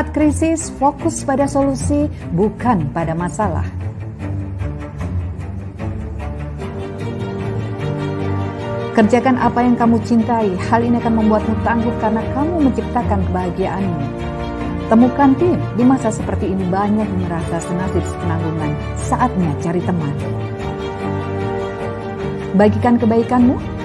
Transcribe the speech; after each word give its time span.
Saat 0.00 0.16
krisis, 0.16 0.72
fokus 0.80 1.28
pada 1.28 1.44
solusi, 1.44 2.08
bukan 2.32 2.88
pada 2.88 3.12
masalah. 3.12 3.68
Kerjakan 8.96 9.36
apa 9.36 9.60
yang 9.60 9.76
kamu 9.76 10.00
cintai, 10.08 10.56
hal 10.72 10.80
ini 10.80 10.96
akan 11.04 11.20
membuatmu 11.20 11.52
tangguh 11.60 11.92
karena 12.00 12.24
kamu 12.32 12.54
menciptakan 12.64 13.20
kebahagiaanmu. 13.28 14.00
Temukan 14.88 15.36
tim, 15.36 15.60
di 15.76 15.84
masa 15.84 16.08
seperti 16.08 16.48
ini 16.48 16.64
banyak 16.72 17.04
yang 17.04 17.20
merasa 17.28 17.60
senasib 17.60 18.00
penanggungan, 18.24 18.72
saatnya 18.96 19.52
cari 19.60 19.84
teman. 19.84 20.16
Bagikan 22.56 22.96
kebaikanmu, 22.96 23.60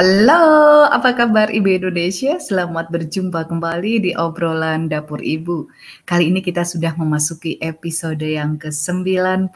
Halo, 0.00 0.88
apa 0.88 1.12
kabar 1.12 1.52
Ibu 1.52 1.76
Indonesia? 1.76 2.40
Selamat 2.40 2.88
berjumpa 2.88 3.44
kembali 3.44 4.00
di 4.00 4.10
obrolan 4.16 4.88
Dapur 4.88 5.20
Ibu. 5.20 5.68
Kali 6.08 6.32
ini 6.32 6.40
kita 6.40 6.64
sudah 6.64 6.96
memasuki 6.96 7.60
episode 7.60 8.24
yang 8.24 8.56
ke-90. 8.56 9.52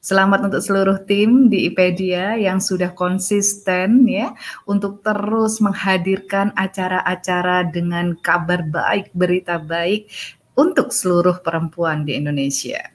Selamat 0.00 0.40
untuk 0.40 0.64
seluruh 0.64 1.04
tim 1.04 1.52
di 1.52 1.68
IPedia 1.68 2.40
yang 2.40 2.64
sudah 2.64 2.96
konsisten 2.96 4.08
ya 4.08 4.32
untuk 4.64 5.04
terus 5.04 5.60
menghadirkan 5.60 6.56
acara-acara 6.56 7.68
dengan 7.68 8.16
kabar 8.16 8.64
baik, 8.64 9.12
berita 9.12 9.60
baik 9.60 10.08
untuk 10.56 10.96
seluruh 10.96 11.44
perempuan 11.44 12.08
di 12.08 12.16
Indonesia. 12.16 12.88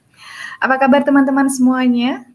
Apa 0.58 0.74
kabar 0.82 1.06
teman-teman 1.06 1.46
semuanya? 1.46 2.31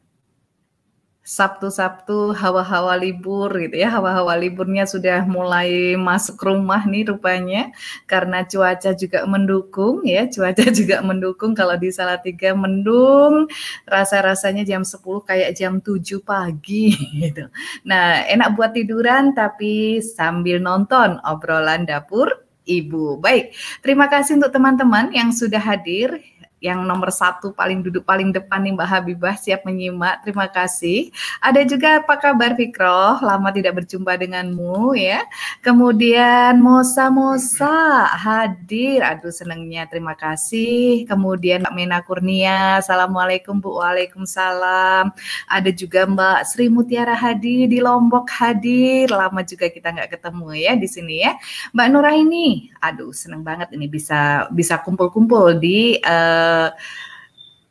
Sabtu-Sabtu 1.28 2.32
hawa-hawa 2.32 2.96
libur 2.96 3.52
gitu 3.60 3.76
ya. 3.76 3.92
Hawa-hawa 3.92 4.40
liburnya 4.40 4.88
sudah 4.88 5.28
mulai 5.28 6.00
masuk 6.00 6.40
rumah 6.40 6.88
nih 6.88 7.12
rupanya 7.12 7.76
karena 8.08 8.48
cuaca 8.48 8.96
juga 8.96 9.28
mendukung 9.28 10.08
ya. 10.08 10.24
Cuaca 10.32 10.72
juga 10.80 11.04
mendukung 11.04 11.52
kalau 11.52 11.76
di 11.76 11.92
Salatiga 11.92 12.56
mendung, 12.56 13.52
rasa-rasanya 13.84 14.64
jam 14.64 14.88
10 14.88 15.04
kayak 15.28 15.52
jam 15.52 15.84
7 15.84 16.24
pagi 16.24 16.96
gitu. 17.28 17.52
Nah, 17.84 18.24
enak 18.24 18.56
buat 18.56 18.72
tiduran 18.72 19.36
tapi 19.36 20.00
sambil 20.00 20.64
nonton 20.64 21.20
obrolan 21.28 21.84
dapur 21.84 22.48
Ibu. 22.68 23.24
Baik, 23.24 23.56
terima 23.80 24.12
kasih 24.12 24.36
untuk 24.40 24.52
teman-teman 24.52 25.12
yang 25.16 25.32
sudah 25.32 25.60
hadir 25.60 26.20
yang 26.57 26.81
nomor 26.90 27.13
satu 27.13 27.53
paling 27.53 27.85
duduk 27.85 28.01
paling 28.01 28.34
depan 28.34 28.66
nih 28.66 28.73
Mbak 28.73 28.90
Habibah 28.90 29.35
siap 29.38 29.62
menyimak. 29.62 30.25
Terima 30.25 30.50
kasih. 30.50 31.13
Ada 31.38 31.62
juga 31.69 32.01
apa 32.01 32.18
kabar 32.18 32.57
Fikroh? 32.57 33.22
Lama 33.22 33.53
tidak 33.53 33.84
berjumpa 33.84 34.18
denganmu 34.18 34.97
ya. 34.97 35.22
Kemudian 35.62 36.57
Mosa 36.57 37.13
Mosa 37.13 38.09
hadir. 38.09 39.06
Aduh 39.06 39.29
senangnya 39.29 39.85
terima 39.85 40.18
kasih. 40.18 41.06
Kemudian 41.06 41.62
Mbak 41.62 41.73
Mena 41.78 42.00
Kurnia. 42.01 42.81
Assalamualaikum 42.81 43.62
Bu. 43.62 43.78
Waalaikumsalam. 43.78 45.13
Ada 45.45 45.69
juga 45.69 46.09
Mbak 46.09 46.39
Sri 46.50 46.74
Mutiara 46.74 47.13
Hadi 47.13 47.69
di 47.69 47.78
Lombok 47.78 48.34
hadir. 48.34 49.13
Lama 49.13 49.45
juga 49.45 49.69
kita 49.69 49.94
nggak 49.94 50.18
ketemu 50.18 50.57
ya 50.57 50.74
di 50.74 50.88
sini 50.89 51.22
ya. 51.22 51.38
Mbak 51.78 51.88
Nuraini. 51.94 52.74
Aduh 52.81 53.13
seneng 53.13 53.45
banget 53.45 53.69
ini 53.78 53.85
bisa 53.85 54.50
bisa 54.50 54.81
kumpul-kumpul 54.81 55.62
di 55.62 56.01
uh, 56.01 56.47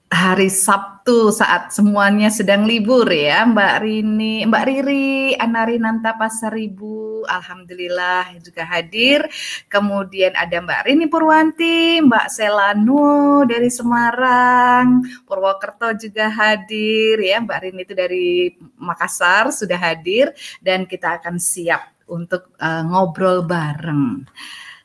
hari 0.07 0.47
Sabtu 0.47 1.35
saat 1.35 1.75
semuanya 1.75 2.31
sedang 2.31 2.63
libur 2.63 3.11
ya 3.11 3.43
Mbak 3.43 3.75
Rini, 3.83 4.47
Mbak 4.47 4.65
Riri, 4.65 5.35
Anari 5.35 5.83
Nanta 5.83 6.15
Pasaribu, 6.15 7.27
Alhamdulillah 7.27 8.39
juga 8.39 8.63
hadir. 8.65 9.27
Kemudian 9.67 10.33
ada 10.39 10.63
Mbak 10.63 10.81
Rini 10.87 11.07
Purwanti, 11.11 11.99
Mbak 12.07 12.27
Selanu 12.31 13.43
dari 13.51 13.67
Semarang, 13.67 15.03
Purwokerto 15.27 15.91
juga 15.99 16.31
hadir 16.31 17.19
ya. 17.19 17.43
Mbak 17.43 17.59
Rini 17.67 17.83
itu 17.83 17.95
dari 17.95 18.55
Makassar 18.79 19.51
sudah 19.51 19.79
hadir 19.79 20.31
dan 20.63 20.87
kita 20.87 21.19
akan 21.19 21.43
siap 21.43 21.83
untuk 22.07 22.55
uh, 22.63 22.87
ngobrol 22.87 23.43
bareng. 23.43 24.23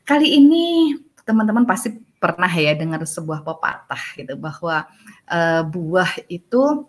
Kali 0.02 0.28
ini 0.34 0.98
teman-teman 1.22 1.64
pasti 1.70 2.11
pernah 2.22 2.54
ya 2.54 2.78
dengar 2.78 3.02
sebuah 3.02 3.42
pepatah 3.42 4.04
gitu 4.14 4.38
bahwa 4.38 4.86
uh, 5.26 5.66
buah 5.66 6.22
itu 6.30 6.86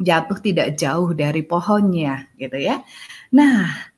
jatuh 0.00 0.38
tidak 0.40 0.80
jauh 0.80 1.12
dari 1.12 1.44
pohonnya 1.44 2.32
gitu 2.40 2.56
ya. 2.56 2.80
Nah, 3.36 3.89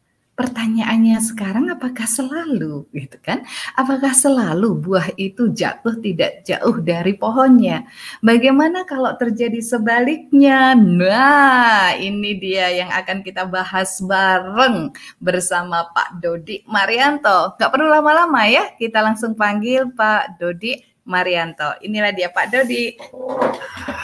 Pertanyaannya 0.43 1.23
sekarang 1.23 1.71
apakah 1.71 2.03
selalu 2.03 2.91
gitu 2.91 3.15
kan? 3.23 3.47
Apakah 3.79 4.11
selalu 4.11 4.75
buah 4.75 5.15
itu 5.15 5.55
jatuh 5.55 6.03
tidak 6.03 6.43
jauh 6.43 6.83
dari 6.83 7.15
pohonnya? 7.15 7.87
Bagaimana 8.19 8.83
kalau 8.83 9.15
terjadi 9.15 9.63
sebaliknya? 9.63 10.75
Nah, 10.75 11.95
ini 11.95 12.35
dia 12.43 12.75
yang 12.75 12.91
akan 12.91 13.23
kita 13.23 13.47
bahas 13.47 14.03
bareng 14.03 14.91
bersama 15.23 15.87
Pak 15.95 16.19
Dodi 16.19 16.67
Marianto. 16.67 17.55
Gak 17.55 17.71
perlu 17.71 17.87
lama-lama 17.87 18.43
ya, 18.51 18.75
kita 18.75 18.99
langsung 18.99 19.39
panggil 19.39 19.95
Pak 19.95 20.43
Dodi 20.43 20.75
Marianto. 21.07 21.79
Inilah 21.87 22.11
dia 22.11 22.35
Pak 22.35 22.51
Dodi. 22.51 22.99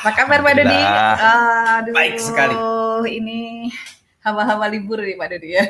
Apa 0.06 0.10
kabar 0.14 0.38
Pak 0.46 0.54
Dodi? 0.54 0.80
Aduh, 0.86 1.94
Baik 1.98 2.22
sekali. 2.22 2.54
Ini 3.10 3.74
hawa-hawa 4.28 4.66
libur 4.68 5.00
nih 5.00 5.16
Pak 5.16 5.28
Dodi 5.32 5.48
ya. 5.56 5.64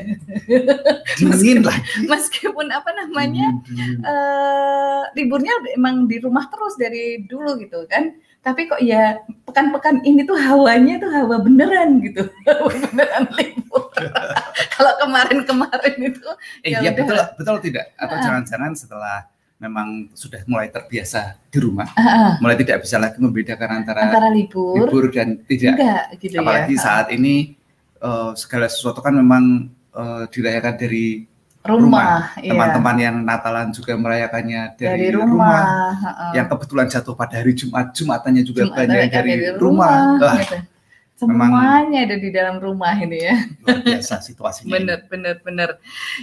Dingin 1.18 1.62
lah. 1.62 1.78
Meskipun 2.04 2.66
apa 2.74 2.90
namanya 2.94 3.54
uh, 4.02 5.02
liburnya 5.14 5.54
emang 5.78 6.10
di 6.10 6.18
rumah 6.18 6.50
terus 6.50 6.74
dari 6.74 7.22
dulu 7.24 7.58
gitu 7.62 7.86
kan. 7.86 8.18
Tapi 8.38 8.70
kok 8.70 8.80
ya 8.80 9.18
pekan-pekan 9.44 10.02
ini 10.06 10.22
tuh 10.22 10.38
hawanya 10.38 11.02
tuh 11.02 11.10
hawa 11.10 11.42
beneran 11.42 12.02
gitu. 12.02 12.26
beneran 12.70 13.26
libur. 13.38 13.90
Kalau 14.74 14.92
kemarin-kemarin 15.02 15.96
itu 15.98 16.28
eh, 16.66 16.74
ya, 16.74 16.82
ya 16.82 16.90
betul 16.94 17.18
betul 17.38 17.56
tidak 17.62 17.90
atau 17.98 18.16
jangan-jangan 18.18 18.72
uh, 18.74 18.78
setelah 18.78 19.16
memang 19.58 20.06
sudah 20.14 20.46
mulai 20.46 20.70
terbiasa 20.70 21.34
di 21.50 21.58
rumah, 21.58 21.90
uh, 21.98 22.00
uh. 22.00 22.32
mulai 22.38 22.54
tidak 22.54 22.86
bisa 22.86 22.94
lagi 22.94 23.18
membedakan 23.18 23.82
antara, 23.82 24.06
antara 24.06 24.30
libur, 24.30 24.86
libur 24.86 25.10
dan 25.10 25.42
tidak. 25.50 25.74
Enggak, 25.74 26.04
gitu 26.22 26.34
ya. 26.38 26.40
Apalagi 26.46 26.74
ya. 26.78 26.80
saat 26.80 27.06
ini 27.10 27.57
uh, 28.02 28.32
segala 28.34 28.66
sesuatu 28.70 29.02
kan 29.02 29.14
memang 29.14 29.70
uh, 29.94 30.24
dirayakan 30.30 30.74
dari 30.78 31.26
rumah. 31.66 32.32
Iya. 32.40 32.54
Teman-teman 32.54 32.96
iya. 32.96 33.04
yang 33.10 33.16
Natalan 33.26 33.68
juga 33.74 33.92
merayakannya 33.98 34.60
dari, 34.78 34.88
dari 34.88 35.06
rumah. 35.12 35.28
rumah. 35.28 35.62
Uh, 36.00 36.32
yang 36.38 36.46
kebetulan 36.48 36.86
jatuh 36.88 37.14
pada 37.18 37.34
hari 37.36 37.52
Jumat, 37.52 37.92
Jumatannya 37.92 38.42
juga 38.46 38.62
Jumat 38.64 38.76
banyak 38.76 39.10
dari, 39.10 39.12
dari 39.12 39.44
rumah. 39.58 39.96
rumah. 40.16 40.34
gitu. 40.40 40.58
Semuanya 41.18 42.06
ada 42.06 42.14
di 42.14 42.30
dalam 42.30 42.62
rumah 42.62 42.94
ini 42.94 43.18
ya. 43.26 43.34
Luar 43.66 43.82
biasa 43.82 44.22
situasinya. 44.22 44.70
bener, 44.70 44.98
ini. 45.02 45.08
bener, 45.10 45.34
bener. 45.42 45.70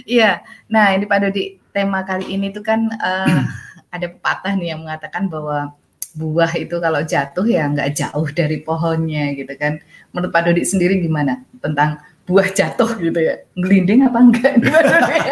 Iya. 0.08 0.40
Nah, 0.72 0.96
ini 0.96 1.04
Pak 1.04 1.18
Dodi, 1.20 1.60
tema 1.68 2.00
kali 2.00 2.32
ini 2.32 2.48
tuh 2.48 2.64
kan 2.64 2.88
uh, 2.96 3.44
ada 3.94 4.06
pepatah 4.08 4.56
nih 4.56 4.72
yang 4.72 4.88
mengatakan 4.88 5.28
bahwa 5.28 5.76
buah 6.16 6.48
itu 6.56 6.80
kalau 6.80 7.04
jatuh 7.04 7.44
ya 7.44 7.68
nggak 7.68 7.92
jauh 7.92 8.24
dari 8.32 8.64
pohonnya 8.64 9.36
gitu 9.36 9.52
kan. 9.60 9.84
Menurut 10.16 10.32
Pak 10.32 10.48
Dodi 10.48 10.64
sendiri 10.64 10.96
gimana 10.96 11.44
tentang 11.60 12.00
buah 12.24 12.48
jatuh 12.48 12.96
gitu 12.96 13.20
ya? 13.20 13.36
Ngelinding 13.52 14.08
apa 14.08 14.16
enggak? 14.16 14.52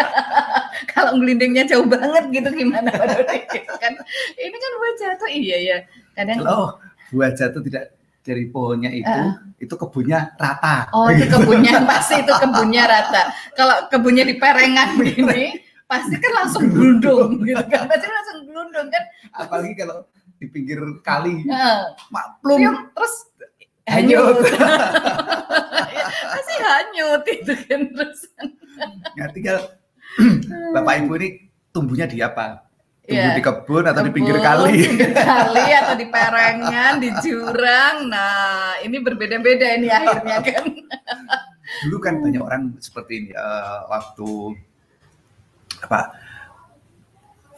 kalau 0.92 1.16
ngelindingnya 1.16 1.64
jauh 1.64 1.88
banget 1.88 2.28
gitu 2.28 2.52
gimana 2.52 2.92
Pak 2.92 3.06
Dodi? 3.16 3.38
Gitu 3.48 3.72
kan? 3.80 3.96
Ini 4.36 4.56
kan 4.60 4.72
buah 4.76 4.94
jatuh 5.00 5.28
iya 5.32 5.56
ya. 5.56 5.78
Kadang 6.12 6.44
oh, 6.44 6.76
buah 7.16 7.32
jatuh 7.32 7.64
tidak 7.64 7.96
dari 8.24 8.44
pohonnya 8.52 8.92
itu 8.92 9.08
uh. 9.08 9.32
itu 9.56 9.72
kebunnya 9.72 10.36
rata. 10.36 10.92
Oh, 10.92 11.08
itu 11.08 11.28
kebunnya 11.32 11.80
pasti 11.88 12.20
itu 12.20 12.32
kebunnya 12.32 12.84
rata. 12.84 13.32
Kalau 13.56 13.88
kebunnya 13.88 14.28
di 14.28 14.36
perengan 14.36 14.92
begini 15.00 15.64
pasti 15.88 16.20
kan 16.20 16.44
langsung 16.44 16.68
glundung 16.68 17.40
gitu 17.40 17.64
kan. 17.72 17.88
Pasti 17.88 18.04
langsung 18.04 18.38
glundung 18.52 18.88
kan. 18.92 19.02
Apalagi 19.32 19.72
kalau 19.80 20.04
di 20.40 20.46
pinggir 20.50 20.80
kali 21.00 21.46
uh, 21.48 21.94
maklum 22.10 22.90
terus 22.92 23.14
hanyut. 23.88 24.38
Masih 26.34 26.58
hanyut 26.60 27.22
itu 27.28 27.52
kan 27.68 27.80
terus 27.92 28.20
ya 29.14 29.26
tinggal 29.30 29.58
bapak 30.74 30.94
ibu 31.04 31.14
ini 31.20 31.28
tumbuhnya 31.74 32.06
di 32.06 32.22
apa? 32.22 32.64
Tumbuh 33.04 33.20
yeah. 33.20 33.36
di 33.36 33.44
kebun 33.44 33.84
atau 33.84 34.00
kebun, 34.00 34.08
di 34.08 34.12
pinggir 34.16 34.38
kali? 34.40 34.76
kali 35.28 35.66
atau 35.76 35.94
di 35.98 36.06
perengan 36.08 36.92
di 37.02 37.10
jurang. 37.20 38.08
Nah 38.08 38.80
ini 38.80 38.96
berbeda-beda 39.02 39.66
ini 39.76 39.92
akhirnya 39.92 40.40
kan. 40.40 40.64
Dulu 41.84 41.96
kan 42.00 42.14
banyak 42.24 42.40
orang 42.40 42.62
seperti 42.80 43.12
ini 43.20 43.30
uh, 43.36 43.84
waktu 43.92 44.56
apa 45.84 46.23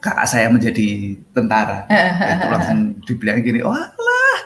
kakak 0.06 0.26
saya 0.30 0.46
menjadi 0.46 1.18
tentara. 1.34 1.90
Itu 2.38 2.46
langsung 2.46 2.78
dibilang 3.02 3.42
gini 3.42 3.60
wah 3.66 3.90
lah 3.90 4.36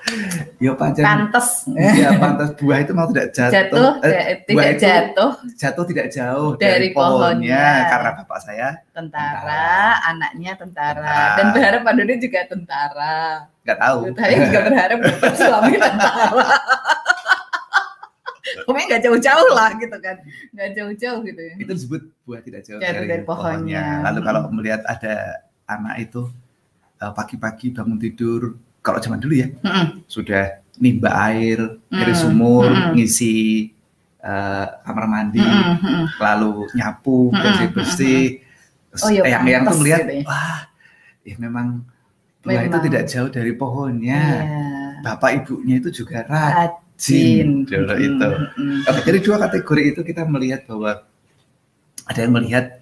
ya 0.61 0.73
pancen 0.75 1.05
pantas 1.05 1.65
ya 1.77 2.11
pantas 2.19 2.51
buah 2.59 2.79
itu 2.83 2.93
mau 2.93 3.07
tidak 3.09 3.31
jatuh, 3.33 3.55
jatuh 3.55 3.93
eh, 4.05 4.43
tidak 4.45 4.67
itu 4.77 4.83
jatuh. 4.83 5.31
jatuh 5.57 5.85
tidak 5.87 6.07
jauh 6.11 6.51
dari, 6.59 6.71
dari 6.71 6.89
pohonnya, 6.93 7.57
pohonnya. 7.57 7.91
karena 7.91 8.11
bapak 8.21 8.39
saya 8.43 8.69
tentara, 8.91 9.39
tentara. 9.41 10.09
anaknya 10.11 10.53
tentara. 10.59 11.01
tentara. 11.01 11.37
Dan 11.39 11.47
berharap 11.55 11.81
Pak 11.87 11.95
Dodi 11.97 12.15
juga 12.21 12.41
tentara. 12.49 13.19
Nggak 13.65 13.79
tahu. 13.79 13.99
Saya 14.17 14.37
juga 14.45 14.61
berharap 14.69 14.99
suami 15.37 15.75
tentara. 15.79 16.49
Pokoknya 18.67 18.87
nggak 18.97 19.03
jauh-jauh 19.07 19.51
lah 19.55 19.71
gitu 19.79 19.97
kan, 20.03 20.17
nggak 20.53 20.69
jauh-jauh 20.75 21.21
gitu 21.23 21.41
ya. 21.41 21.55
Itu 21.61 21.71
disebut 21.71 22.03
buah 22.27 22.41
tidak 22.43 22.63
jauh 22.67 22.81
dari, 22.83 23.07
dari 23.07 23.23
pohonnya. 23.23 24.03
pohonnya. 24.03 24.07
Lalu 24.11 24.21
kalau 24.27 24.43
melihat 24.51 24.81
ada 24.91 25.15
anak 25.71 26.11
itu 26.11 26.23
eh, 26.99 27.13
pagi-pagi 27.15 27.71
bangun 27.71 27.99
tidur, 28.01 28.59
kalau 28.83 28.99
zaman 28.99 29.23
dulu 29.23 29.35
ya, 29.39 29.49
mm 29.49 29.71
-mm. 29.71 29.87
sudah 30.11 30.65
nimba 30.81 31.11
air 31.31 31.59
mm 31.61 32.01
dari 32.01 32.15
sumur, 32.17 32.67
mm 32.67 32.81
-mm. 32.81 32.93
ngisi 32.97 33.37
uh, 34.25 34.67
kamar 34.83 35.07
mandi, 35.07 35.45
mm 35.45 35.77
-mm. 35.79 36.03
lalu 36.19 36.67
nyapu, 36.75 37.31
bersih-bersih. 37.31 38.43
Oh, 38.91 39.11
iya, 39.15 39.39
yang 39.39 39.47
yang 39.47 39.63
tuh 39.71 39.79
melihat, 39.79 40.03
gitu 40.03 40.15
ya. 40.19 40.23
wah, 40.27 40.61
ya 41.23 41.37
memang 41.39 41.87
buah 42.43 42.63
itu 42.67 42.79
tidak 42.91 43.03
jauh 43.07 43.31
dari 43.31 43.53
pohonnya. 43.55 44.23
Yeah. 44.43 44.91
Bapak 45.01 45.31
ibunya 45.45 45.81
itu 45.81 46.05
juga 46.05 46.27
rajin 46.29 46.91
jin 47.01 47.49
dulu 47.65 47.95
hmm, 47.97 48.07
itu. 48.07 48.31
Hmm. 48.61 48.79
Oke, 48.85 49.01
jadi 49.09 49.19
dua 49.25 49.37
kategori 49.49 49.83
itu 49.97 50.01
kita 50.05 50.23
melihat 50.29 50.69
bahwa 50.69 51.09
ada 52.05 52.19
yang 52.21 52.33
melihat 52.37 52.80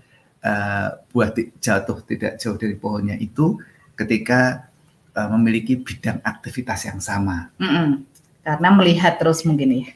uh, 0.49 0.89
buah 1.13 1.31
jatuh 1.61 2.01
tidak 2.09 2.41
jauh 2.41 2.57
dari 2.57 2.75
pohonnya 2.75 3.21
itu 3.21 3.61
ketika 3.93 4.73
uh, 5.13 5.29
memiliki 5.37 5.77
bidang 5.77 6.25
aktivitas 6.25 6.89
yang 6.89 7.01
sama. 7.05 7.53
Hmm, 7.61 8.09
karena 8.41 8.69
melihat 8.73 9.21
terus 9.21 9.45
mungkin 9.45 9.85
ya. 9.85 9.87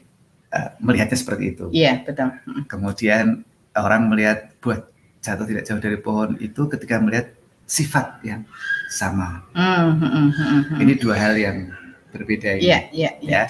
Uh, 0.53 0.69
melihatnya 0.77 1.17
seperti 1.17 1.57
itu. 1.57 1.65
Iya 1.73 2.05
betul. 2.05 2.29
Kemudian 2.69 3.41
orang 3.73 4.05
melihat 4.05 4.53
buah 4.61 4.85
jatuh 5.23 5.49
tidak 5.49 5.65
jauh 5.65 5.81
dari 5.81 5.97
pohon 5.97 6.37
itu 6.37 6.69
ketika 6.69 7.01
melihat 7.01 7.33
sifat 7.65 8.21
yang 8.21 8.45
sama. 8.93 9.41
Mm, 9.57 9.89
-hmm. 9.97 10.77
Ini 10.77 10.93
dua 11.01 11.15
hal 11.17 11.33
yang 11.33 11.73
berbeda 12.13 12.59
ini. 12.59 12.69
Iya, 12.69 12.79
iya, 12.93 13.11
iya. 13.23 13.31
Ya. 13.33 13.43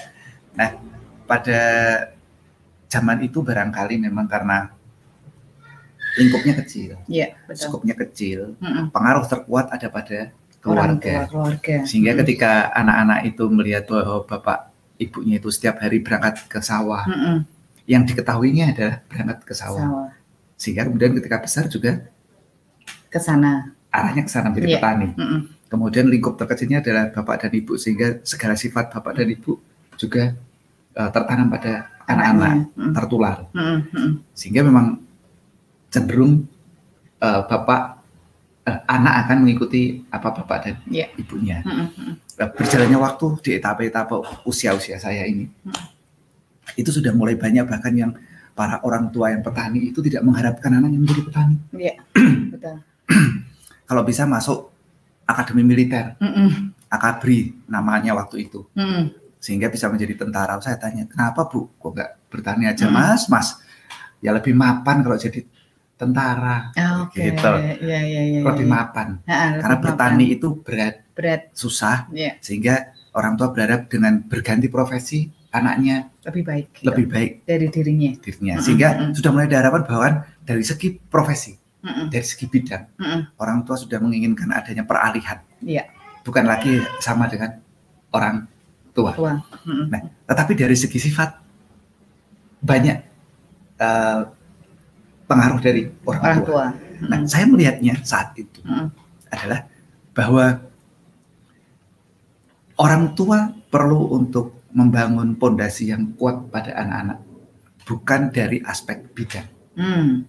Nah, 0.56 0.69
pada 1.27 1.61
zaman 2.88 3.25
itu 3.25 3.44
barangkali 3.44 3.99
memang 3.99 4.29
karena 4.29 4.71
lingkupnya 6.13 6.54
kecil, 6.62 6.98
ya, 7.10 7.33
betul. 7.50 7.69
skopnya 7.74 7.95
kecil, 7.98 8.54
mm 8.62 8.69
-mm. 8.69 8.86
pengaruh 8.94 9.25
terkuat 9.25 9.74
ada 9.74 9.88
pada 9.89 10.30
keluarga. 10.62 11.25
keluarga. 11.25 11.75
Sehingga 11.89 12.13
mm. 12.13 12.19
ketika 12.21 12.69
anak-anak 12.71 13.19
itu 13.27 13.44
melihat 13.50 13.83
bahwa 13.89 14.24
bapak 14.24 14.69
ibunya 15.01 15.42
itu 15.42 15.50
setiap 15.50 15.81
hari 15.81 16.06
berangkat 16.06 16.45
ke 16.45 16.60
sawah, 16.62 17.04
mm 17.10 17.18
-mm. 17.18 17.38
yang 17.89 18.04
diketahuinya 18.06 18.65
adalah 18.77 18.95
berangkat 19.10 19.38
ke 19.42 19.54
sawah. 19.57 19.81
sawah. 19.81 20.10
Sehingga 20.56 20.86
kemudian 20.86 21.18
ketika 21.18 21.38
besar 21.42 21.65
juga 21.68 22.06
ke 23.09 23.19
sana. 23.19 23.74
Arahnya 23.94 24.25
ke 24.25 24.31
sana 24.31 24.50
menjadi 24.54 24.68
yeah. 24.69 24.81
petani. 24.81 25.09
Mm 25.13 25.25
-mm. 25.25 25.39
Kemudian 25.74 26.06
lingkup 26.06 26.38
terkecilnya 26.38 26.86
adalah 26.86 27.09
bapak 27.09 27.45
dan 27.45 27.51
ibu 27.57 27.74
sehingga 27.81 28.21
segala 28.21 28.54
sifat 28.54 28.94
bapak 28.94 29.18
dan 29.18 29.33
ibu 29.33 29.57
juga 29.98 30.38
uh, 30.94 31.09
tertanam 31.09 31.50
pada 31.50 31.89
anak-anak 32.06 32.54
hmm. 32.75 32.94
tertular 32.94 33.38
hmm. 33.56 33.77
Hmm. 33.89 34.12
sehingga 34.36 34.62
memang 34.66 35.00
cenderung 35.94 36.50
uh, 37.22 37.45
bapak 37.45 38.01
uh, 38.66 38.80
anak 38.90 39.13
akan 39.25 39.38
mengikuti 39.45 40.01
apa 40.10 40.34
bapak 40.34 40.57
dan 40.66 40.75
yeah. 40.90 41.10
ibunya 41.22 41.62
hmm. 41.62 41.88
Hmm. 41.94 42.13
berjalannya 42.57 42.98
waktu 42.98 43.25
di 43.45 43.50
etapa-etapa 43.62 44.44
usia-usia 44.50 44.98
saya 44.98 45.30
ini 45.30 45.45
hmm. 45.45 46.81
itu 46.81 46.90
sudah 46.90 47.13
mulai 47.13 47.38
banyak 47.38 47.69
bahkan 47.69 47.94
yang 47.94 48.12
para 48.57 48.81
orang 48.81 49.13
tua 49.13 49.30
yang 49.30 49.45
petani 49.45 49.94
itu 49.94 50.01
tidak 50.01 50.25
mengharapkan 50.25 50.74
anak 50.74 50.90
yang 50.90 51.01
menjadi 51.06 51.22
petani 51.30 51.56
yeah. 51.78 51.98
betul 52.50 52.81
kalau 53.90 54.01
bisa 54.01 54.25
masuk 54.25 54.74
akademi 55.30 55.63
militer 55.63 56.18
mm 56.19 56.31
-mm. 56.34 56.50
akabri 56.92 57.56
namanya 57.69 58.12
waktu 58.18 58.50
itu 58.50 58.66
mm 58.74 59.24
sehingga 59.44 59.68
bisa 59.68 59.92
menjadi 59.92 60.24
tentara. 60.24 60.56
Saya 60.63 60.80
tanya, 60.80 61.04
kenapa 61.04 61.51
Bu? 61.51 61.68
Kok 61.75 61.92
nggak 61.92 62.12
bertani 62.31 62.63
aja 62.72 62.88
hmm. 62.88 62.95
Mas? 62.95 63.28
Mas, 63.28 63.60
ya 64.23 64.31
lebih 64.31 64.56
mapan 64.56 65.04
kalau 65.04 65.19
jadi 65.19 65.44
tentara. 65.97 66.73
Oh, 66.76 67.07
okay. 67.07 67.31
Gitu. 67.31 67.52
Ya, 67.85 68.02
ya, 68.02 68.21
ya, 68.28 68.40
lebih 68.44 68.68
ya. 68.68 68.71
mapan. 68.71 69.07
Ya, 69.23 69.59
Karena 69.62 69.78
lebih 69.78 69.85
bertani 69.85 70.26
mapan. 70.26 70.35
itu 70.35 70.47
berat, 70.62 70.95
berat, 71.14 71.42
susah, 71.54 72.09
ya. 72.12 72.35
sehingga 72.42 72.94
orang 73.14 73.38
tua 73.38 73.54
berharap 73.54 73.88
dengan 73.88 74.26
berganti 74.26 74.68
profesi 74.68 75.30
anaknya 75.54 76.09
lebih 76.26 76.44
baik, 76.50 76.66
gitu. 76.73 76.85
lebih 76.90 77.06
baik 77.14 77.31
dari 77.45 77.68
dirinya. 77.69 78.12
Dirinya, 78.18 78.54
sehingga 78.57 78.90
mm 78.90 78.97
-hmm. 78.97 79.14
sudah 79.14 79.30
mulai 79.30 79.45
ada 79.45 79.57
harapan 79.62 79.81
bahwa 79.85 80.07
dari 80.42 80.64
segi 80.66 80.97
profesi, 80.97 81.54
mm 81.54 81.85
-hmm. 81.85 82.06
dari 82.09 82.26
segi 82.26 82.45
bidang, 82.50 82.83
mm 82.97 83.06
-hmm. 83.06 83.21
orang 83.38 83.62
tua 83.62 83.78
sudah 83.78 84.02
menginginkan 84.02 84.50
adanya 84.50 84.81
peralihan. 84.81 85.45
Yeah. 85.62 85.85
Bukan 86.26 86.50
lagi 86.50 86.81
sama 86.97 87.30
dengan 87.30 87.62
orang 88.09 88.50
tua. 88.97 89.14
tua. 89.14 89.33
Nah, 89.66 90.02
tetapi 90.26 90.57
dari 90.57 90.73
segi 90.73 90.97
sifat 90.97 91.38
banyak 92.64 92.97
uh, 93.78 94.21
pengaruh 95.33 95.59
dari 95.59 95.81
orang, 96.06 96.21
orang 96.21 96.42
tua. 96.45 96.47
tua. 96.47 96.66
Nah, 97.09 97.19
hmm. 97.19 97.30
saya 97.30 97.45
melihatnya 97.49 97.94
saat 98.06 98.31
itu 98.37 98.61
hmm. 98.63 98.87
adalah 99.33 99.59
bahwa 100.13 100.45
orang 102.78 103.04
tua 103.18 103.52
perlu 103.68 104.13
untuk 104.13 104.69
membangun 104.73 105.37
pondasi 105.37 105.90
yang 105.90 106.13
kuat 106.18 106.49
pada 106.54 106.73
anak-anak, 106.78 107.19
bukan 107.85 108.21
dari 108.30 108.61
aspek 108.63 109.09
bidang. 109.13 109.49
Hmm. 109.73 110.25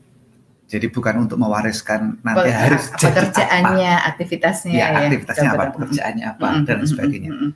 Jadi 0.65 0.89
bukan 0.89 1.29
untuk 1.29 1.37
mewariskan 1.37 2.19
nanti 2.25 2.49
Be 2.49 2.57
harus 2.57 2.89
pekerjaannya, 2.97 3.95
apa. 3.95 4.09
aktivitasnya, 4.11 4.73
ya, 4.75 4.87
ya 4.91 4.99
aktivitasnya 5.07 5.49
apa, 5.53 5.65
pekerjaannya 5.77 6.25
apa, 6.25 6.49
hmm. 6.49 6.65
dan 6.65 6.79
sebagainya. 6.89 7.31
Hmm 7.31 7.53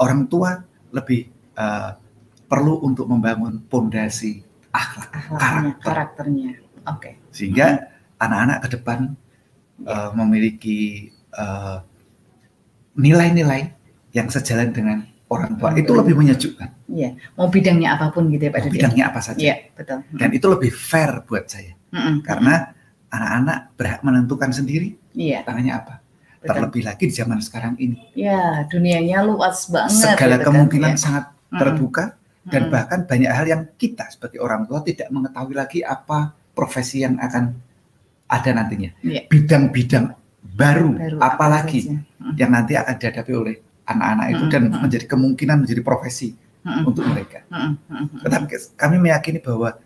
orang 0.00 0.28
tua 0.28 0.62
lebih 0.92 1.28
uh, 1.58 1.96
perlu 2.48 2.84
untuk 2.84 3.08
membangun 3.08 3.64
pondasi 3.68 4.44
akhlak, 4.72 5.12
karakter. 5.36 5.84
karakternya. 5.84 6.50
Oke. 6.86 6.98
Okay. 6.98 7.12
Sehingga 7.30 7.90
anak-anak 8.18 8.58
ke 8.66 8.68
depan 8.78 8.98
uh, 9.86 10.10
memiliki 10.14 11.10
uh, 11.34 11.82
nilai-nilai 12.94 13.72
yang 14.12 14.28
sejalan 14.28 14.70
dengan 14.70 15.02
orang 15.32 15.56
tua. 15.56 15.72
Itu 15.74 15.96
lebih 15.96 16.14
menyejukkan. 16.14 16.92
Iya, 16.92 17.16
mau 17.40 17.48
bidangnya 17.48 17.96
apa 17.96 18.12
pun 18.12 18.28
gitu 18.28 18.48
ya 18.48 18.52
Pak 18.52 18.60
Dede. 18.68 18.74
Bidangnya 18.76 19.04
apa 19.08 19.20
saja. 19.24 19.40
Iya, 19.40 19.56
betul. 19.72 19.98
Dan 20.12 20.28
itu 20.36 20.46
lebih 20.52 20.70
fair 20.70 21.24
buat 21.24 21.48
saya. 21.48 21.72
Mm 21.92 22.00
-mm. 22.00 22.14
Karena 22.20 22.54
anak-anak 23.12 23.58
berhak 23.76 24.00
menentukan 24.04 24.50
sendiri 24.52 24.96
iya. 25.12 25.44
tangannya 25.44 25.76
apa. 25.76 25.94
Terlebih 26.42 26.82
lagi 26.82 27.06
di 27.06 27.14
zaman 27.14 27.38
sekarang 27.38 27.78
ini. 27.78 28.02
Ya, 28.18 28.66
dunianya 28.66 29.22
luas 29.22 29.70
banget. 29.70 30.18
Segala 30.18 30.42
kan, 30.42 30.50
kemungkinan 30.50 30.98
kan, 30.98 30.98
sangat 30.98 31.24
terbuka 31.54 32.18
hmm. 32.18 32.50
dan 32.50 32.62
bahkan 32.66 33.00
banyak 33.06 33.30
hal 33.30 33.46
yang 33.46 33.62
kita 33.78 34.10
sebagai 34.10 34.42
orang 34.42 34.66
tua 34.66 34.82
tidak 34.82 35.06
mengetahui 35.14 35.54
lagi 35.54 35.80
apa 35.86 36.34
profesi 36.52 37.04
yang 37.04 37.16
akan 37.18 37.52
ada 38.28 38.50
nantinya. 38.52 38.90
Ya. 39.04 39.24
Bidang-bidang 39.28 40.16
baru, 40.56 40.96
baru 40.96 41.18
apalagi 41.20 41.92
hmm. 41.92 42.36
yang 42.36 42.52
nanti 42.52 42.76
akan 42.76 42.94
dihadapi 42.96 43.32
oleh 43.32 43.54
anak-anak 43.88 44.26
itu 44.32 44.44
hmm. 44.44 44.52
dan 44.52 44.62
hmm. 44.68 44.80
menjadi 44.80 45.04
kemungkinan 45.08 45.56
menjadi 45.64 45.82
profesi 45.84 46.32
hmm. 46.64 46.88
untuk 46.88 47.04
mereka. 47.08 47.44
Tetapi 48.24 48.76
kami 48.76 48.96
meyakini 49.00 49.38
bahwa 49.40 49.76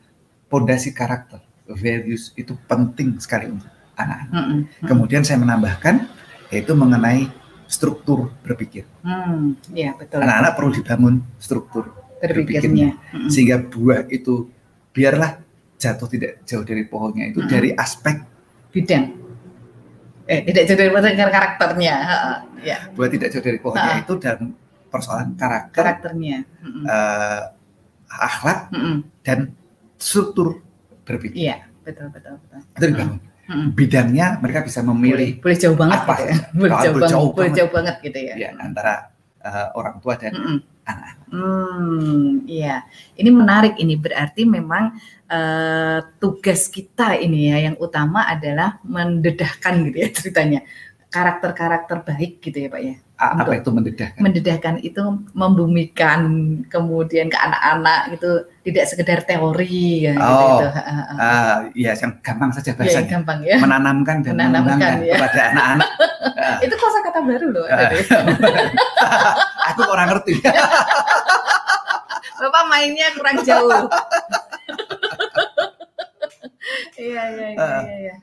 pondasi 0.47 0.95
karakter, 0.95 1.43
values 1.67 2.31
itu 2.39 2.55
penting 2.71 3.19
sekali 3.19 3.51
untuk 3.51 3.71
anak-anak. 3.99 4.71
Kemudian 4.87 5.23
saya 5.27 5.43
menambahkan 5.43 6.07
yaitu 6.55 6.79
mengenai 6.79 7.27
struktur 7.67 8.31
berpikir. 8.47 8.87
Hmm, 9.03 9.59
ya 9.75 9.95
betul. 9.99 10.23
Anak-anak 10.23 10.53
perlu 10.55 10.71
dibangun 10.71 11.15
struktur 11.43 11.91
berpikirnya, 12.23 12.95
sehingga 13.27 13.61
buah 13.61 14.07
itu 14.09 14.47
biarlah 14.95 15.43
jatuh 15.77 16.09
tidak 16.09 16.33
jauh 16.49 16.65
dari 16.65 16.85
pohonnya 16.89 17.31
itu 17.31 17.41
hmm. 17.45 17.51
dari 17.51 17.71
aspek 17.77 18.17
bidang. 18.73 19.13
Eh 20.27 20.43
tidak 20.43 20.63
jauh 20.69 20.79
dari 20.79 20.91
karakternya. 21.31 21.95
ya. 22.65 22.79
Buah 22.93 23.09
tidak 23.13 23.29
jauh 23.31 23.45
dari 23.45 23.59
pohonnya 23.61 23.93
ha. 23.97 24.03
itu 24.03 24.15
dan 24.19 24.57
persoalan 24.91 25.37
karakter, 25.37 25.77
karakternya, 25.77 26.39
hmm. 26.65 26.85
uh, 26.89 27.43
akhlak 28.09 28.73
hmm. 28.73 28.99
dan 29.23 29.53
struktur 30.01 30.65
berpikir. 31.05 31.37
Iya 31.37 31.57
betul 31.85 32.11
betul 32.11 32.41
betul. 32.43 32.61
Itu 32.75 32.87
dibangun. 32.91 33.19
Hmm 33.21 33.35
hmm. 33.49 33.69
bidangnya 33.73 34.27
mereka 34.43 34.67
bisa 34.67 34.83
memilih 34.83 35.39
boleh, 35.39 35.43
boleh 35.43 35.57
jauh 35.57 35.77
banget 35.79 35.99
apa 36.03 36.15
gitu 36.15 36.27
ya. 36.27 36.37
boleh, 36.51 36.71
jauh, 36.71 36.83
jauh, 36.83 37.11
jauh 37.11 37.29
boleh 37.33 37.51
jauh 37.55 37.71
banget 37.71 37.97
gitu 38.03 38.19
ya, 38.19 38.35
ya 38.35 38.51
antara 38.59 38.95
uh, 39.43 39.69
orang 39.79 39.97
tua 40.03 40.15
dan 40.19 40.33
hmm. 40.35 40.59
Hmm, 41.27 42.47
iya. 42.47 42.87
Ini 43.19 43.31
menarik 43.35 43.75
ini 43.83 43.99
berarti 43.99 44.47
memang 44.47 44.95
uh, 45.27 45.99
tugas 46.23 46.71
kita 46.71 47.19
ini 47.19 47.51
ya 47.51 47.71
yang 47.71 47.77
utama 47.83 48.31
adalah 48.31 48.79
mendedahkan 48.87 49.91
gitu 49.91 49.97
ya 49.99 50.09
ceritanya 50.15 50.61
karakter-karakter 51.11 52.07
baik 52.07 52.39
gitu 52.39 52.57
ya 52.63 52.69
Pak 52.71 52.83
ya. 52.83 52.97
Apa 53.17 53.57
itu 53.57 53.73
mendedahkan? 53.73 54.21
Mendedahkan 54.21 54.75
itu 54.85 55.01
membumikan 55.33 56.21
kemudian 56.69 57.33
ke 57.33 57.39
anak-anak 57.41 58.13
gitu 58.13 58.45
tidak 58.61 58.85
sekedar 58.93 59.25
teori 59.25 60.05
ya 60.05 60.13
gitu, 60.13 60.37
oh, 60.37 60.49
gitu. 60.61 60.69
Uh, 61.17 61.57
ya 61.73 61.97
yang 61.97 62.13
gampang 62.21 62.53
saja 62.53 62.75
iya, 62.75 62.77
bahasanya. 62.77 63.01
Ya, 63.01 63.13
gampang 63.17 63.39
ya. 63.41 63.57
Menanamkan 63.57 64.17
dan 64.21 64.37
menanamkan 64.37 65.01
ya. 65.01 65.17
kepada 65.17 65.41
anak-anak. 65.49 65.89
itu 66.69 66.75
kosa 66.77 66.99
kata 67.09 67.21
baru 67.25 67.47
loh. 67.57 67.65
Uh, 67.65 67.89
aku 69.73 69.81
kurang 69.89 70.13
ngerti. 70.13 70.33
Bapak 72.37 72.65
mainnya 72.69 73.09
kurang 73.17 73.41
jauh. 73.49 73.89
Iya 77.01 77.23
iya 77.33 77.49
iya 77.57 77.97
iya. 77.97 78.15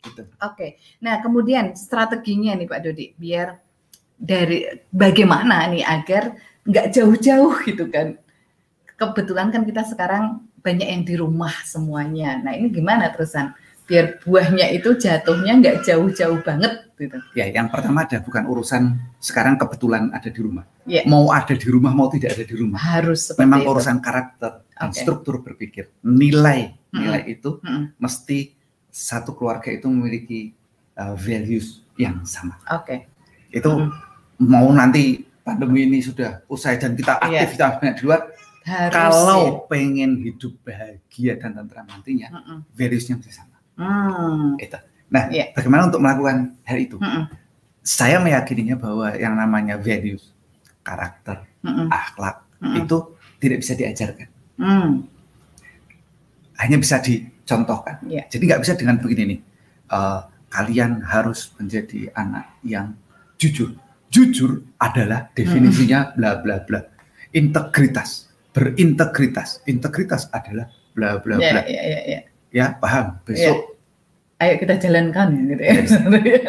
Gitu. 0.00 0.24
Oke. 0.40 0.80
Nah, 1.04 1.20
kemudian 1.20 1.76
strateginya 1.76 2.56
nih 2.56 2.68
Pak 2.68 2.80
Dodi 2.84 3.12
biar 3.16 3.64
dari 4.18 4.64
bagaimana 4.88 5.66
nih 5.68 5.84
agar 5.84 6.34
nggak 6.64 6.86
jauh-jauh 6.94 7.54
gitu 7.66 7.88
kan. 7.92 8.16
Kebetulan 8.94 9.50
kan 9.50 9.66
kita 9.66 9.82
sekarang 9.84 10.40
banyak 10.64 10.88
yang 10.88 11.02
di 11.04 11.14
rumah 11.20 11.52
semuanya. 11.66 12.40
Nah, 12.40 12.56
ini 12.56 12.72
gimana 12.72 13.12
terusan? 13.12 13.52
Biar 13.84 14.16
buahnya 14.24 14.72
itu 14.72 14.96
jatuhnya 14.96 15.60
nggak 15.60 15.84
jauh-jauh 15.84 16.40
banget 16.40 16.88
gitu. 16.96 17.20
Ya, 17.36 17.52
yang 17.52 17.68
pertama 17.68 18.08
ada 18.08 18.16
bukan 18.24 18.48
urusan 18.48 18.96
sekarang 19.20 19.60
kebetulan 19.60 20.08
ada 20.08 20.32
di 20.32 20.40
rumah. 20.40 20.64
Ya. 20.88 21.04
Mau 21.04 21.28
ada 21.28 21.52
di 21.52 21.68
rumah 21.68 21.92
mau 21.92 22.08
tidak 22.08 22.32
ada 22.38 22.44
di 22.48 22.56
rumah. 22.56 22.80
Harus 22.80 23.36
Memang 23.36 23.60
itu. 23.60 23.70
urusan 23.76 24.00
karakter 24.00 24.64
dan 24.72 24.88
okay. 24.88 25.04
struktur 25.04 25.44
berpikir. 25.44 25.92
Nilai, 26.00 26.72
nilai 26.96 27.22
hmm. 27.28 27.34
itu 27.34 27.50
hmm. 27.60 27.84
mesti 28.00 28.56
satu 28.88 29.36
keluarga 29.36 29.68
itu 29.68 29.84
memiliki 29.90 30.56
uh, 30.96 31.12
values 31.18 31.84
yang 32.00 32.24
sama. 32.24 32.56
Oke. 32.72 32.88
Okay. 32.88 32.98
Itu 33.54 33.70
mm. 33.70 33.90
mau 34.50 34.66
nanti 34.74 35.22
pandemi 35.46 35.86
ini 35.86 36.02
sudah 36.02 36.42
usai 36.50 36.80
dan 36.80 36.98
kita 36.98 37.22
iya. 37.30 37.46
aktif 37.46 37.60
yeah. 37.60 37.78
banyak 37.78 37.96
di 38.00 38.02
luar. 38.02 38.20
Harus, 38.64 38.96
kalau 38.96 39.42
ya. 39.44 39.68
pengen 39.68 40.24
hidup 40.24 40.56
bahagia 40.64 41.36
dan 41.36 41.52
tentram 41.52 41.84
nantinya, 41.84 42.32
mm 42.32 42.42
-mm. 42.48 42.58
valuesnya 42.72 43.20
mesti 43.20 43.32
sama. 43.36 43.60
Mm. 43.76 44.56
Itu. 44.56 44.78
Nah, 45.12 45.28
yeah. 45.28 45.52
bagaimana 45.52 45.92
untuk 45.92 46.00
melakukan 46.00 46.56
hal 46.64 46.78
itu? 46.80 46.96
Mm 46.96 47.06
-mm. 47.06 47.24
Saya 47.84 48.16
meyakininya 48.24 48.80
bahwa 48.80 49.12
yang 49.20 49.36
namanya 49.36 49.76
values, 49.76 50.32
karakter, 50.80 51.44
mm 51.60 51.68
-mm. 51.68 51.86
akhlak 51.92 52.40
mm 52.56 52.64
-mm. 52.72 52.80
itu 52.80 52.96
tidak 53.36 53.58
bisa 53.60 53.72
diajarkan. 53.76 54.28
Mm. 54.56 54.90
Hanya 56.56 56.76
bisa 56.80 56.96
di 57.04 57.20
contohkan. 57.44 58.00
Yeah. 58.08 58.24
Jadi 58.32 58.42
nggak 58.48 58.62
bisa 58.64 58.72
dengan 58.80 58.96
begini 58.96 59.22
nih. 59.36 59.40
Uh, 59.92 60.24
kalian 60.48 61.04
harus 61.04 61.52
menjadi 61.60 62.08
anak 62.16 62.48
yang 62.64 62.96
jujur. 63.38 63.74
Jujur 64.10 64.62
adalah 64.78 65.30
definisinya 65.34 66.12
hmm. 66.12 66.14
bla 66.18 66.30
bla 66.38 66.56
bla. 66.62 66.80
Integritas, 67.34 68.30
berintegritas. 68.54 69.62
Integritas 69.66 70.30
adalah 70.30 70.70
bla 70.94 71.18
bla 71.18 71.36
yeah, 71.42 71.52
bla. 71.52 71.62
Yeah, 71.66 71.84
yeah, 71.84 72.02
yeah. 72.06 72.22
Ya 72.54 72.66
paham. 72.78 73.18
Besok. 73.26 73.42
Yeah. 73.42 74.42
Ayo 74.42 74.54
kita 74.62 74.74
jalankan 74.78 75.28
gitu 75.50 75.62
ya. 75.62 75.74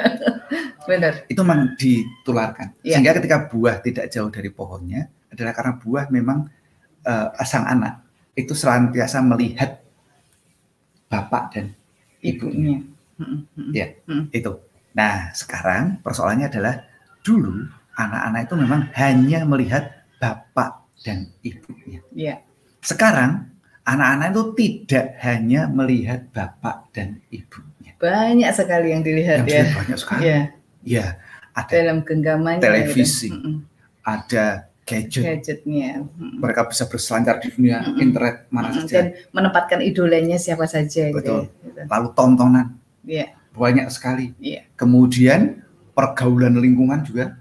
Benar. 0.89 1.13
Itu 1.25 1.41
memang 1.41 1.73
ditularkan. 1.77 2.77
Yeah. 2.85 3.01
Sehingga 3.01 3.17
ketika 3.17 3.49
buah 3.49 3.81
tidak 3.81 4.13
jauh 4.13 4.29
dari 4.29 4.53
pohonnya 4.53 5.09
adalah 5.33 5.53
karena 5.57 5.73
buah 5.81 6.05
memang 6.13 6.45
uh, 7.05 7.45
sang 7.45 7.65
anak 7.65 8.05
itu 8.37 8.53
senantiasa 8.53 9.23
melihat 9.25 9.81
bapak 11.09 11.43
dan 11.55 11.65
ibunya. 12.19 12.83
Ya, 13.71 13.95
itu. 14.35 14.51
Nah, 14.95 15.35
sekarang 15.35 15.99
persoalannya 15.99 16.47
adalah 16.47 16.75
dulu 17.19 17.67
anak-anak 17.99 18.41
itu 18.47 18.55
memang 18.55 18.81
hanya 18.95 19.39
melihat 19.43 19.83
bapak 20.17 20.87
dan 21.03 21.29
ibunya. 21.43 21.99
Ya. 22.15 22.39
Sekarang 22.79 23.51
anak-anak 23.83 24.31
itu 24.31 24.43
tidak 24.55 25.05
hanya 25.21 25.67
melihat 25.67 26.31
bapak 26.31 26.89
dan 26.95 27.19
ibunya. 27.27 27.91
Banyak 27.99 28.51
sekali 28.55 28.95
yang 28.95 29.03
dilihat 29.03 29.43
yang 29.43 29.67
ya. 29.67 29.75
Banyak 29.75 29.97
sekali. 29.99 30.21
Ya. 30.23 30.39
Ya, 30.85 31.17
ada 31.57 31.71
dalam 31.81 32.05
genggamannya 32.05 32.61
televisi, 32.61 33.33
gitu. 33.33 33.65
ada 34.05 34.69
gadget. 34.85 35.23
gadgetnya. 35.25 36.05
Mereka 36.13 36.69
bisa 36.69 36.85
berselancar 36.85 37.41
di 37.41 37.49
dunia 37.49 37.81
hmm. 37.81 38.05
internet 38.05 38.35
mana 38.53 38.69
hmm. 38.69 38.75
saja. 38.85 38.93
Dan 38.93 39.05
menempatkan 39.33 39.81
idolanya 39.81 40.37
siapa 40.37 40.69
saja. 40.69 41.09
Gitu 41.09 41.17
Betul. 41.17 41.49
Gitu. 41.65 41.81
Lalu 41.89 42.07
tontonan. 42.13 42.77
Yeah. 43.01 43.33
Banyak 43.55 43.87
sekali. 43.89 44.35
Yeah. 44.37 44.67
Kemudian 44.75 45.63
pergaulan 45.95 46.59
lingkungan 46.59 47.07
juga 47.07 47.39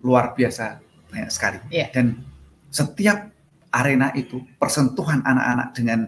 luar 0.00 0.32
biasa 0.32 0.80
banyak 1.12 1.30
sekali. 1.30 1.58
Yeah. 1.68 1.92
Dan 1.92 2.24
setiap 2.72 3.30
arena 3.70 4.10
itu, 4.16 4.42
persentuhan 4.58 5.22
anak-anak 5.22 5.68
dengan 5.76 6.00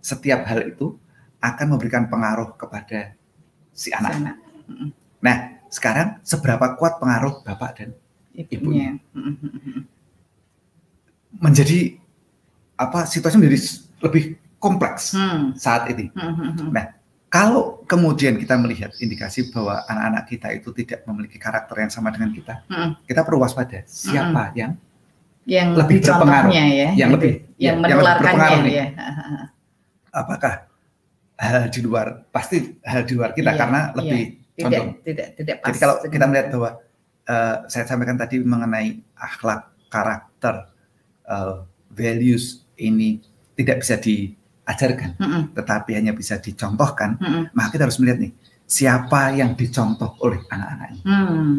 setiap 0.00 0.48
hal 0.48 0.64
itu 0.64 0.96
akan 1.44 1.76
memberikan 1.76 2.08
pengaruh 2.08 2.56
kepada 2.56 3.14
si 3.72 3.92
anak. 3.92 4.12
Si 4.12 4.18
anak. 4.24 4.36
Nah, 5.20 5.36
sekarang 5.70 6.18
seberapa 6.24 6.74
kuat 6.80 6.98
pengaruh 6.98 7.44
bapak 7.44 7.70
dan 7.78 7.88
ibunya? 8.34 8.96
ibunya 9.14 9.84
menjadi 11.38 11.96
apa 12.74 13.06
situasi 13.06 13.38
menjadi 13.38 13.58
lebih 14.02 14.24
kompleks 14.58 15.14
hmm. 15.14 15.54
saat 15.56 15.88
ini. 15.92 16.10
Hmm, 16.12 16.34
hmm, 16.34 16.50
hmm. 16.58 16.70
Nah, 16.74 16.86
kalau 17.30 17.86
kemudian 17.86 18.34
kita 18.34 18.58
melihat 18.58 18.90
indikasi 18.98 19.54
bahwa 19.54 19.86
anak-anak 19.86 20.24
kita 20.26 20.48
itu 20.50 20.74
tidak 20.74 21.06
memiliki 21.06 21.38
karakter 21.38 21.78
yang 21.78 21.92
sama 21.94 22.10
dengan 22.10 22.34
kita, 22.34 22.66
hmm. 22.66 23.06
kita 23.06 23.22
perlu 23.22 23.38
waspada 23.38 23.86
siapa 23.86 24.50
hmm. 24.50 24.58
yang 24.58 24.72
yang 25.46 25.68
lebih 25.78 26.02
berpengaruh, 26.02 26.50
ya, 26.52 26.90
yang 26.98 27.10
lebih 27.14 27.32
yang 27.56 27.78
ya, 27.78 27.82
menularkannya 27.86 28.46
yang 28.50 28.66
ya. 28.66 28.86
Apakah 30.10 30.66
hal 31.38 31.70
di 31.70 31.80
luar 31.80 32.26
pasti 32.34 32.76
hal 32.84 33.06
di 33.06 33.14
luar 33.16 33.30
kita 33.32 33.54
iya, 33.54 33.58
karena 33.58 33.80
iya. 33.80 33.96
lebih 33.96 34.22
tidak, 34.58 34.82
tidak 35.06 35.26
tidak 35.38 35.56
pas. 35.62 35.66
Jadi 35.70 35.78
kalau 35.80 35.94
kita 36.04 36.24
melihat 36.28 36.46
bahwa 36.52 36.70
uh, 37.30 37.56
saya 37.70 37.84
sampaikan 37.88 38.18
tadi 38.18 38.36
mengenai 38.42 39.00
akhlak 39.16 39.70
karakter 39.88 40.68
uh, 41.30 41.64
values 41.94 42.66
ini 42.76 43.24
tidak 43.54 43.86
bisa 43.86 43.96
diajarkan, 44.70 45.18
mm 45.18 45.26
-mm. 45.26 45.42
tetapi 45.58 45.90
hanya 45.98 46.14
bisa 46.14 46.38
dicontohkan, 46.38 47.18
mm 47.18 47.26
-mm. 47.26 47.42
maka 47.50 47.68
kita 47.74 47.90
harus 47.90 47.98
melihat 47.98 48.22
nih 48.22 48.32
siapa 48.70 49.34
yang 49.34 49.58
dicontoh 49.58 50.14
oleh 50.22 50.46
anak-anak 50.46 50.88
ini. 50.94 51.02
Mm. 51.02 51.54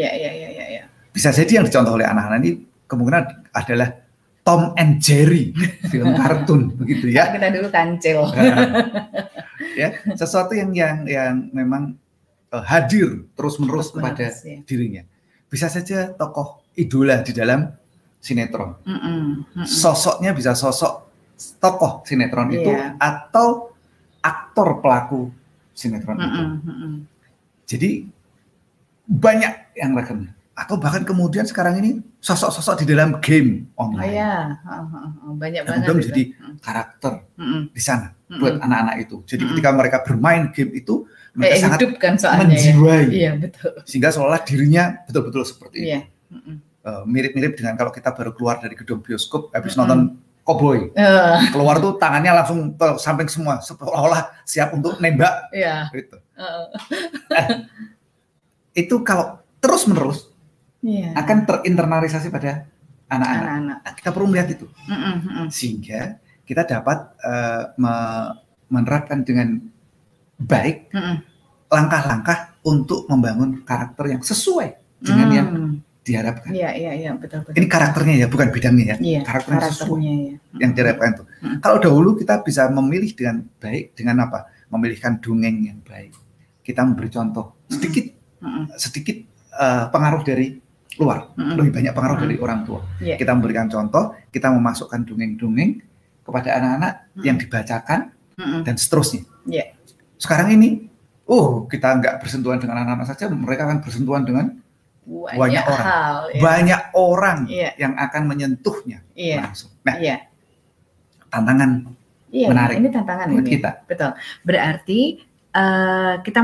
Ya, 0.00 0.10
ya, 0.16 0.30
ya, 0.32 0.48
ya, 0.48 0.66
ya. 0.80 0.82
Bisa 1.12 1.28
jadi 1.28 1.60
yang 1.60 1.68
dicontoh 1.68 1.92
oleh 1.92 2.08
anak-anak 2.08 2.38
ini 2.40 2.50
kemungkinan 2.88 3.52
adalah 3.52 3.88
Tom 4.44 4.72
and 4.80 5.00
Jerry 5.00 5.52
film 5.92 6.16
kartun 6.16 6.72
begitu 6.80 7.12
ya. 7.12 7.28
Kita 7.36 7.52
dulu 7.52 7.68
kancil. 7.68 8.32
ya, 9.80 9.88
sesuatu 10.16 10.56
yang 10.56 10.72
yang 10.72 11.04
yang 11.04 11.52
memang 11.52 12.00
uh, 12.48 12.64
hadir 12.64 13.28
terus-menerus 13.36 13.92
kepada 13.92 14.32
ya. 14.32 14.64
dirinya. 14.64 15.04
Bisa 15.52 15.68
saja 15.68 16.16
tokoh 16.16 16.64
idola 16.80 17.20
di 17.20 17.36
dalam 17.36 17.68
sinetron. 18.24 18.80
Mm 18.88 18.88
-mm, 18.88 19.00
mm 19.04 19.32
-mm. 19.52 19.64
Sosoknya 19.68 20.32
bisa 20.32 20.56
sosok 20.56 21.04
tokoh 21.60 22.04
sinetron 22.08 22.48
yeah. 22.50 22.58
itu 22.58 22.70
iya. 22.70 22.86
atau 22.96 23.74
aktor 24.24 24.80
pelaku 24.80 25.28
sinetron 25.76 26.16
mm 26.16 26.24
-mm, 26.24 26.28
itu. 26.30 26.42
Mm 26.42 26.74
-mm. 26.74 26.92
Jadi 27.64 27.90
banyak 29.04 29.52
yang 29.76 29.92
rekan 29.92 30.32
atau 30.54 30.78
bahkan 30.78 31.02
kemudian 31.02 31.42
sekarang 31.44 31.82
ini 31.82 31.98
sosok-sosok 32.22 32.86
di 32.86 32.94
dalam 32.94 33.18
game 33.18 33.66
online. 33.74 34.06
Oh, 34.06 34.16
iya. 34.16 34.34
banyak 35.34 35.62
banget. 35.66 35.82
Kemudian 35.82 35.96
menjadi 35.98 36.22
karakter 36.62 37.12
mm 37.34 37.44
-mm. 37.44 37.60
di 37.74 37.82
sana 37.82 38.14
mm 38.14 38.16
-mm. 38.16 38.38
buat 38.40 38.54
anak-anak 38.62 38.96
itu. 39.02 39.16
Jadi 39.26 39.42
mm 39.42 39.44
-mm. 39.44 39.50
ketika 39.58 39.70
mereka 39.74 39.96
bermain 40.06 40.42
game 40.54 40.72
itu 40.78 41.04
mereka 41.34 41.54
eh, 41.58 41.60
sangat 41.60 41.78
kan 41.98 42.14
soalnya 42.14 42.46
menjiwai. 42.54 43.02
Ya. 43.10 43.10
Iya, 43.10 43.30
betul. 43.42 43.72
Sehingga 43.82 44.14
seolah 44.14 44.40
dirinya 44.46 45.02
betul-betul 45.04 45.42
seperti 45.42 45.76
itu. 45.82 45.88
Iya. 45.90 46.00
Mm 46.30 46.40
-mm 46.40 46.56
mirip 46.84 46.84
eh, 46.84 47.04
mirip-mirip 47.08 47.52
dengan 47.56 47.74
kalau 47.80 47.92
kita 47.92 48.12
baru 48.12 48.36
keluar 48.36 48.60
dari 48.60 48.76
gedung 48.76 49.00
bioskop 49.00 49.48
habis 49.56 49.72
nonton 49.72 50.20
Cowboy. 50.44 50.92
Uh. 50.92 51.40
Keluar 51.50 51.80
tuh 51.80 51.96
tangannya 51.96 52.36
langsung 52.36 52.76
ke 52.76 53.00
samping 53.00 53.28
semua 53.32 53.64
seolah-olah 53.64 54.44
siap 54.44 54.76
untuk 54.76 55.00
nembak. 55.00 55.48
Yeah. 55.56 55.88
Gitu. 55.90 56.16
Uh. 56.36 56.68
eh, 57.40 57.48
itu 58.76 59.00
kalau 59.00 59.40
terus-menerus 59.64 60.28
yeah. 60.84 61.16
akan 61.16 61.48
terinternalisasi 61.48 62.28
pada 62.28 62.68
anak-anak. 63.08 63.80
Nah, 63.80 63.92
kita 63.96 64.12
perlu 64.12 64.28
melihat 64.28 64.52
itu. 64.52 64.66
Mm 64.84 65.16
-hmm. 65.16 65.46
Sehingga 65.48 66.20
kita 66.44 66.68
dapat 66.68 67.16
uh, 67.24 67.72
me 67.80 67.94
menerapkan 68.68 69.24
dengan 69.24 69.60
baik 70.40 70.92
langkah-langkah 71.72 72.38
mm 72.48 72.52
untuk 72.64 73.04
membangun 73.12 73.60
karakter 73.60 74.16
yang 74.16 74.24
sesuai 74.24 74.72
dengan 75.04 75.28
mm. 75.28 75.36
yang 75.36 75.50
diharapkan. 76.04 76.52
Iya, 76.52 76.70
iya, 76.76 76.92
iya, 76.92 77.10
betul, 77.16 77.40
betul. 77.42 77.56
Ini 77.56 77.66
karakternya 77.66 78.14
ya, 78.20 78.26
bukan 78.28 78.52
bidangnya 78.52 78.84
ya. 78.84 78.96
Iya, 79.00 79.20
karakternya, 79.24 79.60
karakternya 79.64 80.12
ya. 80.12 80.36
yang 80.60 80.70
diharapkan 80.76 81.08
itu. 81.16 81.24
Hmm. 81.40 81.56
Kalau 81.64 81.78
dahulu 81.80 82.10
kita 82.20 82.44
bisa 82.44 82.68
memilih 82.68 83.10
dengan 83.16 83.36
baik 83.58 83.96
dengan 83.96 84.28
apa? 84.28 84.52
Memilihkan 84.68 85.18
dongeng 85.24 85.56
yang 85.64 85.80
baik. 85.80 86.12
Kita 86.60 86.84
memberi 86.84 87.08
contoh 87.08 87.56
sedikit, 87.72 88.04
hmm. 88.44 88.76
sedikit 88.76 89.16
uh, 89.56 89.88
pengaruh 89.88 90.20
dari 90.22 90.60
luar, 91.00 91.32
hmm. 91.34 91.56
lebih 91.58 91.72
banyak 91.74 91.92
pengaruh 91.96 92.16
hmm. 92.20 92.24
dari 92.28 92.36
orang 92.38 92.60
tua. 92.68 92.80
Yeah. 93.00 93.18
Kita 93.18 93.32
memberikan 93.34 93.66
contoh, 93.66 94.14
kita 94.30 94.52
memasukkan 94.52 95.00
dongeng-dongeng 95.08 95.82
kepada 96.24 96.48
anak-anak 96.60 96.92
hmm. 97.16 97.24
yang 97.24 97.36
dibacakan 97.40 98.12
hmm. 98.36 98.60
dan 98.62 98.74
seterusnya. 98.76 99.24
Yeah. 99.48 99.72
Sekarang 100.20 100.52
ini, 100.52 100.88
oh 101.26 101.64
kita 101.66 101.96
nggak 101.98 102.20
bersentuhan 102.22 102.60
dengan 102.60 102.84
anak-anak 102.84 103.06
saja, 103.08 103.26
mereka 103.32 103.66
akan 103.66 103.78
bersentuhan 103.82 104.22
dengan 104.24 104.63
banyak, 105.04 105.36
banyak 105.36 105.64
orang, 105.68 105.84
hal, 105.84 106.16
ya. 106.32 106.40
banyak 106.40 106.82
orang 106.96 107.38
ya. 107.48 107.70
yang 107.76 107.92
akan 108.00 108.22
menyentuhnya 108.24 108.98
ya. 109.12 109.44
langsung. 109.44 109.70
Nah, 109.84 110.00
ya. 110.00 110.16
tantangan 111.28 111.92
ya, 112.32 112.48
menarik. 112.48 112.76
Ini 112.80 112.88
tantangan 112.88 113.26
buat 113.36 113.44
ini. 113.44 113.52
kita. 113.52 113.70
Betul. 113.84 114.10
Berarti 114.42 115.00
uh, 115.52 116.14
kita 116.24 116.40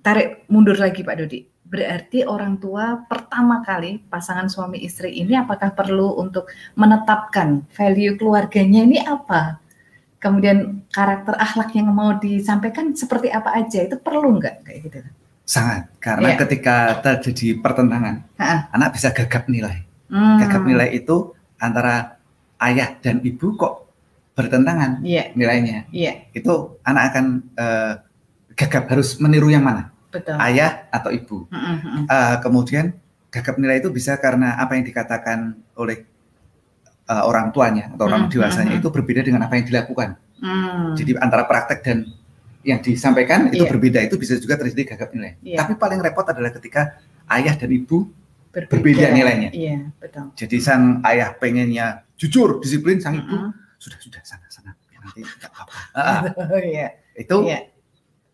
tarik 0.00 0.48
mundur 0.48 0.80
lagi 0.80 1.04
Pak 1.04 1.16
Dodi. 1.20 1.40
Berarti 1.68 2.24
orang 2.24 2.56
tua 2.56 3.04
pertama 3.04 3.60
kali 3.60 4.00
pasangan 4.08 4.48
suami 4.48 4.80
istri 4.80 5.20
ini 5.20 5.36
apakah 5.36 5.76
perlu 5.76 6.16
untuk 6.16 6.48
menetapkan 6.80 7.68
value 7.76 8.16
keluarganya 8.16 8.88
ini 8.88 8.98
apa? 9.04 9.60
Kemudian 10.16 10.88
karakter 10.88 11.36
akhlak 11.36 11.76
yang 11.76 11.92
mau 11.92 12.16
disampaikan 12.16 12.96
seperti 12.96 13.28
apa 13.28 13.52
aja 13.52 13.84
itu 13.84 14.00
perlu 14.00 14.40
nggak 14.40 14.56
kayak 14.64 14.78
gitu? 14.88 14.98
Sangat, 15.48 15.88
karena 15.96 16.36
yeah. 16.36 16.40
ketika 16.44 16.76
terjadi 17.00 17.56
pertentangan, 17.64 18.20
ha. 18.36 18.68
anak 18.68 19.00
bisa 19.00 19.16
gagap 19.16 19.48
nilai. 19.48 19.80
Hmm. 20.12 20.36
Gagap 20.44 20.60
nilai 20.68 20.92
itu 20.92 21.32
antara 21.56 22.20
ayah 22.60 22.92
dan 23.00 23.24
ibu 23.24 23.56
kok 23.56 23.88
bertentangan 24.36 25.00
yeah. 25.00 25.32
nilainya. 25.32 25.88
Yeah. 25.88 26.28
Itu 26.36 26.76
anak 26.84 27.16
akan 27.16 27.24
uh, 27.56 27.92
gagap 28.52 28.92
harus 28.92 29.16
meniru 29.24 29.48
yang 29.48 29.64
mana, 29.64 29.88
Betul. 30.12 30.36
ayah 30.36 30.84
atau 30.92 31.08
ibu. 31.08 31.48
Uh, 31.48 32.36
kemudian 32.44 32.92
gagap 33.32 33.56
nilai 33.56 33.80
itu 33.80 33.88
bisa 33.88 34.20
karena 34.20 34.52
apa 34.60 34.76
yang 34.76 34.84
dikatakan 34.84 35.56
oleh 35.80 36.04
uh, 37.08 37.24
orang 37.24 37.56
tuanya 37.56 37.88
atau 37.96 38.04
orang 38.04 38.28
dewasanya 38.28 38.76
itu 38.76 38.92
berbeda 38.92 39.24
dengan 39.24 39.48
apa 39.48 39.56
yang 39.56 39.64
dilakukan. 39.64 40.20
Hmm. 40.44 40.92
Jadi 40.92 41.16
antara 41.16 41.48
praktek 41.48 41.80
dan 41.80 42.04
yang 42.66 42.82
disampaikan 42.82 43.48
itu 43.54 43.62
yeah. 43.62 43.70
berbeda 43.70 43.98
itu 44.02 44.18
bisa 44.18 44.34
juga 44.38 44.58
terjadi 44.58 44.94
gagap 44.94 45.14
nilai. 45.14 45.38
Yeah. 45.42 45.62
Tapi 45.62 45.78
paling 45.78 46.02
repot 46.02 46.26
adalah 46.26 46.50
ketika 46.50 46.98
ayah 47.30 47.54
dan 47.54 47.70
ibu 47.70 48.10
berbeda, 48.50 48.72
berbeda 48.74 49.06
nilainya. 49.14 49.50
Iya, 49.54 49.78
betul. 50.00 50.34
Jadi 50.34 50.56
sang 50.58 50.98
ayah 51.06 51.36
pengennya 51.38 52.02
jujur, 52.18 52.58
disiplin, 52.58 52.98
sang 52.98 53.14
ibu 53.14 53.30
uh 53.30 53.40
-huh. 53.48 53.52
sudah 53.78 53.98
sudah 54.02 54.20
sana 54.26 54.46
sana 54.50 54.74
ya, 54.90 54.98
nanti 54.98 55.22
nggak 55.22 55.50
apa-apa. 55.54 55.78
Yeah. 56.66 56.90
Itu 57.14 57.46
yeah. 57.46 57.62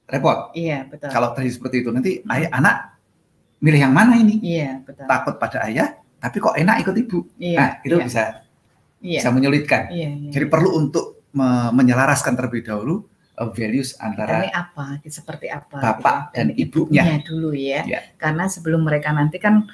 repot. 0.09 0.57
Iya, 0.57 0.69
yeah, 0.69 0.81
betul. 0.89 1.09
Kalau 1.13 1.29
terjadi 1.37 1.53
seperti 1.61 1.77
itu 1.85 1.91
nanti 1.93 2.11
uh 2.21 2.25
-huh. 2.25 2.35
ayah 2.41 2.51
anak 2.57 2.77
milih 3.61 3.81
yang 3.81 3.95
mana 3.97 4.17
ini? 4.17 4.41
Iya, 4.41 4.61
yeah, 4.61 4.73
betul. 4.81 5.05
Takut 5.05 5.35
pada 5.37 5.69
ayah, 5.69 6.01
tapi 6.17 6.37
kok 6.41 6.57
enak 6.57 6.81
ikut 6.81 6.95
ibu. 6.97 7.19
Yeah, 7.37 7.57
nah, 7.61 7.71
itu 7.85 7.97
yeah. 8.01 8.07
bisa 8.09 8.23
yeah. 9.05 9.21
bisa 9.21 9.29
menyulitkan. 9.31 9.93
Yeah, 9.93 10.13
yeah. 10.17 10.33
Jadi 10.33 10.47
perlu 10.49 10.81
untuk 10.81 11.29
me 11.35 11.69
menyelaraskan 11.75 12.39
terlebih 12.39 12.63
dahulu 12.63 13.05
values 13.55 13.99
antara 13.99 14.47
ini 14.47 14.51
apa? 14.55 15.03
Seperti 15.07 15.51
apa? 15.51 15.79
bapak 15.79 16.31
gitu. 16.31 16.35
dan 16.39 16.47
ibunya. 16.55 17.03
Dulu 17.23 17.51
ya. 17.55 17.83
ya. 17.85 18.01
Karena 18.15 18.47
sebelum 18.47 18.87
mereka 18.87 19.11
nanti 19.11 19.43
kan 19.43 19.67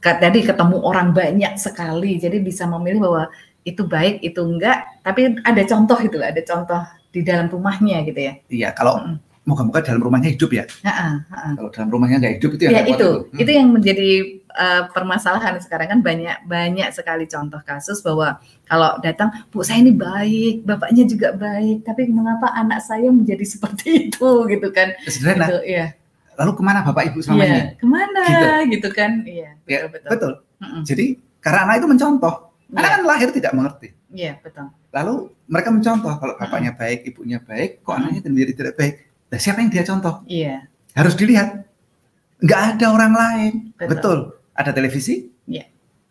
tadi 0.00 0.40
ketemu 0.42 0.80
orang 0.80 1.12
banyak 1.12 1.60
sekali. 1.60 2.16
Jadi 2.16 2.40
bisa 2.40 2.64
memilih 2.64 3.04
bahwa 3.04 3.24
itu 3.66 3.84
baik 3.84 4.24
itu 4.24 4.40
enggak. 4.40 5.04
Tapi 5.04 5.42
ada 5.44 5.62
contoh 5.68 5.98
itu 6.00 6.16
ada 6.22 6.40
contoh 6.40 6.82
di 7.12 7.20
dalam 7.20 7.48
rumahnya 7.52 8.04
gitu 8.04 8.20
ya. 8.20 8.32
Iya 8.48 8.68
kalau 8.72 9.00
mm 9.04 9.26
moga-moga 9.46 9.78
dalam 9.78 10.02
rumahnya 10.02 10.34
hidup 10.34 10.50
ya. 10.50 10.64
Ha 10.82 10.90
-ha, 10.90 11.08
ha 11.22 11.36
-ha. 11.38 11.50
Kalau 11.54 11.70
dalam 11.70 11.88
rumahnya 11.94 12.18
nggak 12.18 12.34
hidup 12.42 12.50
itu 12.58 12.62
ya, 12.66 12.70
ya 12.74 12.82
itu, 12.82 12.92
itu. 12.98 13.10
Hmm. 13.14 13.38
itu 13.38 13.50
yang 13.54 13.68
menjadi 13.70 14.10
uh, 14.58 14.82
permasalahan 14.90 15.54
sekarang 15.62 15.88
kan 15.88 16.00
banyak 16.02 16.36
banyak 16.50 16.88
sekali 16.90 17.30
contoh 17.30 17.62
kasus 17.62 18.02
bahwa 18.02 18.42
kalau 18.66 18.98
datang 18.98 19.30
bu 19.54 19.62
saya 19.62 19.86
ini 19.86 19.94
baik, 19.94 20.66
bapaknya 20.66 21.06
juga 21.06 21.30
baik, 21.38 21.86
tapi 21.86 22.10
mengapa 22.10 22.50
anak 22.58 22.82
saya 22.82 23.06
menjadi 23.06 23.46
seperti 23.54 24.10
itu 24.10 24.30
gitu 24.50 24.68
kan? 24.74 24.98
Sederhana. 25.06 25.46
Gitu, 25.46 25.58
ya. 25.70 25.86
Lalu 26.36 26.50
ke 26.52 26.62
mana 26.66 26.84
bapak 26.84 27.14
ibu 27.14 27.22
selama 27.22 27.46
ya, 27.46 27.48
ini? 27.48 27.60
Ke 27.78 27.86
mana 27.86 28.22
gitu, 28.26 28.46
gitu 28.74 28.88
kan? 28.92 29.10
Iya 29.24 29.50
betul 29.62 29.70
ya, 29.70 29.78
betul. 29.88 30.08
betul. 30.10 30.32
Mm 30.58 30.66
-mm. 30.66 30.82
Jadi 30.82 31.06
karena 31.38 31.60
anak 31.70 31.74
itu 31.78 31.86
mencontoh, 31.86 32.34
ya. 32.66 32.76
anak 32.82 32.90
kan 32.90 33.02
lahir 33.06 33.28
tidak 33.30 33.52
mengerti. 33.54 33.88
Iya 34.10 34.32
betul. 34.42 34.74
Lalu 34.90 35.14
mereka 35.46 35.68
mencontoh 35.70 36.12
kalau 36.18 36.34
bapaknya 36.34 36.74
baik, 36.74 37.06
ibunya 37.06 37.38
baik, 37.38 37.86
kok 37.86 37.94
anaknya 37.94 38.26
menjadi 38.26 38.52
tidak 38.58 38.74
baik 38.74 39.05
Nah, 39.26 39.38
siapa 39.42 39.58
yang 39.58 39.70
dia 39.70 39.82
contoh? 39.82 40.22
Iya. 40.30 40.70
Harus 40.94 41.18
dilihat. 41.18 41.66
Nggak 42.38 42.62
ada 42.76 42.86
orang 42.92 43.12
lain. 43.12 43.52
Betul. 43.74 43.90
Betul. 43.90 44.18
Ada 44.54 44.70
televisi? 44.72 45.26
Iya. 45.50 45.66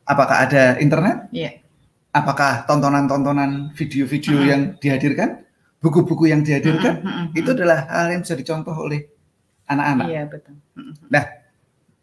Apakah 0.06 0.45
ada 0.45 0.63
internet? 0.84 1.32
Iya. 1.32 1.63
Apakah 2.12 2.67
tontonan-tontonan 2.67 3.75
video-video 3.75 4.36
uh-huh. 4.39 4.47
yang 4.47 4.62
dihadirkan? 4.80 5.43
Buku-buku 5.80 6.32
yang 6.32 6.43
dihadirkan? 6.43 7.04
Uh-huh. 7.04 7.25
Itu 7.36 7.56
adalah 7.56 7.88
hal 7.88 8.15
yang 8.15 8.21
bisa 8.23 8.36
dicontoh 8.36 8.75
oleh 8.75 9.08
anak-anak. 9.67 10.08
Iya, 10.12 10.23
betul. 10.28 10.56
Uh-huh. 10.75 10.93
Nah, 11.12 11.23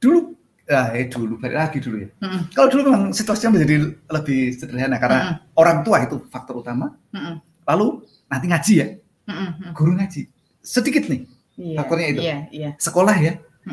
dulu 0.01 0.37
ah, 0.73 0.97
eh 0.97 1.07
dulu 1.09 1.37
balik 1.41 1.57
lagi 1.57 1.79
dulu 1.81 1.97
ya. 2.03 2.09
Uh-huh. 2.25 2.43
Kalau 2.57 2.69
dulu 2.73 2.83
memang 2.89 3.13
situasinya 3.13 3.61
menjadi 3.61 3.75
lebih 3.89 4.41
sederhana 4.57 4.97
karena 4.97 5.19
uh-huh. 5.21 5.61
orang 5.61 5.85
tua 5.85 6.05
itu 6.05 6.25
faktor 6.33 6.61
utama. 6.61 6.93
Uh-huh. 7.13 7.37
Lalu 7.69 8.05
nanti 8.29 8.47
ngaji 8.49 8.75
ya. 8.81 8.87
Uh-huh. 9.29 9.71
Guru 9.77 9.93
ngaji 9.97 10.23
sedikit 10.63 11.11
nih 11.11 11.27
yeah, 11.59 11.77
faktornya 11.79 12.09
itu. 12.09 12.21
Yeah, 12.23 12.41
yeah. 12.51 12.73
Sekolah 12.79 13.17
ya, 13.19 13.33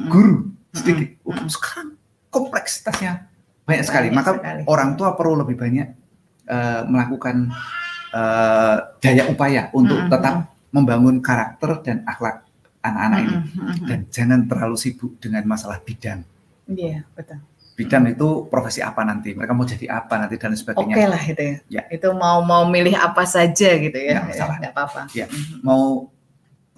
guru 0.09 0.51
sedikit. 0.73 1.15
Mm 1.23 1.31
-hmm. 1.33 1.47
sekarang 1.49 1.89
kompleksitasnya 2.29 3.29
banyak 3.63 3.85
sekali. 3.85 4.07
Maka 4.11 4.37
sekali. 4.37 4.61
orang 4.65 4.97
tua 4.97 5.13
perlu 5.13 5.39
lebih 5.45 5.55
banyak 5.55 5.87
uh, 6.49 6.81
melakukan 6.89 7.53
uh, 8.13 8.75
daya 8.99 9.29
upaya 9.29 9.69
untuk 9.71 9.97
mm 9.97 10.05
-hmm. 10.09 10.13
tetap 10.13 10.35
membangun 10.69 11.17
karakter 11.21 11.81
dan 11.81 12.05
akhlak 12.05 12.45
anak-anak 12.85 13.19
ini. 13.23 13.35
Mm 13.37 13.43
-hmm. 13.45 13.85
Dan 13.87 13.99
jangan 14.09 14.39
terlalu 14.49 14.75
sibuk 14.77 15.17
dengan 15.21 15.45
masalah 15.45 15.81
bidang. 15.81 16.25
Iya, 16.69 17.01
yeah, 17.01 17.03
betul 17.17 17.41
bidang 17.79 18.11
itu 18.11 18.43
profesi 18.51 18.83
apa 18.83 19.07
nanti 19.07 19.31
mereka 19.31 19.55
mau 19.55 19.63
jadi 19.63 19.87
apa 19.87 20.19
nanti 20.19 20.35
dan 20.35 20.51
sebagainya 20.51 20.83
oke 20.83 20.99
okay 20.99 21.07
lah 21.07 21.23
itu 21.23 21.43
ya. 21.47 21.55
ya 21.79 21.83
itu 21.87 22.11
mau 22.11 22.43
mau 22.43 22.67
milih 22.67 22.91
apa 22.91 23.23
saja 23.23 23.79
gitu 23.79 23.95
ya 23.95 24.19
nggak 24.19 24.35
masalah 24.35 24.55
nggak 24.59 24.73
apa-apa 24.75 25.01
ya 25.15 25.31
mau 25.63 26.11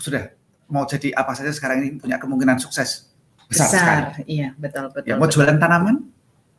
sudah 0.01 0.33
mau 0.71 0.87
jadi 0.87 1.13
apa 1.13 1.35
saja 1.35 1.51
sekarang 1.53 1.83
ini 1.83 1.89
punya 1.99 2.15
kemungkinan 2.17 2.57
sukses 2.57 3.11
besar, 3.51 3.67
besar 3.67 3.69
sekali. 3.69 4.23
Iya, 4.25 4.47
betul 4.55 4.87
betul. 4.89 5.09
Ya, 5.11 5.15
mau 5.19 5.27
betul. 5.27 5.43
jualan 5.43 5.57
tanaman 5.59 5.95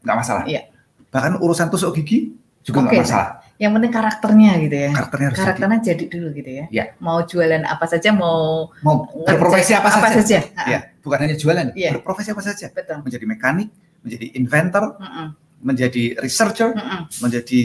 nggak 0.05 0.17
masalah. 0.21 0.45
Iya. 0.45 0.69
Bahkan 1.09 1.41
urusan 1.41 1.67
tusuk 1.73 1.97
gigi 1.97 2.37
juga 2.61 2.85
nggak 2.85 2.93
okay. 2.93 3.03
masalah. 3.09 3.29
Yang 3.57 3.73
penting 3.79 3.93
karakternya 3.95 4.53
gitu 4.61 4.77
ya. 4.77 4.91
Karakternya 4.93 5.27
harus 5.33 5.39
Karakternya 5.39 5.79
jadi. 5.81 5.89
jadi 5.89 6.05
dulu 6.13 6.29
gitu 6.37 6.51
ya. 6.51 6.65
Iya. 6.69 6.85
Mau 7.01 7.19
jualan 7.25 7.63
apa 7.65 7.85
saja, 7.89 8.11
mau 8.13 8.69
mau 8.85 8.95
berprofesi 9.25 9.73
apa, 9.73 9.89
apa 9.89 10.09
saja. 10.13 10.21
saja. 10.45 10.69
Iya, 10.69 10.79
bukan 11.01 11.19
hanya 11.25 11.37
jualan, 11.41 11.67
iya. 11.73 11.91
berprofesi 11.97 12.31
apa 12.37 12.43
saja. 12.45 12.67
Betul. 12.69 13.01
Menjadi 13.03 13.25
mekanik, 13.25 13.69
menjadi 14.05 14.27
inventor, 14.37 14.85
mm 15.01 15.09
-mm. 15.09 15.27
menjadi 15.65 16.03
researcher, 16.21 16.77
mm 16.77 16.85
-mm. 16.85 17.01
menjadi 17.25 17.61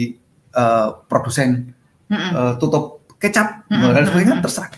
uh, 0.56 0.88
produsen 1.04 1.76
mm 2.08 2.16
-mm. 2.16 2.30
Uh, 2.32 2.52
tutup 2.56 3.04
kecap, 3.18 3.68
mm 3.68 3.74
-mm. 3.74 3.90
dan 3.92 4.02
sebagainya 4.06 4.36
terserah 4.40 4.70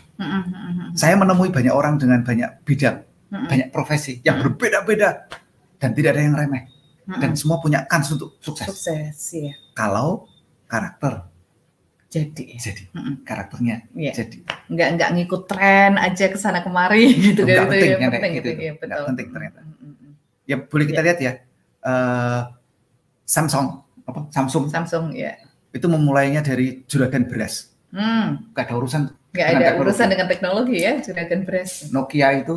saya 0.93 1.15
menemui 1.17 1.49
banyak 1.49 1.73
orang 1.73 1.97
dengan 1.97 2.21
banyak 2.21 2.65
bidang, 2.65 3.03
banyak 3.31 3.69
profesi 3.73 4.21
yang 4.25 4.45
berbeda-beda 4.45 5.29
dan 5.81 5.91
tidak 5.97 6.17
ada 6.17 6.23
yang 6.23 6.37
remeh. 6.37 6.65
Dan 7.11 7.35
semua 7.35 7.59
punya 7.59 7.83
kans 7.91 8.07
untuk 8.15 8.39
sukses. 8.39 8.71
Sukses, 8.71 9.19
ya. 9.35 9.51
Kalau 9.75 10.31
karakter 10.71 11.27
jadi. 12.11 12.59
jadi 12.59 12.83
karakternya 13.23 13.87
ya. 13.95 14.11
jadi. 14.11 14.43
Nggak 14.67 14.89
nggak 14.99 15.11
ngikut 15.15 15.43
tren 15.47 15.95
aja 15.95 16.27
ke 16.27 16.39
sana 16.43 16.59
kemari 16.67 17.15
gitu 17.31 17.47
nggak 17.47 17.55
gitu, 17.55 17.71
penting, 17.71 17.91
ya, 17.91 18.09
penting 18.11 18.33
gitu, 18.35 18.49
gitu 18.51 18.63
ya, 18.63 18.73
betul. 18.75 18.87
Nggak 18.91 19.09
penting 19.15 19.27
ternyata. 19.31 19.59
Ya 20.51 20.57
boleh 20.59 20.85
kita 20.91 21.01
ya. 21.01 21.07
lihat 21.07 21.19
ya 21.23 21.33
uh, 21.87 22.43
Samsung 23.23 23.67
apa 24.11 24.21
Samsung. 24.35 24.65
Samsung 24.75 25.15
ya 25.15 25.39
itu 25.71 25.87
memulainya 25.87 26.43
dari 26.43 26.83
juragan 26.91 27.31
beras. 27.31 27.71
Hmm. 27.91 28.55
gak 28.55 28.71
ada 28.71 28.79
urusan 28.79 29.03
Nggak 29.31 29.47
ada 29.47 29.57
teknologi. 29.59 29.81
urusan 29.81 30.07
dengan 30.11 30.27
teknologi 30.27 30.77
ya, 30.83 30.93
juragan 30.99 31.41
beras. 31.47 31.73
Nokia 31.95 32.29
itu 32.43 32.57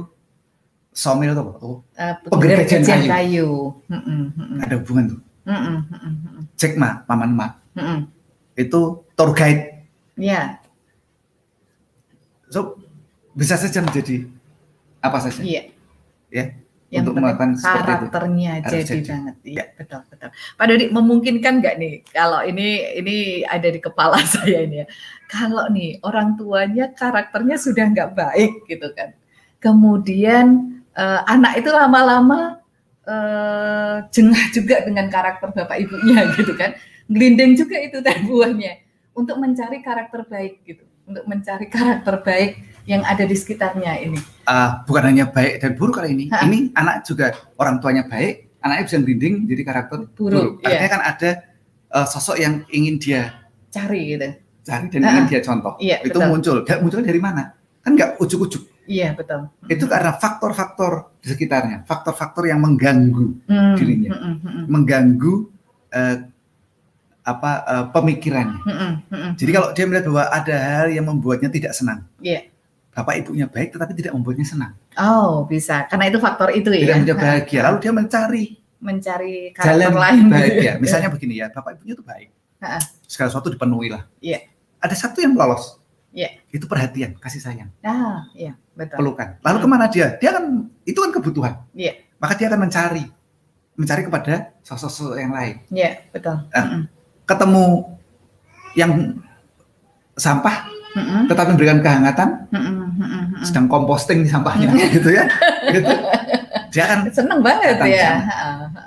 Somil 0.93 1.33
itu 1.33 1.41
apa? 1.41 1.53
Oh, 1.65 1.81
uh, 1.81 2.13
kayu. 2.37 3.09
kayu. 3.09 3.49
Mm 3.89 4.01
-mm, 4.05 4.61
Ada 4.61 4.75
hubungan 4.77 5.03
tuh. 5.17 5.19
Mm 5.49 5.57
-mm, 5.57 5.77
mm 5.89 6.41
Cek 6.53 6.77
ma, 6.77 7.01
paman 7.09 7.33
ma. 7.33 7.57
Mm 7.73 7.81
-mm. 7.81 7.99
Itu 8.53 9.01
tour 9.17 9.33
guide. 9.33 9.89
Iya. 10.13 10.29
Yeah. 10.29 10.47
So 12.53 12.77
bisa 13.33 13.57
saja 13.57 13.81
menjadi 13.81 14.29
apa 15.01 15.17
saja. 15.17 15.41
Iya. 15.41 15.73
Yeah. 16.29 16.47
Ya. 16.53 16.63
yang 16.93 17.09
untuk 17.09 17.25
melakukan 17.25 17.57
karakternya 17.57 18.51
itu. 18.61 18.69
jadi 18.85 19.01
banget 19.09 19.35
iya 19.41 19.57
ya. 19.57 19.65
betul 19.81 19.99
betul 20.13 20.29
Pak 20.29 20.65
Dodi 20.69 20.85
memungkinkan 20.93 21.53
nggak 21.57 21.75
nih 21.81 21.93
kalau 22.13 22.45
ini 22.45 22.67
ini 23.01 23.15
ada 23.49 23.65
di 23.65 23.79
kepala 23.81 24.21
saya 24.33 24.61
ini 24.61 24.85
ya 24.85 24.87
kalau 25.33 25.65
nih 25.73 25.97
orang 26.05 26.37
tuanya 26.37 26.93
karakternya 26.93 27.57
sudah 27.57 27.89
nggak 27.89 28.13
baik 28.13 28.69
gitu 28.69 28.93
kan 28.93 29.17
kemudian 29.57 30.77
uh, 30.93 31.25
anak 31.25 31.65
itu 31.65 31.73
lama-lama 31.73 32.61
uh, 33.09 34.05
jengah 34.13 34.45
juga 34.53 34.85
dengan 34.85 35.09
karakter 35.09 35.49
bapak 35.49 35.81
ibunya 35.81 36.29
gitu 36.37 36.53
kan 36.53 36.77
gelinding 37.09 37.57
juga 37.57 37.81
itu 37.81 37.97
teh 38.05 38.21
buahnya 38.21 38.77
untuk 39.17 39.41
mencari 39.41 39.81
karakter 39.81 40.21
baik 40.29 40.61
gitu 40.69 40.85
untuk 41.09 41.25
mencari 41.25 41.65
karakter 41.67 42.21
baik 42.21 42.51
yang 42.83 43.03
ada 43.07 43.23
di 43.23 43.35
sekitarnya 43.35 43.95
ini? 44.03 44.19
Uh, 44.43 44.83
bukan 44.83 45.11
hanya 45.11 45.25
baik 45.31 45.63
dan 45.63 45.71
buruk 45.75 45.99
kali 45.99 46.15
ini. 46.15 46.25
Ha? 46.31 46.43
Ini 46.47 46.75
anak 46.75 47.07
juga 47.07 47.31
orang 47.55 47.79
tuanya 47.79 48.03
baik, 48.07 48.59
anaknya 48.59 48.83
bisa 48.87 48.97
berinding 48.99 49.35
jadi 49.47 49.61
karakter 49.63 49.97
buruk. 50.15 50.59
buruk. 50.59 50.67
Artinya 50.67 50.91
kan 50.91 51.01
ada 51.03 51.31
uh, 51.91 52.07
sosok 52.07 52.39
yang 52.39 52.63
ingin 52.71 52.99
dia 52.99 53.21
cari 53.71 54.15
gitu. 54.15 54.29
Cari 54.63 54.87
dan 54.87 55.01
ha? 55.03 55.09
ingin 55.11 55.25
dia 55.27 55.41
contoh. 55.43 55.73
Iya, 55.75 55.99
itu 56.07 56.15
betul. 56.15 56.31
muncul. 56.31 56.57
Dan 56.63 56.77
munculnya 56.79 57.07
dari 57.11 57.21
mana? 57.21 57.43
Kan 57.83 57.99
nggak 57.99 58.15
ujuk-ujuk. 58.23 58.63
Iya 58.83 59.15
betul. 59.15 59.47
Itu 59.71 59.87
karena 59.87 60.11
faktor-faktor 60.15 61.15
di 61.23 61.27
sekitarnya, 61.31 61.87
faktor-faktor 61.87 62.47
yang 62.47 62.59
mengganggu 62.59 63.47
hmm, 63.47 63.75
dirinya, 63.79 64.11
hmm, 64.11 64.23
hmm, 64.23 64.39
hmm. 64.43 64.65
mengganggu 64.67 65.33
uh, 65.95 66.17
apa 67.23 67.51
uh, 67.63 67.85
pemikirannya. 67.95 68.59
Mm 68.59 68.75
-mm, 68.75 68.91
mm 69.07 69.15
-mm. 69.15 69.31
Jadi 69.39 69.51
kalau 69.55 69.67
dia 69.71 69.85
melihat 69.87 70.05
bahwa 70.11 70.23
ada 70.27 70.55
hal 70.59 70.87
yang 70.91 71.07
membuatnya 71.07 71.47
tidak 71.47 71.71
senang, 71.71 72.03
yeah. 72.19 72.43
bapak 72.91 73.23
ibunya 73.23 73.47
baik 73.47 73.71
tetapi 73.71 73.95
tidak 73.95 74.11
membuatnya 74.11 74.43
senang. 74.43 74.75
Oh 74.99 75.47
bisa, 75.47 75.87
karena 75.87 76.11
itu 76.11 76.19
faktor 76.19 76.51
itu 76.51 76.67
ya. 76.75 76.83
Tidak 76.83 76.97
menjadi 77.07 77.19
bahagia, 77.23 77.59
lalu 77.63 77.77
dia 77.79 77.91
mencari 77.95 78.43
mencari 78.83 79.35
jalan 79.55 79.95
lain. 79.95 80.23
Bahagia. 80.27 80.73
Misalnya 80.83 81.07
begini 81.07 81.39
ya, 81.39 81.47
bapak 81.47 81.79
ibunya 81.79 81.95
itu 81.95 82.03
baik, 82.03 82.27
segala 83.07 83.31
sesuatu 83.31 83.47
dipenuhi 83.47 83.87
lah. 83.95 84.03
Yeah. 84.19 84.43
Ada 84.83 85.07
satu 85.07 85.23
yang 85.23 85.39
lolos, 85.39 85.79
yeah. 86.11 86.35
itu 86.51 86.67
perhatian, 86.67 87.15
kasih 87.23 87.39
sayang. 87.39 87.71
Ah, 87.79 88.27
iya 88.35 88.59
betul. 88.75 88.99
Pelukan. 88.99 89.39
Lalu 89.39 89.57
hmm. 89.57 89.63
ke 89.63 89.69
mana 89.71 89.85
dia? 89.87 90.07
Dia 90.19 90.35
kan 90.35 90.67
itu 90.83 90.99
kan 90.99 91.11
kebutuhan. 91.15 91.53
Yeah. 91.71 91.95
Maka 92.19 92.35
dia 92.35 92.51
akan 92.51 92.67
mencari, 92.67 93.07
mencari 93.79 94.01
kepada 94.03 94.51
sosok-sosok 94.59 95.15
yang 95.15 95.31
lain. 95.31 95.55
Iya 95.71 95.79
yeah, 95.79 95.93
betul. 96.11 96.35
Nah, 96.51 96.65
mm 96.67 96.83
ketemu 97.23 97.87
yang 98.75 98.91
sampah 100.19 100.67
mm-hmm. 100.97 101.21
tetapi 101.29 101.49
memberikan 101.55 101.79
kehangatan 101.81 102.29
mm-hmm. 102.51 103.41
sedang 103.47 103.65
composting 103.71 104.27
di 104.27 104.29
sampahnya 104.29 104.69
gitu 104.91 105.09
ya 105.09 105.25
gitu. 105.71 105.91
dia 106.73 106.83
akan 106.89 106.99
seneng 107.13 107.39
banget 107.41 107.77
ya 107.87 108.11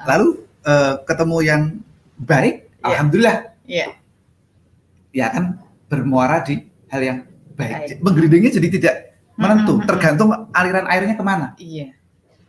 lalu 0.07 0.43
uh, 0.67 1.01
ketemu 1.07 1.37
yang 1.43 1.63
baik 2.19 2.67
yeah. 2.67 2.87
alhamdulillah 2.93 3.37
yeah. 3.67 3.91
ya 5.15 5.27
kan 5.33 5.59
bermuara 5.87 6.43
di 6.43 6.67
hal 6.91 7.01
yang 7.03 7.19
baik, 7.55 7.77
baik. 7.77 7.97
menggelindingnya 8.03 8.51
jadi 8.55 8.69
tidak 8.69 8.95
menentu 9.37 9.79
mm-hmm. 9.79 9.89
tergantung 9.89 10.31
aliran 10.51 10.87
airnya 10.91 11.15
ke 11.15 11.25
mana 11.25 11.53
iya 11.59 11.97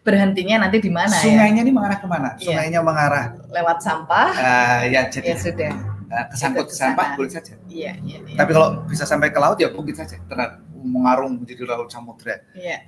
berhentinya 0.07 0.55
nanti 0.63 0.77
di 0.79 0.87
mana 0.87 1.11
ya? 1.11 1.23
Sungainya 1.27 1.61
ya? 1.61 1.65
ini 1.67 1.71
mengarah 1.75 1.97
ke 1.99 2.07
mana? 2.07 2.29
Iya. 2.39 2.47
Sungainya 2.47 2.79
mengarah 2.79 3.25
lewat 3.51 3.77
sampah. 3.83 4.27
Uh, 4.39 4.79
ya 4.87 5.01
jadi. 5.11 5.35
Ya 5.35 5.37
sudah. 5.37 5.71
Uh, 6.07 6.25
kesangkut 6.31 6.71
sampah 6.71 7.19
boleh 7.19 7.27
saja. 7.27 7.59
Iya, 7.67 7.99
iya, 8.07 8.23
iya. 8.23 8.37
Tapi 8.39 8.55
kalau 8.55 8.87
bisa 8.87 9.03
sampai 9.03 9.27
ke 9.27 9.39
laut 9.43 9.59
ya 9.59 9.67
mungkin 9.75 9.91
saja 9.91 10.15
terang 10.31 10.63
mengarung 10.79 11.43
menjadi 11.43 11.67
laut 11.67 11.91
samudra. 11.91 12.39
Iya. 12.55 12.87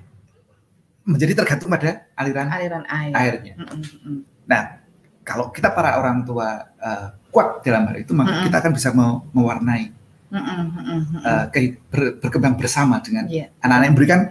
Menjadi 1.04 1.44
tergantung 1.44 1.68
pada 1.68 2.08
aliran 2.16 2.48
aliran 2.48 2.84
air. 2.88 3.12
airnya. 3.12 3.54
Mm 3.60 3.68
-mm. 3.68 4.18
Nah, 4.48 4.80
kalau 5.28 5.52
kita 5.52 5.76
para 5.76 6.00
orang 6.00 6.24
tua 6.24 6.72
uh, 6.80 7.12
kuat 7.36 7.60
dalam 7.68 7.92
hal 7.92 8.00
itu, 8.00 8.16
maka 8.16 8.32
mm 8.32 8.38
-mm. 8.40 8.46
kita 8.48 8.58
akan 8.64 8.72
bisa 8.72 8.90
mewarnai 9.36 9.92
mm 10.30 10.42
-mm. 10.42 11.00
Uh, 11.26 11.46
ke, 11.50 11.82
ber, 11.90 12.22
berkembang 12.22 12.56
bersama 12.58 13.02
dengan 13.02 13.26
iya. 13.30 13.50
anak-anak 13.62 13.74
yeah. 13.74 13.86
yang 13.86 13.94
memberikan 13.94 14.22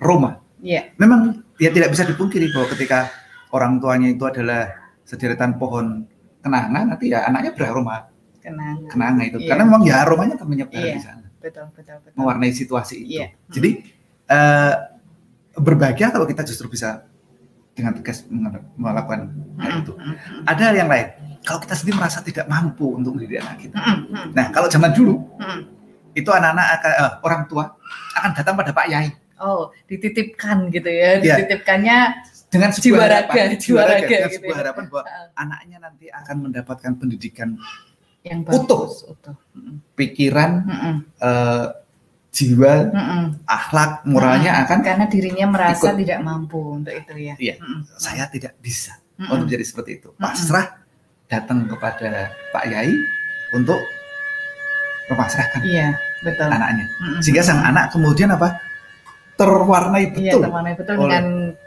Roma. 0.00 0.30
Yeah. 0.64 0.84
Memang 0.96 1.44
ya 1.60 1.70
tidak 1.70 1.92
bisa 1.92 2.08
dipungkiri 2.08 2.50
bahwa 2.50 2.66
ketika 2.74 3.12
orang 3.54 3.78
tuanya 3.78 4.10
itu 4.10 4.24
adalah 4.26 4.74
sederetan 5.06 5.60
pohon 5.60 6.08
kenangan 6.42 6.84
nanti 6.92 7.12
ya 7.12 7.24
anaknya 7.24 7.52
beraroma 7.54 8.08
kenangan, 8.42 8.90
kenangan 8.90 9.24
itu 9.24 9.38
iya. 9.40 9.48
karena 9.52 9.62
memang 9.64 9.82
ya 9.86 9.94
aromanya 10.04 10.34
akan 10.36 10.48
menyebar 10.48 10.82
iya. 10.84 10.94
di 10.96 11.02
sana 11.02 11.26
betul, 11.40 11.66
betul, 11.72 11.96
betul. 12.04 12.16
mewarnai 12.20 12.52
situasi 12.52 12.96
itu 13.00 13.20
iya. 13.20 13.26
jadi 13.48 13.70
uh, 14.28 14.74
berbahagia 15.56 16.12
kalau 16.12 16.28
kita 16.28 16.44
justru 16.44 16.68
bisa 16.68 17.06
dengan 17.74 17.96
tegas 17.96 18.22
melakukan 18.76 19.34
hal 19.58 19.82
itu 19.82 19.92
ada 20.46 20.64
yang 20.74 20.88
lain 20.90 21.08
kalau 21.44 21.60
kita 21.60 21.74
sendiri 21.76 22.00
merasa 22.00 22.24
tidak 22.24 22.48
mampu 22.48 22.96
untuk 22.96 23.14
mendidik 23.14 23.44
anak 23.44 23.68
kita 23.68 23.76
nah 24.32 24.48
kalau 24.50 24.66
zaman 24.66 24.90
dulu 24.96 25.20
itu 26.14 26.30
anak-anak 26.30 26.66
uh, 26.82 27.12
orang 27.26 27.44
tua 27.46 27.76
akan 28.16 28.30
datang 28.32 28.54
pada 28.56 28.72
Pak 28.72 28.86
Yai 28.88 29.08
Oh, 29.42 29.74
dititipkan 29.90 30.70
gitu 30.70 30.86
ya. 30.86 31.18
ya. 31.18 31.42
Dititipkannya 31.42 31.98
dengan 32.54 32.70
sebuah 32.70 32.86
jiwa 32.86 33.02
harapan, 33.02 33.34
raga, 33.34 33.58
jiwa 33.58 33.80
raga, 33.82 33.90
raga 33.98 34.06
dengan 34.06 34.30
gitu 34.30 34.36
sebuah 34.38 34.54
ya. 34.54 34.60
harapan 34.62 34.84
bahwa 34.86 35.02
uh. 35.02 35.42
anaknya 35.42 35.78
nanti 35.82 36.06
akan 36.06 36.36
mendapatkan 36.38 36.92
pendidikan 36.94 37.48
yang 38.22 38.40
utuh, 38.46 38.88
utuh. 39.10 39.34
pikiran, 39.98 40.50
mm 40.64 40.96
Uh, 41.18 41.66
jiwa, 42.30 42.94
mm 42.94 43.26
akhlak, 43.42 44.06
moralnya 44.06 44.54
mm 44.54 44.62
akan 44.64 44.78
karena 44.86 45.04
dirinya 45.10 45.46
merasa 45.50 45.90
ikut. 45.90 45.98
tidak 46.06 46.18
mampu 46.22 46.60
untuk 46.78 46.94
itu 46.94 47.14
ya. 47.18 47.34
Iya, 47.34 47.54
mm 47.58 47.80
saya 47.98 48.24
tidak 48.30 48.54
bisa 48.62 49.02
mm 49.18 49.28
untuk 49.34 49.50
menjadi 49.50 49.64
seperti 49.66 49.90
itu. 49.98 50.08
Pasrah 50.14 50.83
datang 51.34 51.66
kepada 51.66 52.30
Pak 52.54 52.64
Yai 52.70 52.94
untuk 53.50 53.78
memasrahkan 55.10 55.60
iya, 55.66 55.92
betul. 56.22 56.48
anaknya. 56.48 56.86
Mm 57.02 57.20
Sehingga 57.20 57.42
sang 57.44 57.60
anak 57.60 57.90
kemudian 57.92 58.32
apa? 58.32 58.54
terwarnai 59.34 60.06
iya, 60.06 60.10
betul. 60.14 60.22
Iya, 60.22 60.32
terwarnai 60.46 60.74
betul 60.78 60.94
dengan 61.02 61.24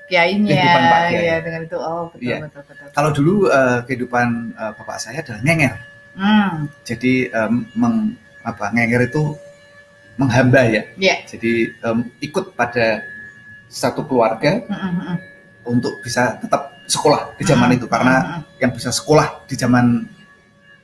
kiainya. 0.08 0.56
Kehidupan 0.56 0.84
Pak 0.88 1.02
Kiai. 1.04 1.20
Iya, 1.20 1.36
dengan 1.44 1.62
itu. 1.68 1.78
Oh, 1.78 2.04
betul, 2.08 2.24
iya. 2.24 2.38
betul, 2.40 2.62
betul, 2.64 2.74
betul. 2.80 2.94
Kalau 2.96 3.10
dulu 3.12 3.34
uh, 3.52 3.80
kehidupan 3.84 4.28
uh, 4.56 4.72
bapak 4.80 4.98
saya 5.04 5.20
adalah 5.20 5.42
ngenger. 5.44 5.74
Hmm. 6.18 6.54
Jadi 6.88 7.14
um, 7.36 7.54
meng, 7.76 7.96
apa 8.48 8.72
ngenger 8.72 9.12
itu 9.12 9.24
menghamba 10.18 10.62
ya. 10.66 10.84
Yeah. 10.98 11.20
Jadi 11.28 11.76
um, 11.84 12.08
ikut 12.24 12.56
pada 12.56 13.04
satu 13.68 14.08
keluarga 14.08 14.64
mm 14.64 14.78
-hmm. 14.80 15.16
untuk 15.68 16.00
bisa 16.02 16.40
tetap 16.40 16.72
sekolah 16.88 17.36
di 17.36 17.44
zaman 17.44 17.76
itu 17.76 17.86
karena 17.86 18.16
mm 18.16 18.28
-hmm. 18.28 18.62
yang 18.64 18.72
bisa 18.72 18.90
sekolah 18.96 19.44
di 19.46 19.56
zaman 19.60 20.08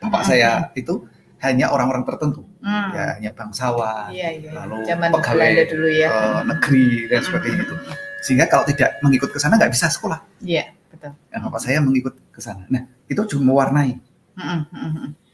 bapak 0.04 0.22
-hmm. 0.22 0.30
saya 0.30 0.52
itu 0.76 1.08
hanya 1.44 1.68
orang-orang 1.76 2.08
tertentu 2.08 2.48
hmm. 2.64 2.88
ya 2.96 3.06
hanya 3.20 3.32
bangsawan 3.36 4.10
iya, 4.16 4.30
iya. 4.40 4.50
lalu 4.64 4.88
Zaman 4.88 5.12
pegawai 5.12 5.68
dulu 5.68 5.88
ya. 5.92 6.08
uh, 6.08 6.42
negeri 6.48 7.12
dan 7.12 7.20
hmm. 7.20 7.28
sebagainya 7.28 7.62
itu 7.68 7.76
sehingga 8.24 8.46
kalau 8.48 8.64
tidak 8.64 8.96
mengikut 9.04 9.30
ke 9.36 9.40
sana 9.44 9.60
nggak 9.60 9.76
bisa 9.76 9.92
sekolah 9.92 10.24
iya 10.40 10.72
betul 10.88 11.12
yang 11.36 11.42
bapak 11.52 11.60
saya 11.60 11.84
mengikut 11.84 12.16
ke 12.32 12.40
sana 12.40 12.64
nah 12.72 12.88
itu 13.12 13.20
juga 13.28 13.44
mewarnai 13.44 14.00
hmm. 14.40 14.62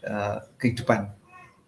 uh, 0.10 0.38
kehidupan 0.58 1.14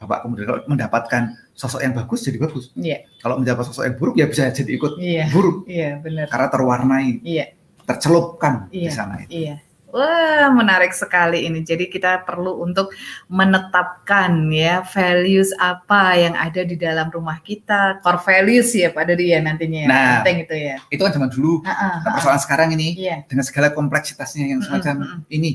bapak 0.02 0.26
kemudian 0.26 0.46
kalau 0.50 0.62
mendapatkan 0.66 1.24
sosok 1.54 1.86
yang 1.86 1.94
bagus 1.94 2.26
jadi 2.26 2.42
bagus 2.42 2.74
iya. 2.74 3.06
kalau 3.22 3.38
mendapat 3.38 3.70
sosok 3.70 3.86
yang 3.86 3.96
buruk 4.02 4.16
ya 4.18 4.26
bisa 4.26 4.50
jadi 4.50 4.72
ikut 4.74 4.98
iya. 4.98 5.30
buruk 5.30 5.70
iya 5.70 6.02
benar 6.02 6.26
karena 6.26 6.48
terwarnai 6.50 7.22
iya. 7.22 7.54
Tercelupkan 7.92 8.72
iya. 8.72 8.88
di 8.88 8.90
sana 8.92 9.14
itu 9.20 9.32
iya 9.36 9.56
Wah, 9.92 10.48
menarik 10.56 10.96
sekali 10.96 11.44
ini. 11.44 11.68
Jadi 11.68 11.92
kita 11.92 12.24
perlu 12.24 12.64
untuk 12.64 12.96
menetapkan 13.28 14.48
ya 14.48 14.88
values 14.88 15.52
apa 15.60 16.16
yang 16.16 16.36
ada 16.40 16.64
di 16.64 16.80
dalam 16.80 17.12
rumah 17.12 17.44
kita, 17.44 18.00
core 18.00 18.24
values 18.24 18.72
ya 18.72 18.96
Pak 18.96 19.04
Dodi 19.04 19.36
ya 19.36 19.44
nantinya 19.44 19.80
ya. 19.84 19.88
Nah, 19.92 20.12
penting 20.24 20.38
itu 20.48 20.56
ya. 20.56 20.76
Itu 20.88 21.02
kan 21.04 21.12
zaman 21.12 21.30
dulu. 21.30 21.60
-ha, 21.68 22.00
nah, 22.08 22.16
persoalan 22.16 22.40
sekarang 22.40 22.70
ini 22.80 22.96
yeah. 22.96 23.20
dengan 23.28 23.44
segala 23.44 23.76
kompleksitasnya 23.76 24.48
yang 24.48 24.64
semacam 24.64 24.96
mm 24.96 25.04
-hmm. 25.04 25.22
ini, 25.28 25.52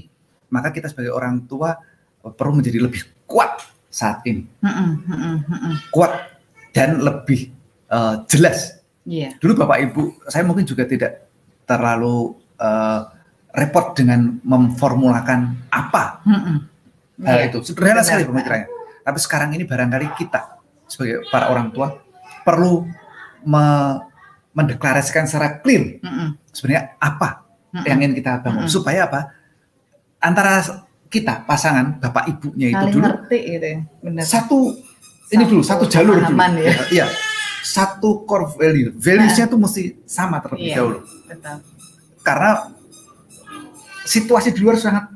maka 0.52 0.68
kita 0.68 0.92
sebagai 0.92 1.16
orang 1.16 1.48
tua 1.48 1.80
perlu 2.20 2.60
menjadi 2.60 2.76
lebih 2.84 3.08
kuat 3.24 3.64
saat 3.88 4.20
ini. 4.28 4.44
Mm 4.60 5.00
-hmm. 5.00 5.74
Kuat 5.88 6.12
dan 6.76 7.00
lebih 7.00 7.56
uh, 7.88 8.20
jelas. 8.28 8.84
Yeah. 9.08 9.32
Dulu 9.40 9.64
Bapak 9.64 9.80
Ibu, 9.80 10.28
saya 10.28 10.44
mungkin 10.44 10.68
juga 10.68 10.84
tidak 10.84 11.25
terlalu 11.66 12.38
uh, 12.62 13.10
repot 13.52 13.92
dengan 13.98 14.38
memformulakan 14.40 15.68
apa 15.68 16.22
hmm. 16.24 16.58
hal 17.26 17.38
yeah. 17.42 17.48
itu. 17.50 17.58
Sederhana 17.66 18.06
sekali 18.06 18.24
pemikirannya. 18.24 18.68
Tapi 19.06 19.18
sekarang 19.22 19.54
ini 19.54 19.62
barangkali 19.66 20.14
kita 20.18 20.56
sebagai 20.86 21.26
para 21.30 21.50
orang 21.50 21.74
tua 21.74 21.98
perlu 22.46 22.86
me 23.46 23.66
mendeklarasikan 24.56 25.28
secara 25.28 25.60
clear 25.60 26.00
mm 26.00 26.48
sebenarnya 26.54 26.96
apa 26.96 27.44
mm 27.76 27.84
yang 27.84 27.98
ingin 28.00 28.14
kita 28.16 28.40
bangun 28.40 28.64
mm 28.64 28.72
supaya 28.72 29.04
apa 29.10 29.20
antara 30.22 30.62
kita 31.06 31.44
pasangan 31.46 32.00
bapak 32.00 32.24
ibunya 32.34 32.72
itu 32.72 32.82
Kali 32.82 32.92
dulu 32.94 33.04
ngerti 33.04 33.38
gitu 33.46 33.66
ya. 33.66 33.78
Benar. 34.02 34.24
satu 34.26 34.58
ini 35.30 35.44
dulu 35.46 35.62
satu 35.62 35.84
jalur 35.86 36.18
dulu 36.22 36.38
ya. 36.58 36.74
iya 36.90 37.06
satu 37.64 38.24
core 38.28 38.52
value 38.56 38.90
valuesnya 38.96 39.46
nah. 39.46 39.52
tuh 39.52 39.60
mesti 39.60 39.82
sama 40.08 40.42
terlebih 40.42 40.68
iya, 40.72 40.76
dahulu 40.80 40.98
betul 41.28 41.58
karena 42.26 42.50
situasi 44.06 44.50
di 44.50 44.60
luar 44.62 44.78
sangat 44.78 45.10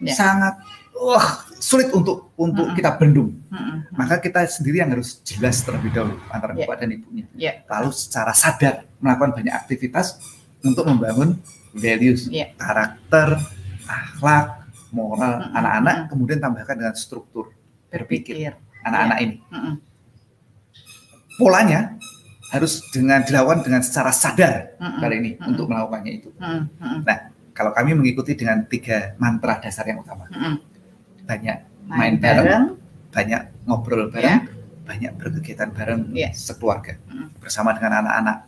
ya. 0.00 0.14
sangat 0.16 0.54
wah 0.98 1.48
sulit 1.58 1.90
untuk 1.90 2.32
untuk 2.38 2.70
-hmm. 2.70 2.76
kita 2.78 2.90
bendung. 2.96 3.34
-hmm. 3.50 3.92
Maka 3.94 4.22
kita 4.22 4.46
sendiri 4.46 4.80
yang 4.80 4.94
harus 4.94 5.18
jelas 5.26 5.60
terlebih 5.62 5.90
dahulu 5.90 6.16
antara 6.30 6.54
yeah. 6.54 6.64
bapak 6.64 6.76
dan 6.80 6.88
ibunya. 6.94 7.24
Yeah. 7.34 7.54
Lalu 7.66 7.90
secara 7.92 8.32
sadar 8.32 8.86
melakukan 9.02 9.42
banyak 9.42 9.54
aktivitas 9.54 10.22
untuk 10.62 10.86
membangun 10.86 11.38
values, 11.74 12.30
yeah. 12.30 12.54
karakter, 12.56 13.38
akhlak, 13.84 14.70
moral 14.94 15.50
anak-anak, 15.52 15.96
-hmm. 15.98 16.08
kemudian 16.14 16.38
tambahkan 16.38 16.76
dengan 16.78 16.94
struktur 16.94 17.52
berpikir 17.90 18.54
anak-anak 18.86 19.18
yeah. 19.18 19.26
ini. 19.26 19.36
-hmm. 19.50 19.74
Polanya 21.38 21.94
harus 22.50 22.82
dengan 22.90 23.22
dilakukan 23.22 23.62
dengan 23.62 23.80
secara 23.86 24.10
sadar 24.10 24.74
-hmm. 24.76 24.98
kali 24.98 25.14
ini 25.22 25.30
-hmm. 25.38 25.48
untuk 25.54 25.70
melakukannya 25.70 26.12
itu. 26.12 26.30
-hmm. 26.34 27.06
Nah, 27.06 27.18
kalau 27.54 27.70
kami 27.70 27.94
mengikuti 27.94 28.34
dengan 28.34 28.66
tiga 28.66 29.14
mantra 29.22 29.62
dasar 29.62 29.86
yang 29.86 30.02
utama. 30.02 30.26
-hmm 30.28 30.78
banyak 31.28 31.58
main, 31.84 32.00
main 32.00 32.14
bareng, 32.16 32.44
bareng, 32.48 32.64
banyak 33.12 33.42
ngobrol 33.68 34.08
bareng, 34.08 34.48
yeah. 34.48 34.88
banyak 34.88 35.12
berkegiatan 35.20 35.68
bareng 35.76 36.08
yeah. 36.16 36.32
sekeluarga 36.32 36.96
mm. 37.04 37.36
bersama 37.44 37.76
dengan 37.76 38.00
anak-anak 38.00 38.38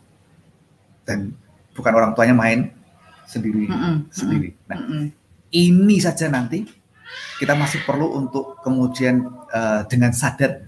dan 1.05 1.37
bukan 1.77 1.93
orang 1.93 2.11
tuanya 2.17 2.33
main 2.33 2.73
sendiri 3.29 3.69
mm 3.69 3.77
-mm. 3.77 3.95
sendiri. 4.09 4.49
Nah, 4.65 4.77
mm 4.81 4.89
-mm. 4.89 5.05
ini 5.53 5.95
saja 6.01 6.25
nanti 6.33 6.65
kita 7.37 7.53
masih 7.53 7.85
perlu 7.85 8.17
untuk 8.17 8.57
kemudian 8.65 9.29
uh, 9.53 9.85
dengan 9.85 10.09
sadar 10.09 10.65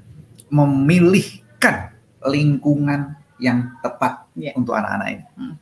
memilihkan 0.54 1.93
lingkungan 2.28 3.16
yang 3.42 3.76
tepat 3.84 4.24
yeah. 4.38 4.56
untuk 4.56 4.78
anak-anak 4.78 5.08
ini. 5.20 5.26
Mm. 5.36 5.56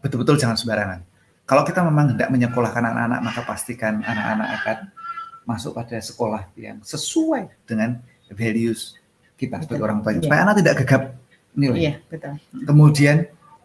Betul-betul 0.00 0.36
jangan 0.40 0.56
sembarangan. 0.56 1.00
Kalau 1.44 1.62
kita 1.64 1.84
memang 1.84 2.16
hendak 2.16 2.32
menyekolahkan 2.32 2.84
anak-anak, 2.84 3.20
maka 3.20 3.40
pastikan 3.44 4.00
anak-anak 4.00 4.48
akan 4.60 4.78
masuk 5.44 5.76
pada 5.76 6.00
sekolah 6.00 6.48
yang 6.56 6.80
sesuai 6.80 7.52
dengan 7.68 8.00
values 8.32 8.96
kita 9.36 9.60
betul. 9.60 9.76
sebagai 9.76 9.84
orang 9.84 9.98
tua. 10.00 10.16
Supaya 10.24 10.40
anak 10.48 10.54
tidak 10.64 10.74
gegap 10.84 11.02
nilai. 11.52 11.78
Iya, 11.78 11.92
betul. 12.08 12.34
Kemudian 12.64 13.16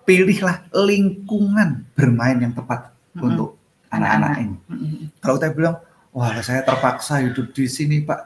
pilihlah 0.03 0.67
lingkungan 0.75 1.88
bermain 1.95 2.36
yang 2.36 2.51
tepat 2.51 2.91
mm-hmm. 2.91 3.27
untuk 3.32 3.49
anak-anak 3.88 4.34
ini. 4.43 4.58
Mm-hmm. 4.67 5.05
Kalau 5.23 5.36
kita 5.39 5.47
bilang, 5.55 5.75
wah 6.12 6.36
saya 6.43 6.62
terpaksa 6.67 7.23
hidup 7.23 7.55
di 7.55 7.65
sini 7.71 8.03
Pak, 8.03 8.19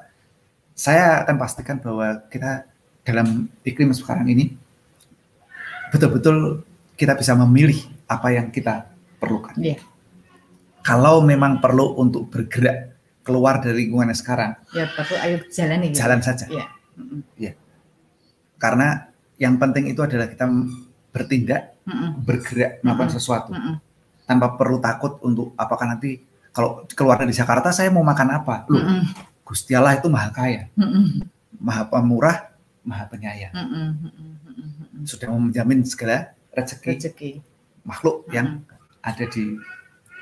saya 0.74 1.22
akan 1.22 1.36
pastikan 1.38 1.78
bahwa 1.78 2.26
kita 2.34 2.66
dalam 3.04 3.52
iklim 3.68 3.92
sekarang 3.92 4.32
ini 4.32 4.56
betul-betul 5.92 6.64
kita 6.96 7.14
bisa 7.20 7.36
memilih 7.36 7.78
apa 8.08 8.32
yang 8.34 8.50
kita 8.50 8.90
perlukan. 9.20 9.56
Yeah. 9.60 9.80
Kalau 10.84 11.24
memang 11.24 11.64
perlu 11.64 11.96
untuk 11.96 12.28
bergerak 12.28 12.94
keluar 13.24 13.64
dari 13.64 13.88
lingkungannya 13.88 14.16
sekarang. 14.16 14.52
Ya, 14.76 14.86
tapi 14.92 15.16
ayo 15.16 15.38
jalan 15.48 15.78
nih. 15.88 15.92
Jalan 15.96 16.20
saja. 16.20 16.46
Ya. 16.52 16.68
ya. 17.40 17.52
Karena 18.60 19.08
yang 19.40 19.56
penting 19.56 19.88
itu 19.92 20.04
adalah 20.04 20.28
kita 20.28 20.44
bertindak, 21.16 21.80
mm 21.88 21.94
-mm. 21.96 22.10
bergerak, 22.28 22.84
melakukan 22.84 23.08
mm 23.08 23.16
-mm. 23.16 23.18
sesuatu. 23.24 23.52
Mm 23.56 23.62
-mm. 23.64 23.76
Tanpa 24.28 24.48
perlu 24.60 24.78
takut 24.84 25.24
untuk 25.24 25.56
apakah 25.56 25.96
nanti 25.96 26.20
kalau 26.52 26.84
keluar 26.92 27.16
dari 27.18 27.32
Jakarta 27.32 27.72
saya 27.72 27.88
mau 27.90 28.04
makan 28.04 28.30
apa? 28.44 28.68
Loh, 28.68 28.84
mm 28.84 28.88
-mm. 28.92 29.04
Gusti 29.48 29.72
Allah 29.72 29.96
itu 29.96 30.12
maha 30.12 30.30
kaya. 30.36 30.68
Mm 30.76 30.84
-mm. 30.84 31.06
Maha 31.64 31.88
pemurah, 31.88 32.53
maha 32.84 33.08
penyayang. 33.08 33.54
Mm 33.56 33.68
-mm. 33.68 35.04
Sudah 35.08 35.32
menjamin 35.32 35.84
segala 35.88 36.36
rezeki, 36.54 36.90
rezeki. 37.00 37.32
makhluk 37.84 38.24
mm 38.24 38.28
-mm. 38.28 38.36
yang 38.36 38.48
ada 39.04 39.26
di 39.28 39.60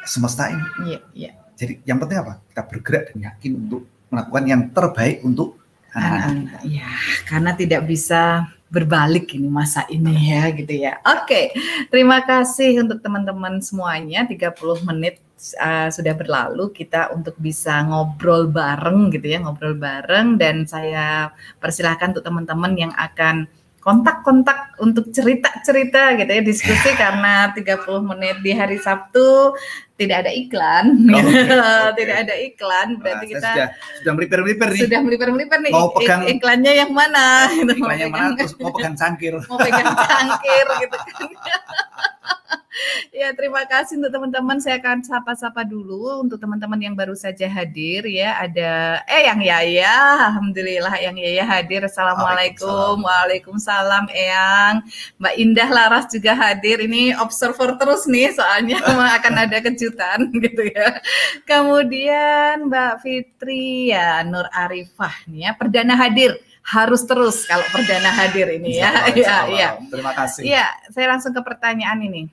semesta 0.05 0.49
ini. 0.49 0.65
Iya, 0.85 0.99
iya. 1.13 1.31
Jadi 1.57 1.73
yang 1.85 2.01
penting 2.01 2.17
apa? 2.21 2.41
Kita 2.49 2.61
bergerak 2.65 3.03
dan 3.13 3.17
yakin 3.21 3.51
untuk 3.67 3.81
melakukan 4.09 4.43
yang 4.49 4.61
terbaik 4.73 5.21
untuk 5.21 5.61
anak-anak. 5.93 6.61
Ya, 6.65 6.89
karena 7.29 7.51
tidak 7.53 7.85
bisa 7.85 8.49
berbalik 8.71 9.35
ini 9.35 9.51
masa 9.51 9.83
ini 9.91 10.31
ya 10.31 10.47
gitu 10.55 10.73
ya. 10.73 10.97
Oke, 11.03 11.51
terima 11.91 12.23
kasih 12.23 12.81
untuk 12.81 13.03
teman-teman 13.03 13.59
semuanya. 13.59 14.23
30 14.23 14.87
menit 14.87 15.19
uh, 15.57 15.89
sudah 15.89 16.13
berlalu 16.13 16.69
kita 16.69 17.09
untuk 17.11 17.33
bisa 17.41 17.81
ngobrol 17.85 18.47
bareng 18.49 19.09
gitu 19.09 19.27
ya, 19.33 19.39
ngobrol 19.41 19.73
bareng. 19.73 20.37
Dan 20.37 20.69
saya 20.69 21.33
persilahkan 21.57 22.13
untuk 22.13 22.25
teman-teman 22.25 22.73
yang 22.77 22.93
akan 22.93 23.49
kontak-kontak 23.81 24.77
untuk 24.77 25.09
cerita-cerita 25.09 26.13
gitu 26.21 26.29
ya 26.29 26.41
diskusi. 26.45 26.93
Karena 27.01 27.49
30 27.51 27.65
menit 28.13 28.37
di 28.45 28.53
hari 28.53 28.77
Sabtu 28.77 29.57
tidak 29.97 30.25
ada 30.25 30.31
iklan. 30.31 31.09
Oh, 31.09 31.17
okay, 31.17 31.33
okay. 31.57 31.97
tidak 31.97 32.17
ada 32.29 32.35
iklan. 32.37 32.87
Berarti 33.01 33.25
nah, 33.25 33.31
kita 33.33 33.49
sudah 33.49 33.67
sudah 34.01 34.11
melipir-melipir 34.13 34.67
nih. 34.69 34.81
Sudah 34.85 34.99
melipir-melipir 35.01 35.59
nih. 35.65 35.73
Mau 35.73 35.89
pegang 35.97 36.21
iklannya 36.29 36.73
yang 36.77 36.91
mana? 36.93 37.49
Iklannya 37.49 37.81
mau 37.81 37.89
pegang, 37.89 38.13
mana? 38.13 38.37
terus 38.37 38.53
mau 38.61 38.71
pegang 38.71 38.95
cangkir. 38.95 39.33
Mau 39.49 39.57
pegang 39.57 39.89
cangkir 39.97 40.65
gitu 40.85 40.95
kan 41.01 42.10
ya 43.21 43.31
terima 43.35 43.63
kasih 43.67 43.99
untuk 43.99 44.11
teman-teman. 44.11 44.57
Saya 44.59 44.79
akan 44.79 45.03
sapa-sapa 45.03 45.63
dulu 45.63 46.23
untuk 46.23 46.37
teman-teman 46.39 46.79
yang 46.79 46.95
baru 46.95 47.15
saja 47.15 47.47
hadir 47.47 48.05
ya. 48.07 48.37
Ada 48.39 49.03
eh 49.07 49.27
yang 49.27 49.39
Yaya. 49.41 50.29
Alhamdulillah 50.31 50.95
yang 50.99 51.15
Yaya 51.17 51.43
hadir. 51.47 51.85
Assalamualaikum. 51.87 53.01
Waalaikumsalam. 53.03 54.11
Eyang 54.11 54.85
Mbak 55.19 55.35
Indah 55.39 55.69
Laras 55.69 56.05
juga 56.11 56.35
hadir. 56.35 56.83
Ini 56.83 57.17
observer 57.19 57.75
terus 57.79 58.05
nih 58.07 58.33
soalnya 58.35 58.79
akan 59.19 59.33
ada 59.47 59.57
kejutan 59.63 60.29
gitu 60.43 60.63
ya. 60.71 60.99
Kemudian 61.47 62.67
Mbak 62.71 62.93
Fitri 63.03 63.93
ya 63.93 64.23
Nur 64.27 64.47
Arifah 64.51 65.27
nih 65.27 65.49
ya. 65.49 65.51
Perdana 65.55 65.95
hadir. 65.97 66.35
Harus 66.61 67.09
terus 67.09 67.49
kalau 67.49 67.65
perdana 67.73 68.13
hadir 68.13 68.45
ini 68.53 68.77
ya. 68.77 69.09
Iya, 69.09 69.37
iya. 69.49 69.69
Terima 69.89 70.13
kasih. 70.13 70.45
Iya, 70.45 70.69
saya 70.93 71.09
langsung 71.09 71.33
ke 71.33 71.41
pertanyaan 71.41 71.97
ini. 72.05 72.29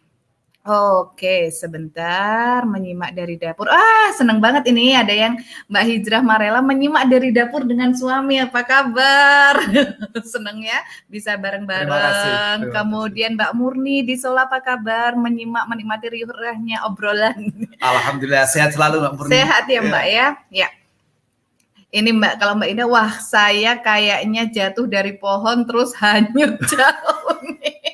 Oke, 0.69 1.49
sebentar 1.49 2.61
menyimak 2.69 3.17
dari 3.17 3.41
dapur. 3.41 3.73
Ah, 3.73 4.13
senang 4.13 4.37
banget 4.37 4.69
ini 4.69 4.93
ada 4.93 5.17
yang 5.17 5.41
Mbak 5.65 5.85
Hijrah 5.89 6.21
Marela 6.21 6.61
menyimak 6.61 7.09
dari 7.09 7.33
dapur 7.33 7.65
dengan 7.65 7.97
suami. 7.97 8.37
Apa 8.37 8.69
kabar? 8.69 9.65
seneng 10.37 10.61
ya, 10.61 10.85
bisa 11.09 11.41
bareng-bareng. 11.41 12.69
Kemudian 12.69 13.41
Mbak 13.41 13.57
Murni 13.57 14.05
di 14.05 14.21
Solo 14.21 14.45
apa 14.45 14.61
kabar? 14.61 15.17
Menyimak 15.17 15.65
menikmati 15.73 16.13
riuhnya 16.13 16.85
obrolan. 16.85 17.49
Alhamdulillah 17.81 18.45
sehat 18.45 18.77
selalu 18.77 19.01
Mbak 19.01 19.13
Murni. 19.17 19.33
Sehat 19.33 19.65
ya 19.73 19.81
Mbak 19.81 20.05
ya. 20.05 20.27
Ya. 20.53 20.69
Ini 21.89 22.13
Mbak, 22.13 22.45
kalau 22.45 22.61
Mbak 22.61 22.69
Indah, 22.77 22.89
wah 22.93 23.17
saya 23.25 23.81
kayaknya 23.81 24.53
jatuh 24.53 24.85
dari 24.85 25.17
pohon 25.17 25.65
terus 25.65 25.97
hanyut 26.05 26.61
jauh 26.69 27.41
nih. 27.57 27.89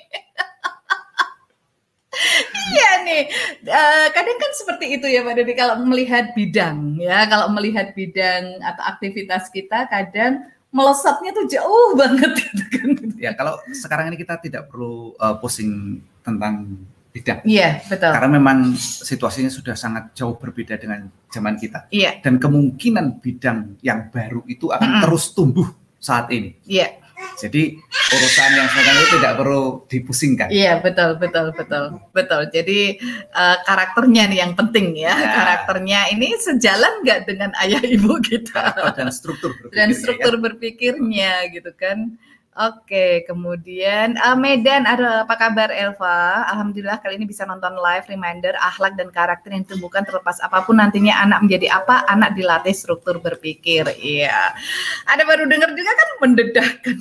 Iya 2.74 2.92
nih, 3.04 3.22
uh, 3.68 4.06
kadang 4.10 4.38
kan 4.40 4.50
seperti 4.56 4.98
itu 4.98 5.06
ya 5.06 5.20
Pak 5.22 5.34
Dodi 5.36 5.54
kalau 5.54 5.84
melihat 5.84 6.32
bidang 6.32 6.96
ya, 6.98 7.28
kalau 7.28 7.52
melihat 7.52 7.92
bidang 7.92 8.58
atau 8.64 8.82
aktivitas 8.88 9.52
kita 9.52 9.86
kadang 9.92 10.48
melesatnya 10.74 11.30
tuh 11.30 11.46
jauh 11.46 11.94
banget 12.00 12.32
gitu 12.34 12.64
kan. 12.74 12.88
Ya 13.14 13.30
kalau 13.38 13.60
sekarang 13.70 14.10
ini 14.10 14.18
kita 14.18 14.42
tidak 14.42 14.66
perlu 14.72 15.14
uh, 15.22 15.38
pusing 15.38 16.02
tentang 16.26 16.82
bidang. 17.14 17.46
Iya 17.46 17.78
betul. 17.86 18.10
Karena 18.10 18.30
memang 18.34 18.74
situasinya 18.80 19.52
sudah 19.52 19.78
sangat 19.78 20.10
jauh 20.18 20.34
berbeda 20.34 20.74
dengan 20.74 21.06
zaman 21.30 21.54
kita. 21.54 21.86
Iya. 21.94 22.18
Dan 22.18 22.42
kemungkinan 22.42 23.22
bidang 23.22 23.78
yang 23.86 24.10
baru 24.10 24.42
itu 24.50 24.74
akan 24.74 24.82
mm 24.82 24.94
-hmm. 24.98 25.04
terus 25.06 25.30
tumbuh 25.30 25.68
saat 26.02 26.26
ini. 26.34 26.58
Iya. 26.66 27.03
Jadi 27.34 27.76
urusan 28.14 28.50
yang 28.54 28.68
sekarang 28.70 28.96
itu 29.02 29.16
tidak 29.18 29.34
perlu 29.37 29.64
dipusingkan. 29.90 30.48
Iya 30.48 30.78
betul 30.80 31.18
betul 31.18 31.50
betul 31.52 31.84
betul. 32.14 32.40
Jadi 32.54 32.98
uh, 33.34 33.56
karakternya 33.66 34.22
nih 34.30 34.38
yang 34.46 34.52
penting 34.54 34.94
ya. 34.94 35.12
ya. 35.12 35.28
Karakternya 35.34 36.00
ini 36.14 36.37
sejalan 36.38 37.02
nggak 37.02 37.20
dengan 37.26 37.50
ayah 37.60 37.82
ibu 37.82 38.16
kita. 38.22 38.94
dan 38.96 39.10
struktur 39.10 39.52
berpikirnya. 39.58 39.78
Dan 39.78 39.88
struktur 39.92 40.34
berpikirnya 40.38 41.32
gitu 41.50 41.70
kan. 41.74 42.16
Oke, 42.54 43.26
kemudian 43.26 44.14
uh, 44.14 44.38
Medan, 44.38 44.86
ada 44.86 45.26
apa 45.26 45.34
kabar 45.34 45.74
Elva? 45.74 46.46
Alhamdulillah 46.54 47.02
kali 47.02 47.18
ini 47.18 47.26
bisa 47.26 47.42
nonton 47.42 47.74
live 47.74 48.06
reminder 48.06 48.54
akhlak 48.62 48.94
dan 48.94 49.10
karakter 49.10 49.50
yang 49.50 49.66
ditumbuhkan 49.66 50.06
terlepas 50.06 50.38
apa 50.38 50.62
pun 50.62 50.78
nantinya 50.78 51.18
anak 51.18 51.42
menjadi 51.42 51.82
apa, 51.82 52.06
anak 52.06 52.38
dilatih 52.38 52.70
struktur 52.70 53.18
berpikir. 53.18 53.90
Iya. 53.98 54.54
Ada 55.02 55.26
baru 55.26 55.50
dengar 55.50 55.74
juga 55.74 55.98
kan 55.98 56.08
mendedahkan. 56.22 56.98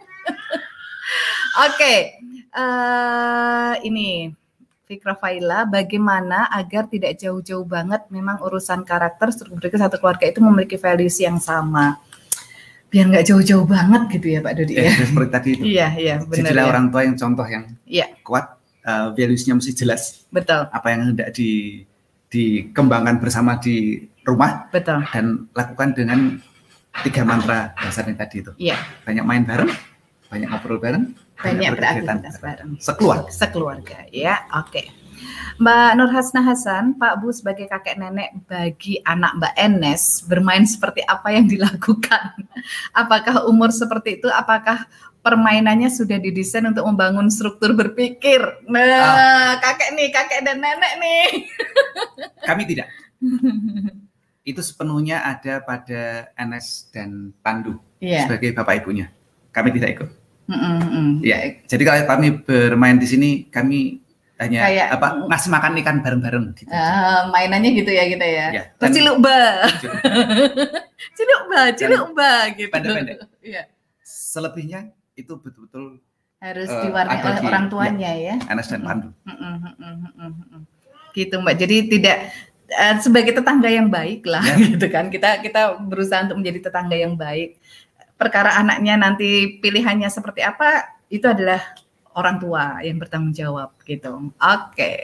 Oke, 1.68 1.94
uh, 2.56 3.76
ini 3.84 4.32
Fikra 4.88 5.12
Faila, 5.20 5.68
bagaimana 5.68 6.48
agar 6.56 6.88
tidak 6.88 7.20
jauh-jauh 7.20 7.68
banget 7.68 8.08
memang 8.08 8.40
urusan 8.40 8.80
karakter 8.80 9.28
struktur 9.28 9.60
berpikir 9.60 9.76
satu 9.76 10.00
keluarga 10.00 10.24
itu 10.24 10.40
memiliki 10.40 10.80
values 10.80 11.20
yang 11.20 11.36
sama 11.36 12.00
biar 12.86 13.06
nggak 13.10 13.26
jauh-jauh 13.26 13.66
banget 13.66 14.02
gitu 14.18 14.26
ya 14.36 14.40
Pak 14.40 14.52
Dodi 14.56 14.74
ya. 14.78 14.82
ya. 14.86 14.92
Seperti 15.04 15.30
tadi 15.30 15.48
itu. 15.52 15.64
Iya, 15.66 15.88
iya, 15.98 16.14
benar. 16.22 16.38
Jadilah 16.42 16.64
ya. 16.64 16.70
orang 16.70 16.84
tua 16.94 17.00
yang 17.02 17.16
contoh 17.18 17.46
yang 17.46 17.64
iya. 17.84 18.06
kuat 18.22 18.46
uh, 18.86 19.06
values-nya 19.12 19.54
mesti 19.58 19.72
jelas. 19.74 20.24
Betul. 20.30 20.70
Apa 20.70 20.86
yang 20.94 21.12
hendak 21.12 21.34
di 21.34 21.82
dikembangkan 22.30 23.22
bersama 23.22 23.58
di 23.58 24.06
rumah. 24.26 24.70
Betul. 24.70 25.02
Dan 25.10 25.50
lakukan 25.54 25.94
dengan 25.94 26.38
tiga 27.06 27.22
mantra 27.26 27.74
dasarnya 27.78 28.16
tadi 28.16 28.36
itu. 28.42 28.52
Iya. 28.58 28.76
Banyak 29.04 29.24
main 29.26 29.42
bareng, 29.44 29.70
banyak 30.30 30.48
ngobrol 30.48 30.78
bareng, 30.78 31.04
banyak, 31.38 31.70
banyak 31.70 31.70
beraktivitas 31.76 32.36
bareng. 32.40 32.70
Sekeluarga. 32.80 33.30
Sekeluarga, 33.30 33.98
ya. 34.10 34.46
Oke. 34.56 34.82
Okay. 34.82 35.05
Mbak 35.56 35.90
Nur 35.96 36.10
Hasna 36.12 36.44
Hasan, 36.44 37.00
Pak 37.00 37.24
Bu 37.24 37.32
sebagai 37.32 37.64
kakek 37.64 37.96
nenek 37.96 38.36
bagi 38.44 39.00
anak 39.08 39.40
Mbak 39.40 39.54
Enes 39.56 40.20
bermain 40.28 40.68
seperti 40.68 41.00
apa 41.08 41.32
yang 41.32 41.48
dilakukan? 41.48 42.36
Apakah 43.00 43.48
umur 43.48 43.72
seperti 43.72 44.20
itu? 44.20 44.28
Apakah 44.28 44.84
permainannya 45.24 45.88
sudah 45.88 46.20
didesain 46.20 46.68
untuk 46.68 46.84
membangun 46.84 47.32
struktur 47.32 47.72
berpikir? 47.72 48.38
Nah, 48.68 48.84
ah. 48.84 49.52
kakek 49.58 49.96
nih, 49.96 50.08
kakek 50.12 50.40
dan 50.44 50.60
nenek 50.60 50.92
nih. 51.00 51.26
Kami 52.48 52.62
tidak. 52.68 52.92
Itu 54.46 54.60
sepenuhnya 54.60 55.24
ada 55.24 55.64
pada 55.64 56.30
Enes 56.36 56.92
dan 56.92 57.32
Pandu 57.40 57.80
yeah. 57.98 58.28
sebagai 58.28 58.52
bapak 58.52 58.84
ibunya. 58.84 59.08
Kami 59.50 59.72
tidak 59.72 59.90
ikut. 59.98 60.10
Mm 60.46 60.58
-hmm. 60.62 61.08
Ya, 61.26 61.58
jadi 61.66 61.82
kalau 61.82 62.06
kami 62.06 62.28
bermain 62.46 63.02
di 63.02 63.08
sini, 63.10 63.30
kami 63.50 64.05
hanya 64.36 64.68
kayak 64.68 64.86
apa 65.00 65.08
ngasih 65.32 65.48
makan 65.48 65.72
ikan 65.80 65.96
bareng-bareng 66.04 66.44
gitu. 66.60 66.68
Uh, 66.68 67.32
mainannya 67.32 67.72
gitu 67.72 67.88
ya 67.88 68.04
kita 68.04 68.26
ya. 68.28 68.46
ya 68.52 68.62
ciluk 68.92 69.24
ba. 69.24 69.64
ciluk 71.16 71.42
ba, 71.48 71.60
ciluk 71.78 72.10
ba 72.12 72.32
gitu. 72.52 72.68
Pendek-pendek. 72.68 73.16
Iya. 73.40 73.72
Selebihnya 74.04 74.92
itu 75.16 75.32
betul-betul 75.40 76.04
harus 76.36 76.68
uh, 76.68 76.84
diwarnai 76.84 77.20
oleh 77.24 77.40
di, 77.40 77.46
orang 77.48 77.66
tuanya 77.72 78.12
ya. 78.12 78.36
ya. 78.36 78.52
Anas 78.52 78.68
dan 78.68 78.84
Pandu. 78.84 79.08
Gitu 81.16 81.34
Mbak. 81.40 81.56
Jadi 81.56 81.76
tidak 81.96 82.18
uh, 82.76 82.94
sebagai 83.00 83.32
tetangga 83.40 83.72
yang 83.72 83.88
baik 83.88 84.20
lah 84.28 84.44
ya. 84.44 84.56
gitu 84.76 84.86
kan. 84.92 85.08
Kita 85.08 85.40
kita 85.40 85.80
berusaha 85.80 86.28
untuk 86.28 86.44
menjadi 86.44 86.68
tetangga 86.68 86.92
yang 86.92 87.16
baik. 87.16 87.56
Perkara 88.20 88.60
anaknya 88.60 89.00
nanti 89.00 89.56
pilihannya 89.64 90.12
seperti 90.12 90.44
apa 90.44 90.92
itu 91.08 91.24
adalah 91.24 91.64
orang 92.16 92.40
tua 92.40 92.80
yang 92.82 92.96
bertanggung 92.98 93.36
jawab 93.36 93.76
gitu. 93.84 94.32
Oke. 94.32 94.32
Okay. 94.72 95.00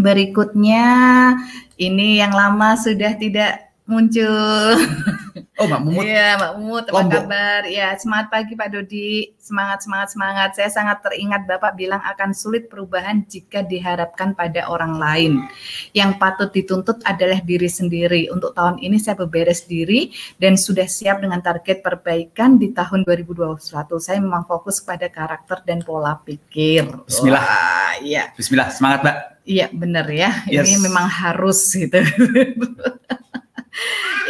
Berikutnya 0.00 0.86
ini 1.76 2.18
yang 2.18 2.32
lama 2.32 2.72
sudah 2.80 3.20
tidak 3.20 3.69
muncul. 3.90 4.78
Oh, 5.60 5.68
Mbak 5.68 5.80
Mumut. 5.84 6.04
Iya, 6.08 6.40
Mbak 6.40 6.52
Mumut, 6.56 6.84
apa 6.88 6.96
Lombok. 6.96 7.20
kabar? 7.20 7.62
Ya, 7.68 7.92
semangat 8.00 8.26
pagi 8.32 8.56
Pak 8.56 8.68
Dodi. 8.72 9.36
Semangat, 9.36 9.84
semangat, 9.84 10.08
semangat. 10.16 10.50
Saya 10.56 10.70
sangat 10.72 11.04
teringat 11.04 11.44
Bapak 11.44 11.76
bilang 11.76 12.00
akan 12.00 12.32
sulit 12.32 12.72
perubahan 12.72 13.28
jika 13.28 13.60
diharapkan 13.60 14.32
pada 14.32 14.72
orang 14.72 14.96
lain. 14.96 15.32
Yang 15.92 16.16
patut 16.16 16.48
dituntut 16.48 17.04
adalah 17.04 17.44
diri 17.44 17.68
sendiri. 17.68 18.32
Untuk 18.32 18.56
tahun 18.56 18.80
ini 18.80 18.96
saya 18.96 19.20
beberes 19.20 19.68
diri 19.68 20.08
dan 20.40 20.56
sudah 20.56 20.88
siap 20.88 21.20
dengan 21.20 21.44
target 21.44 21.84
perbaikan 21.84 22.56
di 22.56 22.72
tahun 22.72 23.04
2021. 23.04 23.60
Saya 24.00 24.16
memang 24.16 24.48
fokus 24.48 24.80
pada 24.80 25.12
karakter 25.12 25.60
dan 25.68 25.84
pola 25.84 26.16
pikir. 26.24 26.88
Bismillah. 27.04 27.44
Wah, 27.44 27.94
iya. 28.00 28.32
Bismillah, 28.32 28.72
semangat 28.72 29.04
Mbak. 29.04 29.16
Iya, 29.44 29.66
benar 29.76 30.06
ya. 30.08 30.30
Yes. 30.48 30.72
Ini 30.72 30.88
memang 30.88 31.04
harus 31.04 31.68
gitu. 31.68 32.00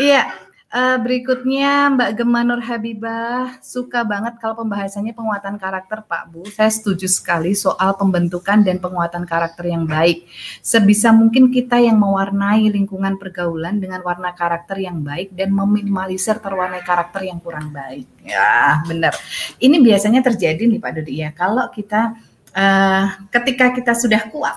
Iya, 0.01 0.33
uh, 0.71 0.97
berikutnya 1.03 1.93
Mbak 1.95 2.11
Gemma 2.17 2.41
Nur 2.47 2.63
Habibah 2.63 3.59
suka 3.61 4.07
banget 4.07 4.39
kalau 4.39 4.63
pembahasannya 4.65 5.13
penguatan 5.13 5.59
karakter 5.59 6.07
Pak 6.07 6.23
Bu. 6.31 6.47
Saya 6.49 6.71
setuju 6.71 7.11
sekali 7.11 7.53
soal 7.53 7.95
pembentukan 7.99 8.63
dan 8.63 8.79
penguatan 8.79 9.27
karakter 9.27 9.69
yang 9.69 9.85
baik. 9.85 10.27
Sebisa 10.63 11.11
mungkin 11.11 11.51
kita 11.51 11.79
yang 11.83 11.99
mewarnai 11.99 12.71
lingkungan 12.71 13.19
pergaulan 13.19 13.83
dengan 13.83 14.01
warna 14.07 14.33
karakter 14.33 14.79
yang 14.81 15.03
baik 15.03 15.35
dan 15.35 15.51
meminimalisir 15.53 16.39
terwarnai 16.39 16.83
karakter 16.87 17.27
yang 17.27 17.43
kurang 17.43 17.75
baik. 17.75 18.07
Ya, 18.25 18.81
benar. 18.87 19.17
Ini 19.59 19.77
biasanya 19.83 20.23
terjadi 20.23 20.63
nih 20.65 20.81
Pak 20.81 20.93
Dodi 21.01 21.15
ya. 21.21 21.31
Kalau 21.35 21.67
kita 21.73 22.15
uh, 22.55 23.05
ketika 23.29 23.75
kita 23.75 23.93
sudah 23.97 24.31
kuat 24.31 24.57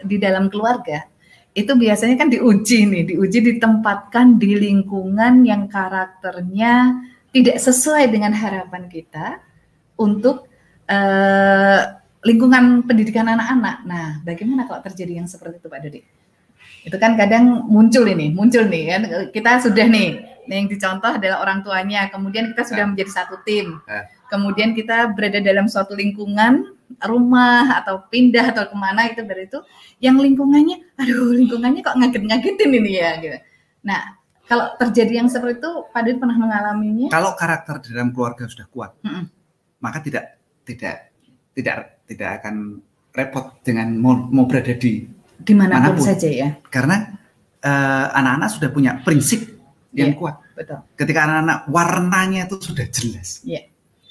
di 0.00 0.16
dalam 0.16 0.48
keluarga, 0.48 1.09
itu 1.50 1.72
biasanya 1.74 2.14
kan 2.14 2.30
diuji 2.30 2.86
nih, 2.86 3.02
diuji 3.14 3.38
ditempatkan 3.42 4.38
di 4.38 4.54
lingkungan 4.54 5.42
yang 5.42 5.66
karakternya 5.66 7.02
tidak 7.34 7.58
sesuai 7.58 8.06
dengan 8.10 8.30
harapan 8.30 8.86
kita 8.86 9.42
untuk 9.98 10.46
uh, 10.86 11.80
lingkungan 12.22 12.86
pendidikan 12.86 13.26
anak-anak. 13.26 13.76
Nah, 13.82 14.08
bagaimana 14.22 14.70
kalau 14.70 14.80
terjadi 14.86 15.22
yang 15.22 15.28
seperti 15.28 15.58
itu 15.58 15.66
Pak 15.66 15.80
Dodi? 15.82 16.00
Itu 16.86 16.96
kan 16.96 17.18
kadang 17.18 17.66
muncul 17.66 18.06
ini, 18.08 18.32
muncul 18.32 18.64
nih 18.70 18.82
kan 18.88 19.02
kita 19.34 19.50
sudah 19.68 19.84
nih, 19.90 20.22
yang 20.48 20.70
dicontoh 20.70 21.18
adalah 21.18 21.44
orang 21.44 21.60
tuanya, 21.60 22.08
kemudian 22.08 22.50
kita 22.54 22.62
sudah 22.66 22.84
menjadi 22.88 23.10
satu 23.10 23.42
tim. 23.44 23.78
Eh. 23.84 24.04
Kemudian 24.30 24.72
kita 24.72 25.10
berada 25.12 25.42
dalam 25.42 25.66
suatu 25.66 25.98
lingkungan 25.98 26.78
rumah 26.98 27.80
atau 27.82 28.02
pindah 28.10 28.50
atau 28.50 28.66
ke 28.66 28.76
mana 28.76 29.06
itu 29.06 29.22
dari 29.22 29.46
itu 29.46 29.58
yang 30.02 30.18
lingkungannya 30.18 30.98
aduh 30.98 31.30
lingkungannya 31.30 31.80
kok 31.86 31.96
ngaget-ngagetin 31.96 32.70
ini 32.74 32.92
ya 32.98 33.10
gitu. 33.22 33.38
Nah 33.86 34.18
kalau 34.50 34.74
terjadi 34.74 35.22
yang 35.22 35.28
seperti 35.30 35.62
itu 35.62 35.70
Pak 35.94 36.00
Dwi 36.02 36.18
pernah 36.18 36.36
mengalaminya? 36.36 37.08
Kalau 37.14 37.38
karakter 37.38 37.78
dalam 37.86 38.10
keluarga 38.10 38.50
sudah 38.50 38.66
kuat 38.66 38.98
mm 39.00 39.10
-mm. 39.10 39.24
maka 39.78 39.98
tidak 40.02 40.24
tidak 40.66 41.14
tidak 41.54 41.76
tidak 42.10 42.30
akan 42.42 42.82
repot 43.14 43.58
dengan 43.62 43.94
mau, 43.98 44.18
mau 44.30 44.46
berada 44.50 44.74
di 44.74 45.06
di 45.40 45.54
mana 45.56 45.78
pun 45.78 45.82
mana 45.82 45.96
pun. 45.96 46.04
saja 46.04 46.28
ya. 46.28 46.48
Karena 46.68 46.96
eh, 47.62 48.06
anak-anak 48.12 48.48
uh, 48.50 48.54
sudah 48.58 48.68
punya 48.74 48.90
prinsip 49.00 49.40
yang 49.96 50.14
yeah, 50.14 50.18
kuat. 50.18 50.36
Betul. 50.54 50.84
Ketika 50.94 51.26
anak-anak 51.26 51.58
warnanya 51.72 52.46
itu 52.46 52.56
sudah 52.60 52.86
jelas. 52.92 53.42
Yeah 53.42 53.70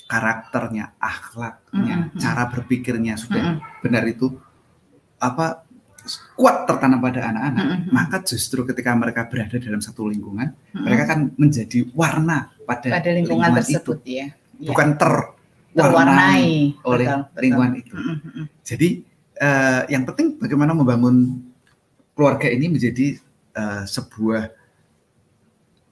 karakternya, 0.10 0.98
akhlaknya, 0.98 1.96
mm 1.96 2.06
-hmm. 2.10 2.18
cara 2.18 2.50
berpikirnya 2.50 3.14
sudah 3.14 3.44
mm 3.46 3.56
-hmm. 3.62 3.82
benar 3.86 4.04
itu 4.10 4.34
apa 5.22 5.70
kuat 6.34 6.66
tertanam 6.66 6.98
pada 6.98 7.30
anak-anak, 7.30 7.66
mm 7.70 7.78
-hmm. 7.78 7.92
maka 7.94 8.18
justru 8.26 8.66
ketika 8.66 8.98
mereka 8.98 9.30
berada 9.30 9.62
dalam 9.62 9.78
satu 9.78 10.10
lingkungan, 10.10 10.50
mm 10.50 10.58
-hmm. 10.74 10.82
mereka 10.82 11.02
akan 11.06 11.20
menjadi 11.38 11.80
warna 11.94 12.50
pada, 12.66 12.90
pada 12.90 13.10
lingkungan, 13.14 13.54
lingkungan 13.54 13.62
tersebut 13.62 13.98
itu. 14.02 14.18
ya. 14.18 14.28
Bukan 14.60 14.88
terwarnai 14.98 16.74
oleh 16.82 17.06
betul, 17.06 17.40
lingkungan 17.46 17.72
betul. 17.78 17.82
itu. 17.86 17.96
Mm 17.96 18.18
-hmm. 18.18 18.46
Jadi 18.66 18.90
uh, 19.46 19.82
yang 19.94 20.04
penting 20.10 20.28
bagaimana 20.42 20.74
membangun 20.74 21.38
keluarga 22.18 22.50
ini 22.50 22.66
menjadi 22.66 23.22
uh, 23.54 23.86
sebuah 23.86 24.50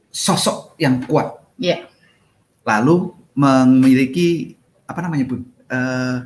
sosok 0.09 0.73
yang 0.81 1.05
kuat. 1.05 1.37
Yeah. 1.61 1.85
Lalu 2.65 3.13
memiliki 3.37 4.57
apa 4.89 4.99
namanya 5.05 5.29
bun 5.29 5.45
uh, 5.69 6.25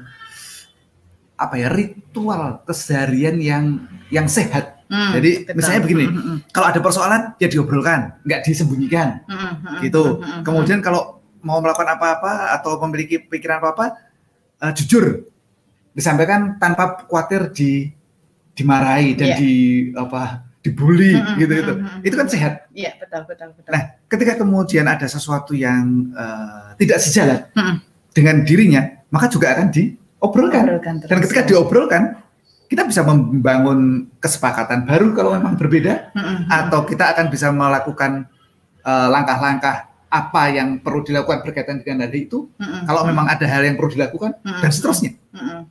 apa 1.35 1.55
ya 1.59 1.67
ritual 1.67 2.63
keseharian 2.63 3.41
yang 3.43 3.83
yang 4.07 4.31
sehat. 4.31 4.79
Hmm, 4.91 5.15
Jadi 5.15 5.47
betul. 5.47 5.55
misalnya 5.55 5.81
begini, 5.87 6.05
hmm, 6.05 6.15
hmm, 6.15 6.25
hmm. 6.27 6.37
kalau 6.51 6.67
ada 6.67 6.79
persoalan 6.83 7.21
ya 7.39 7.47
diobrolkan, 7.47 8.19
nggak 8.27 8.43
disembunyikan, 8.43 9.23
hmm, 9.23 9.35
hmm, 9.39 9.55
hmm 9.63 9.79
gitu. 9.87 10.03
Hmm, 10.19 10.19
hmm, 10.19 10.41
Kemudian 10.43 10.79
kalau 10.83 11.23
mau 11.41 11.63
melakukan 11.63 11.95
apa-apa 11.95 12.59
atau 12.59 12.75
memiliki 12.85 13.23
pikiran 13.23 13.63
apa-apa, 13.63 13.95
uh, 14.61 14.71
jujur 14.75 15.31
disampaikan 15.95 16.59
tanpa 16.59 17.07
khawatir 17.07 17.51
di 17.55 17.91
dimarahi 18.55 19.15
dan 19.15 19.27
yeah. 19.35 19.39
di 19.39 19.53
apa 19.95 20.50
dibully 20.61 21.17
mm 21.17 21.21
-hmm. 21.21 21.37
gitu 21.41 21.53
gitu. 21.57 21.73
Mm 21.73 21.81
-hmm. 21.83 22.07
Itu 22.07 22.15
kan 22.15 22.27
sehat. 22.29 22.53
Iya, 22.71 22.91
betul 23.01 23.21
betul 23.25 23.49
betul. 23.57 23.71
Nah, 23.73 23.83
ketika 24.07 24.33
kemudian 24.37 24.85
ada 24.85 25.07
sesuatu 25.09 25.57
yang 25.57 26.13
uh, 26.13 26.77
tidak 26.77 27.01
sejalan 27.01 27.49
mm 27.51 27.61
-hmm. 27.61 27.75
dengan 28.13 28.35
dirinya, 28.45 28.81
maka 29.09 29.25
juga 29.27 29.57
akan 29.57 29.73
diobrolkan. 29.73 30.63
Dan 31.09 31.17
ketika 31.25 31.41
diobrolkan, 31.49 32.21
kita 32.69 32.87
bisa 32.87 33.01
membangun 33.03 34.07
kesepakatan 34.21 34.85
baru 34.87 35.11
kalau 35.17 35.35
memang 35.35 35.57
berbeda 35.57 36.13
mm 36.13 36.21
-hmm. 36.21 36.37
atau 36.47 36.85
kita 36.85 37.11
akan 37.17 37.27
bisa 37.27 37.51
melakukan 37.51 38.29
eh, 38.85 39.07
langkah-langkah 39.11 39.75
uh, 39.89 39.89
apa 40.11 40.43
yang 40.55 40.79
perlu 40.79 41.03
dilakukan 41.03 41.43
berkaitan 41.43 41.83
dengan 41.83 42.07
hal 42.07 42.13
itu. 42.15 42.47
Mm 42.55 42.63
-hmm. 42.63 42.81
Kalau 42.87 43.01
memang 43.03 43.27
ada 43.27 43.43
hal 43.43 43.65
yang 43.65 43.75
perlu 43.75 43.91
dilakukan 43.91 44.39
mm 44.39 44.45
-hmm. 44.45 44.61
dan 44.63 44.71
seterusnya. 44.71 45.11
Mm 45.35 45.41
-hmm. 45.41 45.61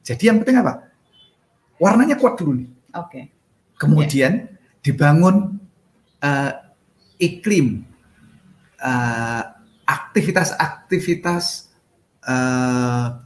Jadi 0.00 0.22
yang 0.24 0.40
penting 0.40 0.56
apa? 0.62 0.88
Warnanya 1.76 2.16
kuat 2.16 2.38
dulu 2.40 2.64
nih. 2.64 2.70
Oke. 2.96 3.10
Okay 3.10 3.24
Kemudian 3.82 4.32
yeah. 4.46 4.78
dibangun 4.86 5.58
uh, 6.22 6.52
iklim 7.18 7.82
uh, 8.78 9.42
aktivitas-aktivitas 9.82 11.74
uh, 12.22 13.18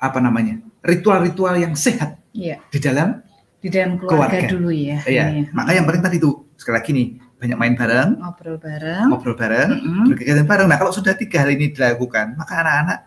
apa 0.00 0.18
namanya 0.18 0.64
ritual-ritual 0.80 1.60
yang 1.60 1.76
sehat 1.76 2.16
yeah. 2.32 2.58
di 2.72 2.80
dalam 2.80 3.20
di 3.62 3.70
dalam 3.70 4.00
keluarga, 4.00 4.42
keluarga. 4.42 4.48
dulu 4.50 4.70
ya. 4.72 4.98
Iya. 5.06 5.24
Yeah. 5.28 5.52
Maka 5.54 5.70
yang 5.76 5.84
penting 5.86 6.02
tadi 6.02 6.16
itu 6.18 6.30
sekali 6.58 6.74
lagi 6.80 6.90
nih 6.90 7.08
banyak 7.42 7.58
main 7.58 7.74
bareng, 7.74 8.10
ngobrol 8.22 8.58
bareng, 8.58 9.06
ngobrol 9.10 9.34
bareng, 9.34 9.70
mm 9.70 9.82
-hmm. 9.82 10.04
berkegiatan 10.14 10.46
bareng. 10.46 10.66
Nah 10.70 10.78
kalau 10.78 10.92
sudah 10.94 11.14
tiga 11.18 11.42
hal 11.42 11.50
ini 11.50 11.74
dilakukan, 11.74 12.38
maka 12.38 12.62
anak-anak 12.62 12.98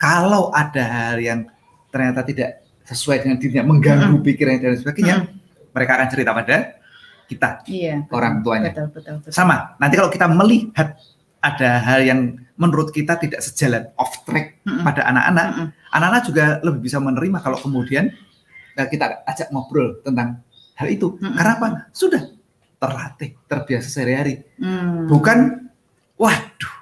kalau 0.00 0.48
ada 0.52 0.84
hal 0.84 1.16
yang 1.20 1.44
ternyata 1.92 2.24
tidak 2.24 2.64
sesuai 2.88 3.20
dengan 3.20 3.36
dirinya, 3.36 3.64
mengganggu 3.68 4.16
mm. 4.16 4.24
pikirannya 4.24 4.60
dan 4.64 4.80
sebagainya, 4.80 5.16
mm. 5.22 5.41
Mereka 5.72 5.98
akan 5.98 6.08
cerita 6.08 6.30
pada 6.36 6.56
kita, 7.26 7.50
iya, 7.64 8.04
orang 8.12 8.44
tuanya. 8.44 8.70
Betul, 8.76 8.88
betul, 8.92 9.14
betul. 9.24 9.32
Sama. 9.32 9.76
Nanti 9.80 9.94
kalau 9.96 10.10
kita 10.12 10.28
melihat 10.28 11.00
ada 11.42 11.70
hal 11.82 12.00
yang 12.04 12.20
menurut 12.54 12.94
kita 12.94 13.18
tidak 13.18 13.40
sejalan 13.42 13.88
off 13.98 14.22
track 14.28 14.62
mm 14.62 14.70
-mm. 14.70 14.84
pada 14.84 15.02
anak-anak, 15.08 15.46
mm 15.48 15.56
-mm. 15.58 15.68
anak-anak 15.96 16.22
juga 16.28 16.44
lebih 16.62 16.80
bisa 16.86 16.98
menerima 17.02 17.38
kalau 17.40 17.58
kemudian 17.58 18.12
eh, 18.78 18.86
kita 18.86 19.24
ajak 19.26 19.48
ngobrol 19.50 19.98
tentang 20.04 20.44
hal 20.76 20.88
itu. 20.92 21.18
Mm 21.18 21.32
-mm. 21.32 21.34
Karena 21.40 21.52
apa? 21.58 21.68
Sudah 21.90 22.22
terlatih, 22.78 23.30
terbiasa 23.48 23.88
sehari-hari. 23.88 24.44
Mm. 24.60 25.08
Bukan, 25.08 25.38
waduh, 26.20 26.74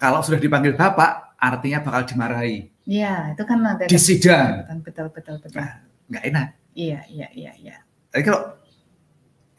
kalau 0.00 0.24
sudah 0.24 0.40
dipanggil 0.40 0.74
bapak, 0.74 1.36
artinya 1.38 1.84
bakal 1.84 2.02
dimarahi. 2.08 2.72
Iya, 2.84 3.32
itu 3.32 3.42
kan 3.48 3.58
nanti 3.64 3.88
di 3.88 3.98
sidang. 4.00 4.64
Betul, 4.84 5.08
betul, 5.12 5.40
betul. 5.40 5.56
Nah, 5.56 5.80
nggak 6.08 6.24
enak. 6.28 6.48
Iya, 6.74 7.00
iya, 7.08 7.28
iya, 7.32 7.52
iya. 7.56 7.76
Tapi 8.14 8.22
kalau 8.22 8.54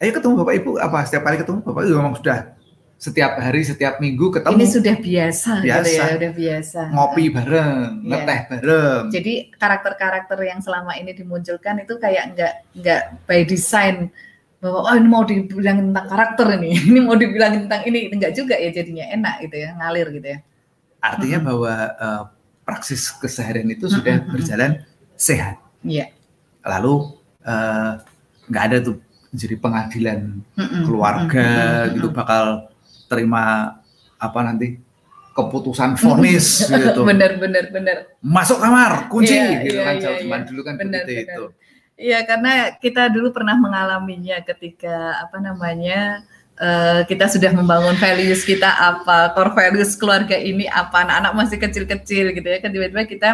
ayo 0.00 0.10
ketemu 0.16 0.34
bapak 0.40 0.54
ibu 0.56 0.70
apa 0.80 1.04
setiap 1.04 1.22
kali 1.28 1.36
ketemu 1.36 1.60
bapak 1.60 1.82
ibu 1.84 1.94
memang 2.00 2.16
sudah 2.16 2.56
setiap 2.96 3.36
hari, 3.36 3.60
setiap 3.60 4.00
minggu 4.00 4.32
ketemu. 4.32 4.56
Ini 4.56 4.66
sudah 4.72 4.96
biasa, 4.96 5.50
biasa. 5.60 5.84
Gitu 5.84 5.90
ya, 5.92 6.04
udah 6.16 6.32
biasa. 6.32 6.80
Ngopi 6.96 7.24
bareng, 7.28 7.76
yeah. 7.76 8.08
ngeteh 8.08 8.40
bareng. 8.48 9.02
Jadi 9.12 9.34
karakter-karakter 9.52 10.38
yang 10.48 10.64
selama 10.64 10.96
ini 10.96 11.12
dimunculkan 11.12 11.84
itu 11.84 12.00
kayak 12.00 12.32
nggak 12.32 12.54
nggak 12.80 13.02
by 13.28 13.44
design 13.44 14.08
bahwa 14.64 14.88
oh 14.88 14.94
ini 14.96 15.08
mau 15.12 15.28
dibilang 15.28 15.92
tentang 15.92 16.06
karakter 16.08 16.46
ini, 16.56 16.70
ini 16.88 17.00
mau 17.04 17.16
dibilang 17.20 17.52
tentang 17.68 17.84
ini, 17.84 18.08
enggak 18.08 18.32
juga 18.32 18.56
ya 18.56 18.72
jadinya 18.72 19.04
enak 19.12 19.34
gitu 19.44 19.56
ya, 19.60 19.70
ngalir 19.76 20.08
gitu 20.16 20.28
ya. 20.32 20.38
Artinya 21.04 21.38
hmm. 21.44 21.48
bahwa 21.52 21.72
uh, 22.00 22.22
praksis 22.64 23.12
keseharian 23.20 23.68
itu 23.68 23.92
sudah 23.92 24.24
hmm. 24.24 24.32
berjalan 24.32 24.80
sehat. 25.20 25.60
Iya. 25.84 26.08
Lalu 26.64 27.12
uh, 27.44 28.00
nggak 28.46 28.64
ada 28.70 28.76
tuh 28.82 28.96
jadi 29.34 29.56
pengadilan 29.58 30.40
keluarga 30.86 31.46
hmm. 31.86 31.92
gitu 31.98 32.08
bakal 32.14 32.70
terima 33.06 33.76
apa 34.16 34.38
nanti 34.40 34.80
keputusan 35.36 36.00
vonis 36.00 36.64
gitu. 36.72 37.04
Bener 37.04 37.36
bener 37.36 37.68
bener. 37.68 37.96
Masuk 38.24 38.56
kamar, 38.56 39.12
kunci 39.12 39.36
iya, 39.36 39.60
gitu 39.60 39.76
iya, 39.76 39.84
kan 39.84 39.94
iya, 40.00 40.10
iya. 40.24 40.38
dulu 40.48 40.60
kan 40.64 40.74
bener, 40.80 41.04
bener. 41.04 41.24
itu. 41.28 41.44
Iya, 41.96 42.18
karena 42.28 42.52
kita 42.76 43.08
dulu 43.08 43.32
pernah 43.32 43.56
mengalaminya 43.56 44.40
ketika 44.44 45.16
apa 45.16 45.40
namanya 45.40 46.24
uh, 46.60 47.00
kita 47.08 47.24
sudah 47.24 47.52
membangun 47.56 47.96
values 47.96 48.44
kita 48.44 48.68
apa, 48.68 49.32
core 49.32 49.52
values 49.56 49.96
keluarga 49.96 50.36
ini 50.36 50.68
apa, 50.68 51.08
anak-anak 51.08 51.32
masih 51.32 51.56
kecil-kecil 51.56 52.36
gitu 52.36 52.48
ya, 52.48 52.60
kan 52.60 52.68
tiba-tiba 52.68 53.04
kita 53.08 53.30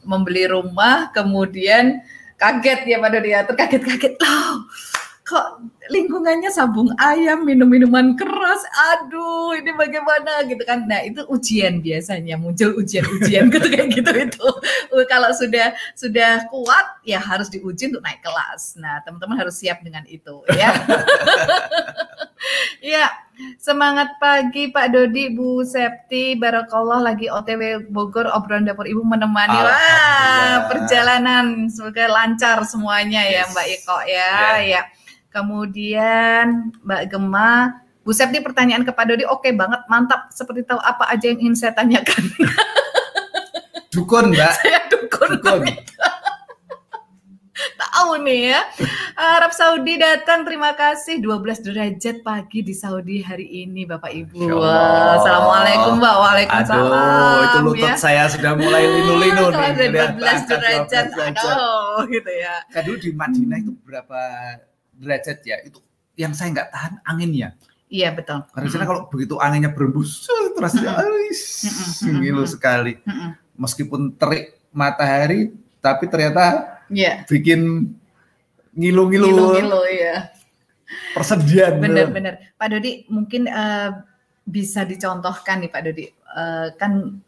membeli 0.00 0.48
rumah, 0.48 1.12
kemudian 1.12 2.00
kaget 2.36 2.80
ya 2.84 2.96
pada 3.00 3.18
dia, 3.20 3.44
terkaget-kaget. 3.44 4.14
Loh 4.20 4.68
kok 5.26 5.58
lingkungannya 5.90 6.54
sabung 6.54 6.86
ayam, 7.02 7.42
minum 7.42 7.66
minuman 7.66 8.14
keras, 8.14 8.62
aduh 8.94 9.58
ini 9.58 9.74
bagaimana 9.74 10.46
gitu 10.46 10.62
kan. 10.62 10.86
Nah 10.86 11.02
itu 11.02 11.26
ujian 11.26 11.82
biasanya, 11.82 12.38
muncul 12.38 12.78
ujian-ujian 12.78 13.50
gitu 13.50 13.66
kayak 13.66 13.90
gitu 13.90 14.10
itu. 14.14 14.48
Kalau 15.10 15.34
sudah 15.34 15.74
sudah 15.98 16.46
kuat 16.46 17.02
ya 17.02 17.18
harus 17.18 17.50
diuji 17.50 17.90
untuk 17.90 18.06
naik 18.06 18.22
kelas. 18.22 18.78
Nah 18.78 19.02
teman-teman 19.02 19.42
harus 19.42 19.58
siap 19.58 19.82
dengan 19.82 20.06
itu 20.06 20.46
ya. 20.54 20.70
ya 22.94 23.10
semangat 23.58 24.14
pagi 24.22 24.70
Pak 24.70 24.94
Dodi, 24.94 25.34
Bu 25.34 25.66
Septi, 25.66 26.38
Barakallah 26.38 27.02
lagi 27.02 27.26
OTW 27.26 27.90
Bogor, 27.90 28.30
obrolan 28.30 28.62
dapur 28.62 28.86
Ibu 28.86 29.02
menemani. 29.02 29.58
Wah 29.58 30.70
perjalanan 30.70 31.66
semoga 31.66 32.06
lancar 32.06 32.62
semuanya 32.62 33.26
ya, 33.26 33.42
yes. 33.42 33.42
ya 33.42 33.44
Mbak 33.50 33.66
Iko 33.74 33.98
ya. 34.06 34.14
Yeah. 34.14 34.58
ya. 34.62 34.82
Kemudian 35.36 36.72
Mbak 36.80 37.02
Gemma, 37.12 37.76
Bu 38.00 38.16
Septi 38.16 38.40
pertanyaan 38.40 38.88
kepada 38.88 39.12
Dodi, 39.12 39.28
oke 39.28 39.44
okay 39.44 39.52
banget, 39.52 39.84
mantap. 39.84 40.32
Seperti 40.32 40.64
tahu 40.64 40.80
apa 40.80 41.12
aja 41.12 41.28
yang 41.28 41.44
ingin 41.44 41.56
saya 41.60 41.76
tanyakan. 41.76 42.24
Dukun, 43.92 44.32
Mbak. 44.32 44.52
Saya 44.64 44.80
dukun. 44.88 45.28
dukun. 45.36 45.60
tahu 47.96 48.20
nih 48.24 48.52
ya. 48.52 48.60
Arab 49.16 49.52
Saudi 49.56 49.96
datang, 49.96 50.44
terima 50.44 50.76
kasih. 50.76 51.20
12 51.20 51.64
derajat 51.64 52.16
pagi 52.20 52.60
di 52.60 52.76
Saudi 52.76 53.24
hari 53.24 53.64
ini, 53.64 53.88
Bapak 53.88 54.12
Ibu. 54.12 54.52
Wah, 54.52 55.16
Assalamualaikum, 55.16 55.96
Mbak. 55.96 56.14
Waalaikumsalam. 56.20 56.92
Aduh, 56.92 57.40
itu 57.40 57.58
lutut 57.64 57.92
ya. 57.92 57.96
saya 57.96 58.28
sudah 58.28 58.52
mulai 58.52 58.84
linu-linu 58.84 59.44
nih. 59.52 59.72
12 60.16 60.48
derajat. 60.48 61.06
Aduh, 61.12 62.04
gitu 62.12 62.32
ya. 62.32 62.54
Dulu 62.84 62.96
di 63.00 63.10
Madinah 63.16 63.58
itu 63.64 63.72
berapa 63.84 64.20
derajat 64.96 65.38
ya 65.44 65.56
itu 65.62 65.80
yang 66.16 66.32
saya 66.32 66.52
nggak 66.52 66.70
tahan 66.72 66.94
anginnya. 67.04 67.52
Iya 67.86 68.10
betul. 68.10 68.42
Karena 68.50 68.66
mm 68.66 68.74
-hmm. 68.74 68.88
kalau 68.88 69.02
begitu 69.12 69.34
anginnya 69.38 69.70
berembus 69.70 70.26
terus 70.26 70.74
mm 70.74 70.82
-hmm. 70.82 72.16
ngilu 72.18 72.44
sekali. 72.48 72.98
Mm 73.04 73.12
-hmm. 73.12 73.30
Meskipun 73.56 74.00
terik 74.16 74.58
matahari 74.74 75.54
tapi 75.78 76.10
ternyata 76.10 76.80
yeah. 76.90 77.22
bikin 77.28 77.92
ngilu-ngilu. 78.74 79.28
Ngilu-ngilu 79.30 79.82
ya. 79.92 80.16
Persediaan. 81.14 81.78
Benar-benar. 81.78 82.56
Pak 82.58 82.68
Dodi 82.74 83.06
mungkin 83.06 83.46
uh, 83.46 84.02
bisa 84.46 84.82
dicontohkan 84.82 85.62
nih 85.62 85.70
Pak 85.70 85.82
Dodi. 85.86 86.06
Uh, 86.36 86.74
kan 86.76 87.22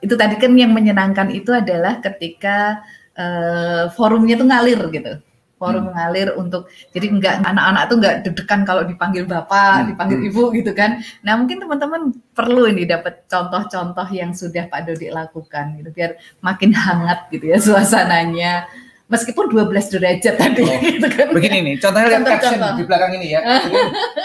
itu 0.00 0.14
tadi 0.16 0.40
kan 0.40 0.52
yang 0.56 0.72
menyenangkan 0.72 1.28
itu 1.30 1.52
adalah 1.52 2.00
ketika 2.00 2.80
uh, 3.14 3.92
forumnya 3.94 4.34
tuh 4.40 4.48
ngalir 4.48 4.80
gitu 4.90 5.12
forum 5.60 5.84
hmm. 5.84 5.88
mengalir 5.92 6.28
untuk 6.40 6.72
jadi 6.96 7.06
enggak 7.12 7.34
anak-anak 7.44 7.82
tuh 7.92 7.96
enggak 8.00 8.14
deg-degan 8.24 8.60
kalau 8.64 8.82
dipanggil 8.88 9.28
bapak, 9.28 9.84
hmm. 9.84 9.88
dipanggil 9.92 10.18
hmm. 10.24 10.28
ibu 10.32 10.42
gitu 10.56 10.72
kan. 10.72 11.04
Nah, 11.20 11.36
mungkin 11.36 11.60
teman-teman 11.60 12.16
perlu 12.32 12.64
ini 12.72 12.88
dapat 12.88 13.28
contoh-contoh 13.28 14.08
yang 14.08 14.32
sudah 14.32 14.72
Pak 14.72 14.88
Dodi 14.88 15.12
lakukan 15.12 15.76
gitu 15.76 15.92
biar 15.92 16.16
makin 16.40 16.72
hangat 16.72 17.28
gitu 17.28 17.52
ya 17.52 17.60
suasananya. 17.60 18.64
Meskipun 19.10 19.50
12 19.50 19.74
derajat 19.90 20.34
tadi 20.38 20.62
oh, 20.62 20.78
gitu 20.86 21.08
kan. 21.10 21.34
Begini 21.34 21.58
nih, 21.66 21.74
contohnya 21.82 22.14
lihat 22.14 22.30
caption 22.30 22.62
contoh. 22.62 22.78
di 22.78 22.84
belakang 22.86 23.12
ini 23.18 23.26
ya. 23.34 23.40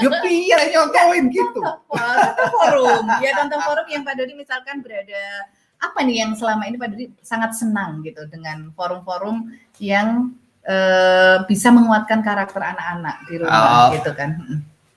Yuk 0.05 0.13
biar 0.21 0.61
nyontohin 0.69 1.25
gitu. 1.33 1.61
Contoh 1.89 2.47
forum, 2.53 3.05
ya 3.17 3.33
contoh 3.33 3.59
forum 3.65 3.87
yang 3.89 4.05
Pak 4.05 4.13
Dodi 4.13 4.33
misalkan 4.37 4.85
berada 4.85 5.49
apa 5.81 5.99
nih 6.05 6.23
yang 6.23 6.31
selama 6.37 6.69
ini 6.69 6.77
Pak 6.77 6.89
Dodi 6.93 7.05
sangat 7.25 7.57
senang 7.57 8.05
gitu 8.05 8.29
dengan 8.29 8.69
forum-forum 8.77 9.49
yang 9.81 10.37
uh, 10.65 11.35
bisa 11.45 11.69
menguatkan 11.69 12.19
karakter 12.25 12.61
anak-anak 12.61 13.15
di 13.29 13.35
rumah 13.41 13.89
oh. 13.89 13.89
gitu 13.95 14.11
kan. 14.17 14.29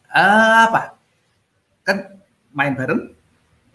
Uh, 0.08 0.58
apa? 0.68 0.96
Kan 1.84 2.20
main 2.52 2.74
bareng, 2.74 3.12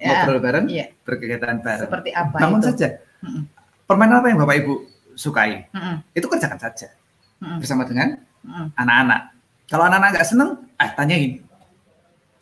ya, 0.02 0.26
ngobrol 0.26 0.40
bareng, 0.42 0.66
ya. 0.70 0.90
berkegiatan 1.06 1.62
bareng. 1.62 1.90
Seperti 1.90 2.10
apa 2.14 2.38
Bangun 2.42 2.62
itu? 2.62 2.68
saja. 2.74 2.88
Hmm. 3.22 3.48
Permainan 3.86 4.20
apa 4.20 4.28
yang 4.34 4.40
Bapak 4.42 4.56
Ibu 4.66 4.74
sukai? 5.14 5.70
Hmm. 5.72 6.02
Itu 6.12 6.26
kerjakan 6.28 6.60
saja. 6.60 6.90
Hmm. 7.40 7.62
Bersama 7.62 7.86
dengan 7.86 8.18
anak-anak. 8.78 9.22
Hmm. 9.30 9.32
Kalau 9.70 9.84
anak-anak 9.88 10.10
nggak 10.18 10.28
seneng, 10.28 10.50
ah 10.78 10.90
tanyain. 10.94 11.42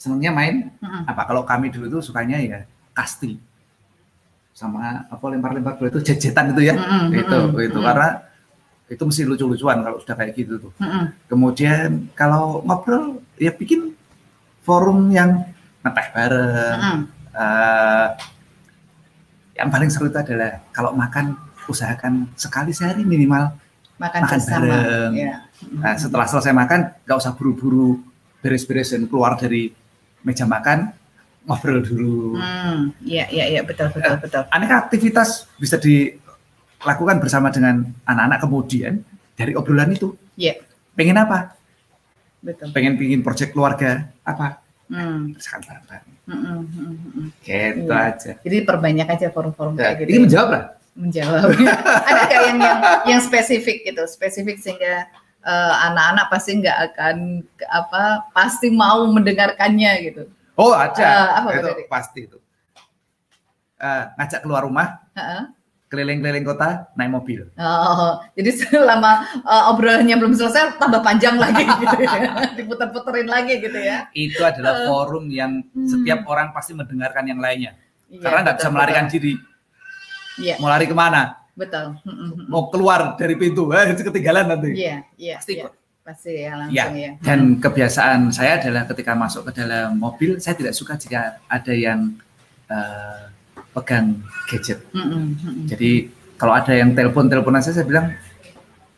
Senengnya 0.02 0.32
main 0.34 0.74
hmm. 0.82 1.06
apa? 1.06 1.22
Kalau 1.30 1.46
kami 1.46 1.70
dulu 1.70 2.00
tuh 2.00 2.02
sukanya 2.02 2.42
ya 2.42 2.66
kasti 2.92 3.40
sama 4.52 5.08
apa 5.08 5.24
lempar-lempar 5.32 5.80
bola 5.80 5.88
itu 5.88 6.02
jejetan 6.04 6.52
itu 6.52 6.74
ya. 6.74 6.76
Hmm. 6.76 7.14
Itu 7.14 7.38
hmm. 7.54 7.68
itu 7.70 7.80
karena 7.80 8.31
itu 8.92 9.04
mesti 9.08 9.24
lucu-lucuan 9.24 9.80
kalau 9.88 9.98
sudah 10.04 10.16
kayak 10.20 10.36
gitu 10.36 10.60
tuh. 10.60 10.72
Mm-hmm. 10.84 11.04
Kemudian 11.32 11.90
kalau 12.12 12.60
ngobrol 12.68 13.24
ya 13.40 13.56
bikin 13.56 13.96
forum 14.68 15.08
yang 15.16 15.48
ngeteh 15.80 16.08
bareng. 16.12 16.80
Mm-hmm. 16.84 17.02
Uh, 17.32 18.08
yang 19.56 19.72
paling 19.72 19.88
seru 19.88 20.12
itu 20.12 20.20
adalah 20.20 20.60
kalau 20.76 20.92
makan 20.92 21.40
usahakan 21.72 22.28
sekali 22.36 22.76
sehari 22.76 23.08
minimal 23.08 23.56
makan, 23.96 24.22
makan 24.28 24.40
bareng. 24.44 25.12
Yeah. 25.16 25.40
Nah, 25.80 25.96
setelah 25.96 26.28
selesai 26.28 26.52
makan 26.52 26.92
nggak 27.08 27.18
usah 27.18 27.32
buru-buru 27.32 28.04
beres-beres 28.44 28.92
dan 28.92 29.08
keluar 29.08 29.40
dari 29.40 29.72
meja 30.26 30.44
makan 30.44 30.92
ngobrol 31.46 31.80
dulu. 31.82 32.38
Hmm, 32.38 32.94
iya 33.02 33.26
iya 33.32 33.46
iya 33.58 33.62
betul 33.64 33.90
betul 33.94 34.18
betul. 34.22 34.44
Aneka 34.52 34.90
aktivitas 34.90 35.50
bisa 35.58 35.78
di 35.80 36.14
lakukan 36.82 37.18
bersama 37.22 37.54
dengan 37.54 37.86
anak-anak 38.06 38.40
kemudian 38.42 38.94
dari 39.38 39.54
obrolan 39.54 39.94
itu. 39.94 40.18
Iya. 40.38 40.58
Yeah. 40.62 40.96
Pengen 40.98 41.18
apa? 41.22 41.56
Betul. 42.42 42.74
Pengen 42.74 42.98
bikin 42.98 43.22
proyek 43.22 43.54
keluarga 43.54 44.10
apa? 44.26 44.62
Hmm. 44.92 45.38
Bareng-bareng. 45.40 46.14
Hmm, 46.28 46.40
hmm, 46.68 46.94
hmm. 47.16 47.28
Gitu 47.42 47.88
iya. 47.88 48.12
aja. 48.12 48.32
Jadi 48.44 48.58
perbanyak 48.68 49.08
aja 49.08 49.28
forum-forum 49.32 49.80
ya, 49.80 49.96
kayak 49.96 49.96
gitu. 50.04 50.10
Ini 50.10 50.18
ya. 50.18 50.24
menjawab 50.28 50.50
lah. 50.52 50.64
Menjawab. 50.92 51.44
Ada 52.10 52.22
kayak 52.28 52.44
yang, 52.52 52.60
yang 52.60 52.80
yang 53.08 53.22
spesifik 53.24 53.88
gitu, 53.88 54.04
spesifik 54.10 54.60
sehingga 54.60 55.08
uh, 55.48 55.74
anak-anak 55.88 56.28
pasti 56.28 56.60
nggak 56.60 56.78
akan 56.92 57.18
apa 57.72 58.04
pasti 58.36 58.68
mau 58.68 59.08
mendengarkannya 59.08 59.92
gitu. 60.12 60.24
Oh 60.60 60.76
ada, 60.76 61.00
uh, 61.00 61.28
apa 61.42 61.48
itu 61.58 61.88
pasti 61.88 62.28
itu. 62.28 62.38
Uh, 63.82 64.04
ngajak 64.20 64.44
keluar 64.44 64.68
rumah, 64.68 65.00
uh 65.16 65.22
-uh 65.24 65.44
keliling-keliling 65.92 66.48
kota 66.48 66.88
naik 66.96 67.12
mobil. 67.12 67.52
Oh, 67.60 68.24
jadi 68.32 68.50
selama 68.64 69.28
uh, 69.44 69.76
obrolannya 69.76 70.16
belum 70.16 70.32
selesai 70.32 70.80
tambah 70.80 71.04
panjang 71.04 71.36
lagi 71.36 71.68
gitu 71.68 71.98
ya. 72.08 72.32
Diputer-puterin 72.58 73.28
lagi 73.28 73.60
gitu 73.60 73.76
ya. 73.76 74.08
Itu 74.16 74.40
adalah 74.40 74.72
uh, 74.72 74.88
forum 74.88 75.28
yang 75.28 75.60
hmm. 75.76 75.92
setiap 75.92 76.24
orang 76.32 76.56
pasti 76.56 76.72
mendengarkan 76.72 77.28
yang 77.28 77.44
lainnya. 77.44 77.76
Iya, 78.08 78.24
Karena 78.24 78.40
nggak 78.48 78.58
bisa 78.64 78.70
melarikan 78.72 79.06
betul. 79.12 79.16
diri. 79.20 79.34
Iya. 80.40 80.56
Mau 80.64 80.72
lari 80.72 80.88
ke 80.88 80.96
mana? 80.96 81.22
Betul. 81.60 82.00
Hmm, 82.08 82.16
hmm, 82.16 82.30
hmm. 82.40 82.46
Mau 82.48 82.72
keluar 82.72 83.20
dari 83.20 83.36
pintu, 83.36 83.68
eh, 83.76 83.92
ketinggalan 83.92 84.48
nanti. 84.48 84.72
Iya, 84.72 85.04
iya. 85.20 85.36
Pasti 85.44 85.54
iya. 85.60 85.68
Pasti 86.02 86.32
ya 86.34 86.52
langsung 86.56 86.96
ya. 86.96 87.12
ya. 87.12 87.12
Dan 87.20 87.60
kebiasaan 87.60 88.32
saya 88.32 88.64
adalah 88.64 88.88
ketika 88.88 89.12
masuk 89.14 89.52
ke 89.52 89.60
dalam 89.60 90.00
mobil, 90.00 90.40
saya 90.40 90.56
tidak 90.56 90.72
suka 90.74 90.96
jika 90.96 91.44
ada 91.46 91.74
yang 91.76 92.16
uh, 92.72 93.30
pegang 93.72 94.20
gadget. 94.52 94.80
Mm 94.92 95.36
-hmm. 95.36 95.56
Jadi 95.68 95.92
kalau 96.36 96.54
ada 96.58 96.74
yang 96.76 96.92
telepon 96.92 97.32
teleponan 97.32 97.64
saya, 97.64 97.82
saya 97.82 97.88
bilang 97.88 98.12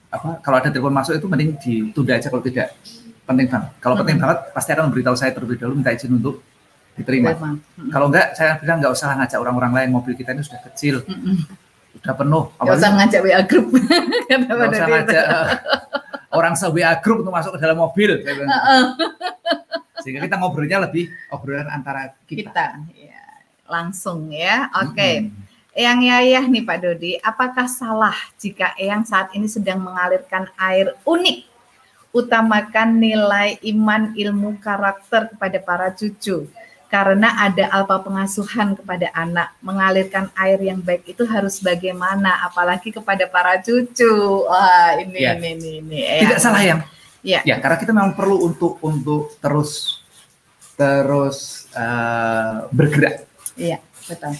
apa? 0.10 0.40
Kalau 0.42 0.58
ada 0.58 0.70
telepon 0.70 0.94
masuk 0.94 1.18
itu 1.18 1.28
mending 1.30 1.52
ditunda 1.58 2.14
aja 2.18 2.28
kalau 2.30 2.44
tidak 2.46 2.74
penting 3.26 3.48
banget. 3.50 3.70
Kalau 3.78 3.78
mm 3.78 3.84
-hmm. 3.84 4.00
penting 4.02 4.18
banget 4.18 4.38
pasti 4.54 4.70
akan 4.74 4.84
memberitahu 4.90 5.16
saya 5.18 5.32
terlebih 5.34 5.58
dahulu 5.62 5.76
minta 5.78 5.94
izin 5.94 6.18
untuk 6.18 6.42
diterima. 6.98 7.34
Mm 7.34 7.40
-hmm. 7.40 7.90
Kalau 7.94 8.06
enggak 8.10 8.28
saya 8.34 8.58
bilang 8.58 8.78
nggak 8.82 8.94
usah 8.94 9.08
ngajak 9.22 9.40
orang-orang 9.40 9.72
lain 9.74 9.90
mobil 9.94 10.14
kita 10.18 10.34
ini 10.34 10.42
sudah 10.42 10.62
kecil. 10.72 11.06
Mm 11.06 11.18
-hmm. 11.22 11.38
Udah 11.94 12.14
penuh. 12.18 12.44
Gak 12.58 12.78
usah 12.82 12.92
ngajak 12.98 13.20
WA 13.22 13.42
group. 13.46 13.68
Gak 14.30 14.70
usah 14.74 14.88
ngajak 14.90 15.26
uh, 15.30 15.48
orang 16.34 16.58
se 16.58 16.66
WA 16.66 16.98
group 16.98 17.22
untuk 17.22 17.30
masuk 17.30 17.54
ke 17.54 17.60
dalam 17.62 17.78
mobil. 17.78 18.18
Sehingga 20.02 20.26
kita 20.26 20.36
ngobrolnya 20.42 20.84
lebih 20.84 21.14
obrolan 21.30 21.70
antara 21.70 22.18
kita. 22.26 22.50
kita 22.50 22.66
ya 22.98 23.03
langsung 23.68 24.32
ya. 24.32 24.70
Oke. 24.84 24.96
Okay. 24.96 25.16
Hmm. 25.28 25.44
Eyang 25.74 26.06
Yayah 26.06 26.46
nih 26.46 26.62
Pak 26.62 26.78
Dodi, 26.86 27.18
apakah 27.18 27.66
salah 27.66 28.14
jika 28.38 28.78
Eyang 28.78 29.10
saat 29.10 29.34
ini 29.34 29.50
sedang 29.50 29.82
mengalirkan 29.82 30.46
air 30.54 30.94
unik, 31.02 31.50
utamakan 32.14 33.02
nilai 33.02 33.58
iman, 33.74 34.14
ilmu, 34.14 34.62
karakter 34.62 35.34
kepada 35.34 35.58
para 35.58 35.90
cucu? 35.90 36.46
Karena 36.94 37.42
ada 37.42 37.74
alpa 37.74 38.06
pengasuhan 38.06 38.78
kepada 38.78 39.10
anak, 39.18 39.58
mengalirkan 39.66 40.30
air 40.38 40.62
yang 40.62 40.78
baik 40.78 41.10
itu 41.10 41.26
harus 41.26 41.58
bagaimana, 41.58 42.46
apalagi 42.46 42.94
kepada 42.94 43.26
para 43.26 43.58
cucu. 43.58 44.46
Wah, 44.46 45.02
ini 45.02 45.26
ya. 45.26 45.34
ini 45.34 45.58
ini 45.58 45.70
ini. 45.82 46.00
Tidak 46.22 46.38
salah 46.38 46.62
yang. 46.62 46.86
Ya. 47.26 47.42
ya, 47.42 47.58
karena 47.58 47.82
kita 47.82 47.98
memang 47.98 48.14
perlu 48.14 48.46
untuk 48.46 48.78
untuk 48.86 49.42
terus 49.42 50.04
terus 50.78 51.66
uh, 51.74 52.68
bergerak 52.70 53.33
Iya, 53.54 53.78
betul. 54.10 54.34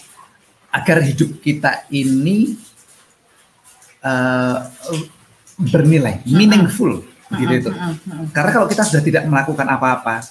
Agar 0.74 0.98
hidup 1.06 1.38
kita 1.42 1.86
ini 1.94 2.58
uh, 4.02 4.66
bernilai, 5.58 6.26
meaningful, 6.26 7.06
uh-huh. 7.06 7.38
gitu 7.38 7.54
itu. 7.54 7.72
Uh-huh. 7.72 8.26
Karena 8.34 8.52
kalau 8.52 8.68
kita 8.68 8.82
sudah 8.82 9.04
tidak 9.06 9.24
melakukan 9.30 9.70
apa-apa, 9.70 10.26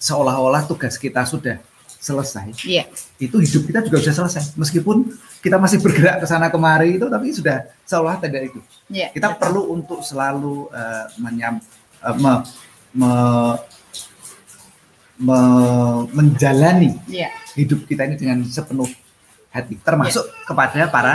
seolah-olah 0.00 0.66
tugas 0.66 0.98
kita 0.98 1.22
sudah 1.22 1.62
selesai. 2.00 2.56
Iya. 2.64 2.88
Itu 3.20 3.38
hidup 3.38 3.68
kita 3.68 3.84
juga 3.84 4.00
sudah 4.00 4.24
selesai. 4.24 4.56
Meskipun 4.56 5.12
kita 5.44 5.60
masih 5.60 5.78
bergerak 5.84 6.24
ke 6.24 6.26
sana 6.26 6.48
kemari 6.48 6.96
itu, 6.96 7.06
tapi 7.12 7.30
sudah 7.30 7.68
seolah 7.84 8.16
tidak 8.18 8.50
itu. 8.50 8.60
Iya, 8.88 9.12
kita 9.12 9.36
betul. 9.36 9.40
perlu 9.44 9.62
untuk 9.76 10.00
selalu 10.00 10.72
uh, 10.72 11.06
menyam, 11.20 11.60
uh, 12.00 12.16
me, 12.16 12.32
me, 12.96 13.10
me, 15.20 15.38
menjalani 16.16 16.96
yeah. 17.06 17.30
hidup 17.52 17.84
kita 17.84 18.08
ini 18.08 18.16
dengan 18.16 18.40
sepenuh 18.48 18.88
hati, 19.52 19.76
termasuk 19.84 20.24
yeah. 20.24 20.44
kepada 20.48 20.80
para 20.88 21.14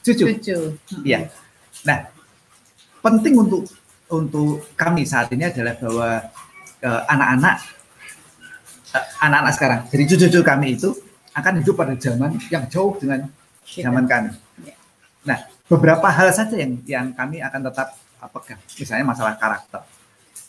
cucu. 0.00 0.24
Cucu. 0.40 0.56
Iya. 1.04 1.28
Nah, 1.84 2.08
penting 3.04 3.36
untuk 3.36 3.68
untuk 4.08 4.64
kami 4.74 5.04
saat 5.04 5.28
ini 5.36 5.48
adalah 5.48 5.76
bahwa 5.76 6.08
uh, 6.84 7.02
anak-anak 7.08 7.56
uh, 8.96 9.06
anak-anak 9.28 9.52
sekarang, 9.52 9.80
jadi 9.92 10.02
cucu-cucu 10.08 10.40
kami 10.40 10.80
itu 10.80 10.90
akan 11.36 11.60
hidup 11.60 11.74
pada 11.76 11.94
zaman 12.00 12.40
yang 12.48 12.64
jauh 12.72 12.96
dengan 12.96 13.28
zaman 13.68 14.08
kami. 14.08 14.32
Yeah. 14.64 14.78
Nah, 15.24 15.38
beberapa 15.68 16.08
hal 16.08 16.32
saja 16.32 16.56
yang 16.56 16.80
yang 16.88 17.06
kami 17.12 17.44
akan 17.44 17.60
tetap 17.68 17.92
pegang, 18.24 18.60
misalnya 18.80 19.04
masalah 19.04 19.36
karakter 19.36 19.84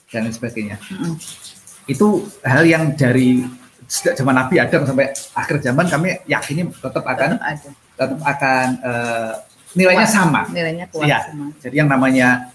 dan 0.07 0.31
sebagainya. 0.31 0.79
Mm 0.87 1.11
-hmm 1.11 1.64
itu 1.85 2.25
hal 2.41 2.65
yang 2.65 2.93
dari 2.97 3.45
sejak 3.85 4.17
zaman 4.17 4.33
Nabi 4.33 4.57
Adam 4.57 4.81
sampai 4.85 5.13
akhir 5.13 5.61
zaman 5.61 5.85
kami 5.85 6.17
yakini 6.25 6.65
tetap 6.73 7.05
akan 7.05 7.37
tetap, 7.37 7.73
tetap 7.93 8.19
akan 8.25 8.67
uh, 8.81 9.33
nilainya 9.77 10.07
kuat, 10.09 10.17
sama. 10.17 10.41
Nilainya 10.49 10.85
kuat 10.89 11.05
ya. 11.05 11.19
sama. 11.29 11.53
Jadi 11.61 11.75
yang 11.77 11.89
namanya 11.89 12.49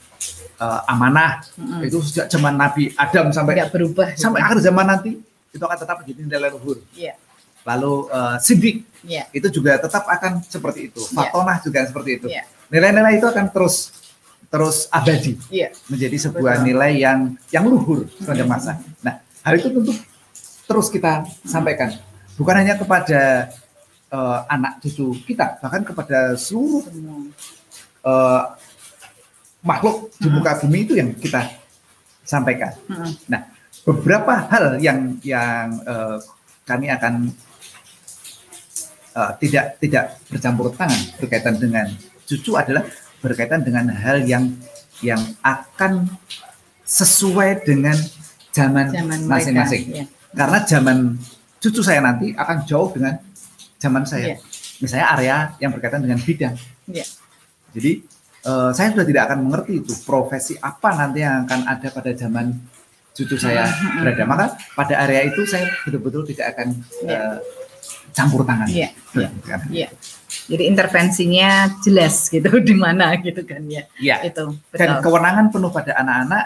uh, 0.59 0.91
amanah 0.91 1.47
mm-hmm. 1.55 1.87
itu 1.87 1.99
sejak 2.03 2.27
zaman 2.27 2.59
Nabi 2.59 2.91
Adam 2.99 3.31
sampai 3.31 3.55
Nggak 3.63 3.71
berubah 3.71 4.07
sampai 4.19 4.41
akhir 4.43 4.59
zaman 4.65 4.87
nanti 4.87 5.11
itu 5.51 5.63
akan 5.63 5.79
tetap 5.79 5.97
menjadi 6.03 6.21
nilai 6.27 6.51
luhur. 6.51 6.79
Yeah. 6.95 7.15
Lalu 7.63 8.11
uh, 8.11 8.37
sidik 8.43 8.83
yeah. 9.07 9.31
itu 9.31 9.47
juga 9.53 9.79
tetap 9.79 10.09
akan 10.11 10.43
seperti 10.43 10.91
itu. 10.91 11.03
Iya. 11.03 11.15
Fatonah 11.15 11.57
yeah. 11.59 11.65
juga 11.65 11.79
seperti 11.87 12.11
itu. 12.19 12.27
Yeah. 12.27 12.45
Nilai-nilai 12.71 13.19
itu 13.19 13.27
akan 13.27 13.47
terus 13.51 13.95
terus 14.51 14.91
abadi 14.91 15.39
iya. 15.49 15.71
menjadi 15.87 16.27
sebuah 16.27 16.61
Betul. 16.61 16.67
nilai 16.67 16.93
yang 16.99 17.19
yang 17.55 17.65
luhur 17.71 18.11
sepanjang 18.19 18.51
masa. 18.51 18.83
Nah, 18.99 19.23
hal 19.47 19.55
itu 19.57 19.71
tentu 19.71 19.95
terus 20.67 20.91
kita 20.91 21.23
sampaikan 21.47 21.95
bukan 22.35 22.55
hanya 22.59 22.75
kepada 22.75 23.47
uh, 24.11 24.43
anak 24.51 24.83
cucu 24.83 25.15
kita, 25.25 25.63
bahkan 25.63 25.87
kepada 25.87 26.35
seluruh 26.35 26.83
uh, 28.03 28.59
makhluk 29.63 30.11
di 30.19 30.29
muka 30.29 30.59
bumi 30.61 30.79
itu 30.83 30.99
yang 30.99 31.15
kita 31.15 31.47
sampaikan. 32.27 32.75
Nah, 33.31 33.47
beberapa 33.87 34.51
hal 34.51 34.83
yang 34.83 35.19
yang 35.23 35.79
uh, 35.87 36.19
kami 36.67 36.91
akan 36.91 37.31
uh, 39.15 39.33
tidak 39.39 39.79
tidak 39.79 40.19
bercampur 40.27 40.71
tangan 40.75 41.01
berkaitan 41.19 41.57
dengan 41.59 41.87
cucu 42.27 42.55
adalah 42.55 42.87
berkaitan 43.21 43.65
dengan 43.65 43.89
hal 43.93 44.25
yang 44.25 44.53
yang 45.01 45.21
akan 45.41 46.09
sesuai 46.85 47.65
dengan 47.65 47.97
zaman 48.51 48.91
masing-masing. 49.31 49.83
Ya. 49.95 50.05
Karena 50.35 50.59
zaman 50.67 51.17
cucu 51.61 51.81
saya 51.85 52.01
nanti 52.03 52.35
akan 52.35 52.67
jauh 52.67 52.91
dengan 52.91 53.21
zaman 53.79 54.05
saya. 54.05 54.35
Ya. 54.35 54.37
Misalnya 54.81 55.07
area 55.17 55.37
yang 55.61 55.71
berkaitan 55.73 56.03
dengan 56.03 56.19
bidang. 56.21 56.57
Ya. 56.89 57.05
Jadi 57.71 58.03
uh, 58.45 58.73
saya 58.75 58.93
sudah 58.93 59.07
tidak 59.07 59.23
akan 59.31 59.39
mengerti 59.47 59.81
itu 59.81 59.93
profesi 60.03 60.59
apa 60.59 60.97
nanti 60.97 61.23
yang 61.23 61.47
akan 61.47 61.61
ada 61.69 61.89
pada 61.93 62.11
zaman 62.17 62.57
cucu 63.15 63.37
saya 63.37 63.69
hmm, 63.69 63.73
hmm, 63.73 63.87
hmm. 63.87 63.99
berada. 64.03 64.23
Maka 64.27 64.47
pada 64.75 64.95
area 65.05 65.21
itu 65.29 65.43
saya 65.47 65.69
betul-betul 65.85 66.27
tidak 66.35 66.57
akan 66.57 66.69
ya. 67.05 67.19
uh, 67.19 67.37
campur 68.17 68.43
tangan. 68.43 68.67
Iya. 68.67 68.89
Iya. 69.71 69.89
Jadi 70.47 70.63
intervensinya 70.67 71.81
jelas 71.83 72.31
gitu 72.31 72.51
di 72.69 72.75
mana 72.75 73.15
gitu 73.19 73.43
kan 73.43 73.63
ya. 73.67 73.85
Iya. 73.99 74.17
Itu. 74.27 74.57
Betul. 74.71 74.79
Dan 74.79 74.91
kewenangan 75.03 75.47
penuh 75.51 75.71
pada 75.71 75.93
anak-anak 75.99 76.45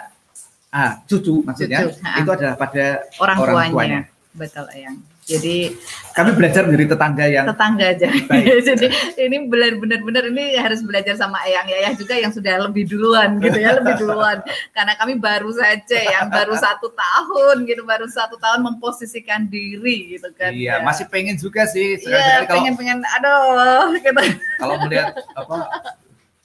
ah 0.75 0.99
cucu 1.07 1.39
maksudnya 1.47 1.87
cucu, 1.87 2.03
itu 2.03 2.29
adalah 2.35 2.55
pada 2.59 3.07
orang, 3.23 3.37
orang 3.39 3.55
tuanya. 3.55 3.71
tuanya. 3.71 4.01
Betul, 4.35 4.65
Ayang. 4.75 4.97
Jadi 5.25 5.73
kami 6.13 6.37
belajar 6.37 6.69
dari 6.69 6.85
tetangga 6.85 7.25
yang 7.25 7.49
tetangga 7.49 7.97
aja. 7.97 8.13
Jadi 8.69 8.87
ini 9.17 9.49
benar-benar 9.49 10.05
benar 10.05 10.23
ini 10.29 10.53
harus 10.53 10.85
belajar 10.85 11.17
sama 11.17 11.41
Eyang 11.49 11.65
Yayah 11.65 11.97
juga 11.97 12.13
yang 12.13 12.29
sudah 12.29 12.69
lebih 12.69 12.85
duluan 12.85 13.41
gitu 13.41 13.57
ya, 13.57 13.81
lebih 13.81 14.05
duluan. 14.05 14.45
Karena 14.69 14.93
kami 14.93 15.17
baru 15.17 15.49
saja 15.49 15.97
yang 15.97 16.29
baru 16.29 16.53
satu 16.53 16.93
tahun 16.93 17.65
gitu, 17.65 17.81
baru 17.81 18.05
satu 18.05 18.37
tahun 18.37 18.61
memposisikan 18.69 19.49
diri 19.49 20.13
gitu 20.13 20.29
kan. 20.37 20.53
Iya, 20.53 20.77
ya. 20.77 20.85
masih 20.85 21.09
pengen 21.09 21.41
juga 21.41 21.65
sih. 21.65 21.97
Iya, 22.05 22.45
pengen 22.45 22.77
pengen 22.77 23.01
aduh 23.01 23.97
gitu. 23.97 24.21
Kalau 24.61 24.77
melihat 24.85 25.17
apa 25.33 25.89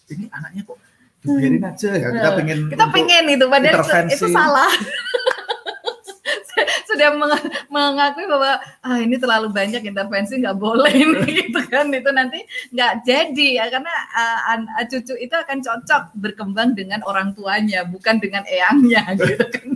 ini 0.09 0.25
anaknya 0.33 0.63
kok 0.65 0.79
dibiarin 1.21 1.65
aja 1.69 1.91
ya 2.01 2.09
kita 2.17 2.31
pengen 2.33 2.59
kita 2.73 2.87
pengen 2.97 3.25
itu 3.29 3.45
padahal 3.45 4.09
itu, 4.09 4.17
itu 4.17 4.27
salah 4.33 4.73
sudah 7.01 7.17
mengakui 7.73 8.29
bahwa 8.29 8.61
ah 8.85 9.01
ini 9.01 9.17
terlalu 9.17 9.49
banyak 9.49 9.81
intervensi 9.81 10.37
nggak 10.37 10.61
boleh 10.61 10.93
ini 10.93 11.25
gitu 11.49 11.61
kan. 11.73 11.89
Itu 11.89 12.13
nanti 12.13 12.45
nggak 12.77 12.93
jadi 13.09 13.49
ya 13.57 13.65
karena 13.73 13.95
uh, 14.13 14.85
cucu 14.85 15.17
itu 15.17 15.33
akan 15.33 15.65
cocok 15.65 16.03
berkembang 16.21 16.77
dengan 16.77 17.01
orang 17.09 17.33
tuanya 17.33 17.89
bukan 17.89 18.21
dengan 18.21 18.45
eyangnya 18.45 19.09
gitu 19.17 19.47
kan. 19.49 19.69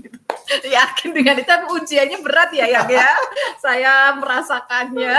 Yakin 0.44 1.16
dengan 1.16 1.40
itu 1.40 1.48
tapi 1.48 1.66
ujiannya 1.72 2.18
berat 2.20 2.52
ya 2.52 2.68
ya 2.68 2.84
ya. 2.84 3.08
Saya 3.64 4.12
merasakannya. 4.20 5.16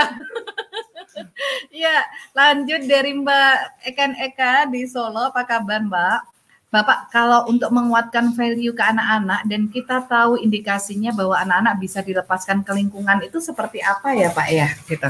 Ya 1.74 2.06
lanjut 2.38 2.86
dari 2.86 3.18
Mbak 3.18 3.56
Ekan 3.90 4.14
Eka 4.14 4.70
di 4.70 4.86
Solo. 4.86 5.34
Apa 5.34 5.42
kabar 5.42 5.82
Mbak 5.82 6.35
Bapak, 6.66 7.14
kalau 7.14 7.46
untuk 7.46 7.70
menguatkan 7.70 8.34
value 8.34 8.74
ke 8.74 8.82
anak-anak 8.82 9.46
dan 9.46 9.70
kita 9.70 10.02
tahu 10.02 10.34
indikasinya 10.34 11.14
bahwa 11.14 11.38
anak-anak 11.38 11.78
bisa 11.78 12.02
dilepaskan 12.02 12.66
ke 12.66 12.74
lingkungan 12.74 13.22
itu 13.22 13.38
seperti 13.38 13.78
apa 13.86 14.10
ya 14.18 14.34
Pak 14.34 14.48
ya? 14.50 14.68
Kita 14.82 15.08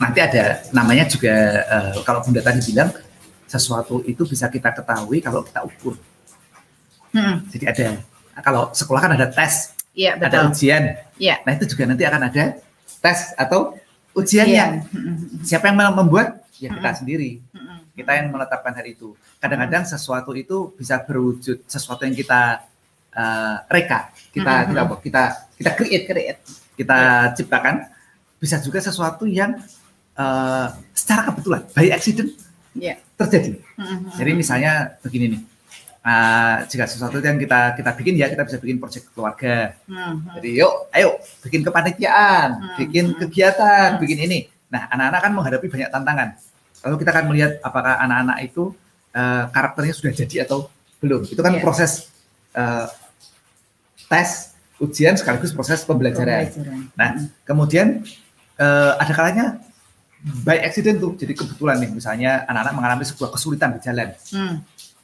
nanti 0.00 0.18
ada 0.24 0.64
namanya 0.72 1.04
juga 1.04 1.34
uh, 1.68 2.00
kalau 2.00 2.24
Bunda 2.24 2.40
tadi 2.40 2.64
bilang 2.72 2.96
sesuatu 3.44 4.00
itu 4.08 4.24
bisa 4.24 4.48
kita 4.48 4.72
ketahui 4.72 5.20
kalau 5.20 5.44
kita 5.44 5.68
ukur. 5.68 6.00
Hmm. 7.12 7.44
Jadi 7.52 7.64
ada 7.68 7.86
kalau 8.40 8.72
sekolah 8.72 9.00
kan 9.04 9.12
ada 9.20 9.28
tes, 9.28 9.76
ya, 9.92 10.16
betul. 10.16 10.32
ada 10.32 10.38
ujian. 10.48 10.82
Ya. 11.20 11.40
Nah 11.44 11.60
itu 11.60 11.64
juga 11.76 11.92
nanti 11.92 12.08
akan 12.08 12.22
ada 12.24 12.44
tes 13.04 13.36
atau 13.36 13.76
ujiannya. 14.16 14.64
Ya. 14.80 14.80
Siapa 15.44 15.68
yang 15.68 15.92
membuat? 15.92 16.40
Ya 16.56 16.72
kita 16.72 16.88
hmm. 16.88 16.98
sendiri. 17.04 17.30
Hmm. 17.52 17.85
Kita 17.96 18.12
yang 18.12 18.28
menetapkan 18.28 18.76
hal 18.76 18.84
itu. 18.84 19.16
Kadang-kadang 19.40 19.88
hmm. 19.88 19.92
sesuatu 19.96 20.36
itu 20.36 20.76
bisa 20.76 21.00
berwujud 21.00 21.64
sesuatu 21.64 22.04
yang 22.04 22.12
kita 22.12 22.68
uh, 23.16 23.56
reka, 23.72 24.12
kita 24.36 24.52
hmm. 24.52 24.66
kita 24.68 24.82
kita 25.00 25.22
kita 25.56 25.70
create, 25.72 26.04
create, 26.04 26.40
kita 26.76 26.96
ya. 27.00 27.32
ciptakan. 27.32 27.88
Bisa 28.36 28.60
juga 28.60 28.84
sesuatu 28.84 29.24
yang 29.24 29.56
uh, 30.12 30.68
secara 30.92 31.32
kebetulan, 31.32 31.62
by 31.72 31.88
accident 31.88 32.36
yeah. 32.76 32.96
terjadi. 33.16 33.60
Mm-hmm. 33.80 34.12
Jadi 34.16 34.30
misalnya 34.36 34.72
begini 35.00 35.24
nih, 35.36 35.42
uh, 36.04 36.56
jika 36.68 36.84
sesuatu 36.84 37.16
yang 37.20 37.40
kita 37.40 37.76
kita 37.76 37.90
bikin 37.96 38.14
ya 38.20 38.28
kita 38.28 38.44
bisa 38.44 38.60
bikin 38.60 38.76
proyek 38.80 39.08
keluarga. 39.16 39.76
Mm-hmm. 39.88 40.34
Jadi 40.40 40.50
yuk, 40.60 40.74
ayo 40.92 41.10
bikin 41.44 41.60
kepanitiaan, 41.64 42.48
mm-hmm. 42.60 42.76
bikin 42.80 43.04
kegiatan, 43.16 43.96
mm-hmm. 43.96 44.02
bikin 44.04 44.18
ini. 44.28 44.38
Nah 44.68 44.90
anak-anak 44.92 45.20
kan 45.22 45.32
menghadapi 45.32 45.66
banyak 45.72 45.90
tantangan. 45.92 46.28
Lalu 46.84 46.96
kita 47.00 47.10
akan 47.14 47.24
melihat 47.30 47.52
apakah 47.64 47.94
anak-anak 48.02 48.36
itu 48.44 48.74
uh, 49.16 49.44
karakternya 49.54 49.94
sudah 49.96 50.12
jadi 50.12 50.36
atau 50.44 50.68
belum. 51.00 51.24
Itu 51.28 51.40
kan 51.40 51.56
yeah. 51.56 51.62
proses 51.64 52.12
uh, 52.52 52.90
tes, 54.10 54.56
ujian 54.82 55.16
sekaligus 55.16 55.54
proses 55.54 55.86
pembelajaran. 55.86 56.52
pembelajaran. 56.52 56.92
Nah 56.98 57.10
kemudian 57.48 58.04
uh, 58.60 58.92
ada 59.00 59.12
kalanya 59.12 59.46
by 60.42 60.58
accident 60.58 60.98
tuh 60.98 61.14
jadi 61.14 61.36
kebetulan 61.36 61.78
nih 61.78 61.90
misalnya 61.92 62.42
anak-anak 62.50 62.74
mengalami 62.74 63.04
sebuah 63.06 63.30
kesulitan 63.30 63.78
di 63.78 63.80
jalan 63.84 64.08
hmm. 64.34 64.54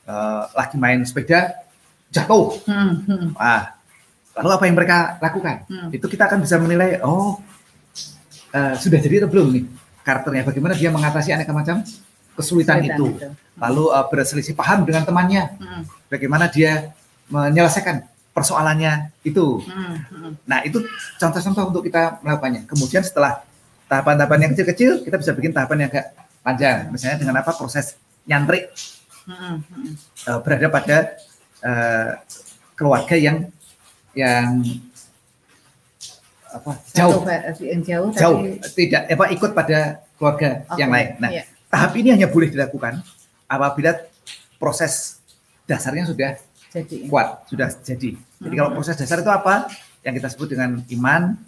uh, 0.09 0.43
lagi 0.57 0.77
main 0.81 0.99
sepeda 1.07 1.63
jatuh 2.11 2.59
hmm. 2.67 2.93
Hmm. 3.07 3.29
Ah, 3.39 3.79
lalu 4.41 4.51
apa 4.51 4.65
yang 4.67 4.77
mereka 4.77 4.99
lakukan 5.23 5.69
hmm. 5.69 5.89
itu 5.95 6.07
kita 6.11 6.27
akan 6.27 6.43
bisa 6.43 6.57
menilai 6.59 6.99
oh 7.05 7.39
uh, 8.51 8.75
sudah 8.75 8.99
jadi 8.99 9.23
atau 9.23 9.31
belum 9.31 9.49
nih 9.55 9.65
karakternya 10.03 10.43
bagaimana 10.47 10.75
dia 10.75 10.91
mengatasi 10.91 11.31
aneka 11.35 11.55
macam 11.55 11.83
kesulitan, 12.33 12.81
itu. 12.83 12.91
itu 12.91 13.07
lalu 13.61 13.85
uh, 13.93 14.07
berselisih 14.09 14.57
paham 14.57 14.89
dengan 14.89 15.05
temannya 15.05 15.53
hmm. 15.61 15.83
bagaimana 16.09 16.49
dia 16.49 16.97
menyelesaikan 17.29 18.09
persoalannya 18.33 19.13
itu 19.23 19.61
hmm. 19.61 19.95
Hmm. 20.09 20.33
nah 20.49 20.65
itu 20.65 20.81
contoh-contoh 21.21 21.65
untuk 21.69 21.83
kita 21.85 22.21
melakukannya 22.25 22.65
kemudian 22.65 23.05
setelah 23.05 23.45
tahapan-tahapan 23.87 24.49
yang 24.49 24.51
kecil-kecil 24.57 24.93
kita 25.05 25.17
bisa 25.21 25.33
bikin 25.37 25.53
tahapan 25.53 25.87
yang 25.87 25.91
agak 25.93 26.07
panjang 26.41 26.89
misalnya 26.89 27.21
dengan 27.21 27.45
apa 27.45 27.53
proses 27.53 27.95
nyantri 28.25 28.67
hmm, 29.29 29.57
hmm. 29.61 29.93
Uh, 30.23 30.39
berada 30.41 30.67
pada 30.73 30.97
uh, 31.61 32.11
keluarga 32.73 33.15
yang 33.15 33.53
yang 34.17 34.65
apa 36.53 36.73
jauh 36.93 37.21
yang 37.65 37.83
jauh, 37.83 38.09
jauh 38.13 38.39
tapi... 38.61 38.75
tidak 38.85 39.03
apa 39.09 39.25
ikut 39.33 39.51
pada 39.57 39.79
keluarga 40.21 40.51
okay. 40.69 40.79
yang 40.81 40.91
lain 40.93 41.09
nah 41.17 41.31
yeah. 41.33 41.45
tahap 41.73 41.93
ini 41.97 42.09
hanya 42.13 42.29
boleh 42.29 42.53
dilakukan 42.53 43.01
apabila 43.49 43.97
proses 44.61 45.19
dasarnya 45.65 46.07
sudah 46.09 46.31
jadi. 46.71 47.09
kuat 47.09 47.49
sudah 47.49 47.69
jadi 47.81 48.15
jadi 48.15 48.55
hmm. 48.55 48.61
kalau 48.61 48.71
proses 48.77 48.97
dasar 49.01 49.25
itu 49.25 49.33
apa 49.33 49.73
yang 50.03 50.15
kita 50.19 50.29
sebut 50.29 50.53
dengan 50.53 50.83
iman 50.93 51.39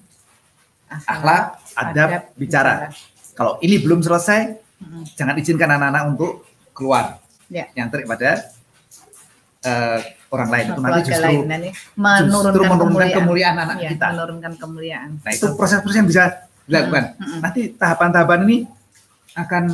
akhlak, 1.02 1.44
adab, 1.74 2.08
adab 2.08 2.22
bicara. 2.38 2.74
bicara. 2.86 2.88
Kalau 3.34 3.58
ini 3.58 3.82
belum 3.82 4.00
selesai, 4.04 4.54
hmm. 4.78 5.04
jangan 5.18 5.34
izinkan 5.42 5.70
anak-anak 5.74 6.02
untuk 6.14 6.46
keluar. 6.70 7.18
Ya. 7.50 7.66
Yang 7.74 8.06
pada 8.06 8.30
uh, 9.66 9.98
orang 10.32 10.48
lain 10.50 10.64
itu 10.72 10.80
nanti 10.80 11.00
justru, 11.08 11.24
lain, 11.24 11.40
nanti 11.46 11.68
menurunkan, 11.96 12.30
justru 12.30 12.62
menurunkan 12.64 12.80
kemuliaan, 12.80 13.16
kemuliaan 13.18 13.56
anak 13.58 13.76
ya, 13.80 13.90
kita. 13.94 14.06
Menurunkan 14.14 14.52
kemuliaan. 14.56 15.08
Nah 15.20 15.32
itu 15.32 15.46
proses-proses 15.56 15.96
yang 16.00 16.08
bisa 16.08 16.22
dilakukan. 16.64 17.04
Hmm. 17.16 17.24
Hmm. 17.24 17.40
Nanti 17.44 17.60
tahapan-tahapan 17.76 18.40
ini 18.48 18.58
akan 19.34 19.64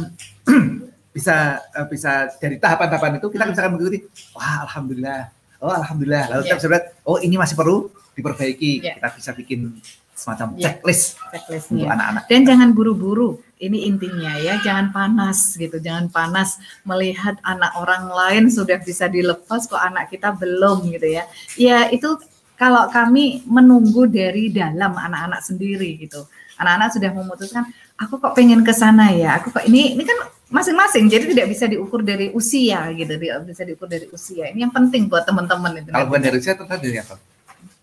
bisa 1.17 1.59
uh, 1.75 1.87
bisa 1.91 2.31
dari 2.39 2.57
tahapan-tahapan 2.57 3.19
itu 3.19 3.27
kita 3.31 3.45
bisa 3.51 3.71
mengikuti. 3.71 3.99
Wah 4.35 4.67
alhamdulillah. 4.67 5.23
Oh 5.61 5.73
alhamdulillah. 5.73 6.25
Lalu 6.33 6.41
yeah. 6.41 6.49
kita 6.49 6.57
bisa 6.59 6.69
lihat. 6.73 6.85
Oh 7.05 7.19
ini 7.21 7.37
masih 7.37 7.55
perlu 7.59 7.91
diperbaiki. 8.17 8.73
Yeah. 8.81 8.97
Kita 8.99 9.09
bisa 9.15 9.31
bikin 9.37 9.81
semacam 10.21 10.53
ya, 10.61 10.69
checklist, 10.69 11.17
checklist 11.33 11.67
untuk 11.73 11.89
ya. 11.89 11.97
anak-anak. 11.97 12.23
Dan 12.29 12.41
jangan 12.45 12.69
buru-buru. 12.77 13.41
Ini 13.61 13.93
intinya 13.93 14.41
ya, 14.41 14.57
jangan 14.65 14.89
panas 14.89 15.53
gitu, 15.53 15.77
jangan 15.77 16.09
panas 16.09 16.57
melihat 16.81 17.37
anak 17.45 17.77
orang 17.77 18.09
lain 18.09 18.45
sudah 18.49 18.81
bisa 18.81 19.05
dilepas 19.05 19.69
kok 19.69 19.77
anak 19.77 20.09
kita 20.09 20.33
belum 20.33 20.89
gitu 20.89 21.05
ya. 21.05 21.29
Ya 21.61 21.85
itu 21.93 22.17
kalau 22.57 22.89
kami 22.89 23.45
menunggu 23.45 24.09
dari 24.09 24.49
dalam 24.49 24.97
anak-anak 24.97 25.45
sendiri 25.45 26.01
gitu. 26.01 26.25
Anak-anak 26.57 26.89
sudah 26.97 27.11
memutuskan, 27.13 27.65
aku 28.01 28.17
kok 28.17 28.33
pengen 28.33 28.65
ke 28.65 28.73
sana 28.73 29.13
ya. 29.13 29.37
Aku 29.37 29.53
kok 29.53 29.69
ini 29.69 29.93
ini 29.93 30.09
kan 30.09 30.33
masing-masing 30.49 31.13
jadi 31.13 31.29
tidak 31.29 31.47
bisa 31.53 31.69
diukur 31.69 32.01
dari 32.01 32.33
usia 32.33 32.89
gitu, 32.97 33.13
tidak 33.13 33.45
bisa 33.45 33.63
diukur 33.69 33.93
dari 33.93 34.09
usia. 34.09 34.49
Ini 34.49 34.69
yang 34.69 34.73
penting 34.73 35.05
buat 35.05 35.29
teman-teman. 35.29 35.85
Kalau 35.85 36.09
bukan 36.09 36.21
dari 36.25 36.37
usia 36.41 36.57
tetap 36.57 36.81
dari 36.81 36.97
apa? 36.97 37.21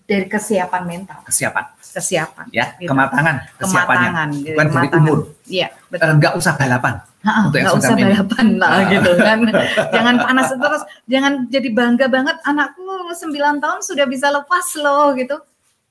Dari 0.08 0.26
kesiapan 0.32 0.82
mental. 0.88 1.20
Kesiapan. 1.28 1.66
Kesiapan. 1.84 2.46
Ya, 2.56 2.74
gitu. 2.80 2.96
kematangan. 2.96 3.36
Kesiapannya. 3.60 4.10
Kematangan. 4.10 4.30
Gitu, 4.40 4.56
Bukan 4.56 4.68
dari 4.72 4.88
umur. 4.96 5.20
Iya, 5.52 5.68
betul. 5.92 6.08
Enggak 6.16 6.34
usah 6.40 6.54
balapan. 6.56 6.96
Enggak 7.28 7.76
usah 7.76 7.92
balapan 7.92 8.48
lah 8.56 8.72
nah. 8.72 8.88
gitu 8.88 9.12
kan. 9.20 9.40
jangan 9.96 10.16
panas 10.24 10.50
terus, 10.56 10.84
jangan 11.12 11.34
jadi 11.52 11.70
bangga 11.76 12.08
banget 12.08 12.40
anakku 12.48 13.12
9 13.12 13.60
tahun 13.60 13.80
sudah 13.84 14.06
bisa 14.08 14.32
lepas 14.32 14.66
loh 14.80 15.12
gitu. 15.20 15.36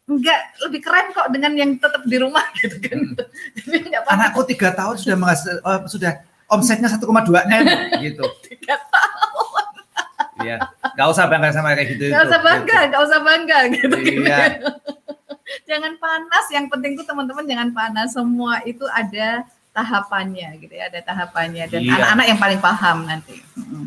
Enggak, 0.07 0.41
lebih 0.65 0.81
keren 0.87 1.11
kok 1.11 1.29
dengan 1.35 1.53
yang 1.59 1.71
tetap 1.77 2.01
di 2.09 2.17
rumah 2.17 2.47
gitu 2.63 2.79
kan. 2.81 2.99
Jadi 3.69 3.91
Anakku 4.07 4.49
tiga 4.49 4.73
tahun 4.73 4.97
sudah 4.97 5.17
menghasil, 5.19 5.61
uh, 5.61 5.83
sudah 5.85 6.25
omsetnya 6.47 6.89
1,2 6.89 7.05
m 7.11 7.67
gitu. 8.01 8.25
Tiga 8.47 8.79
tahun. 8.87 9.65
Iya, 10.47 10.57
nggak 10.97 11.09
usah 11.13 11.25
bangga 11.29 11.53
sama 11.53 11.77
kayak 11.77 11.89
gitu. 11.93 12.09
Nggak 12.09 12.25
usah 12.25 12.41
bangga, 12.41 12.79
nggak 12.89 13.03
usah 13.05 13.21
bangga 13.21 13.59
gitu. 13.77 13.97
Iya. 14.01 14.39
jangan 15.71 15.93
panas, 16.01 16.45
yang 16.51 16.67
penting 16.73 16.97
tuh 16.97 17.05
teman-teman 17.05 17.45
jangan 17.45 17.69
panas. 17.77 18.17
Semua 18.17 18.65
itu 18.65 18.89
ada 18.89 19.45
tahapannya 19.77 20.57
gitu 20.57 20.73
ya, 20.73 20.89
ada 20.89 21.05
tahapannya 21.05 21.69
dan 21.69 21.81
iya. 21.85 22.01
anak-anak 22.01 22.25
iya. 22.25 22.31
yang 22.33 22.41
paling 22.41 22.61
paham 22.65 22.97
nanti. 23.05 23.37
Hmm. 23.53 23.87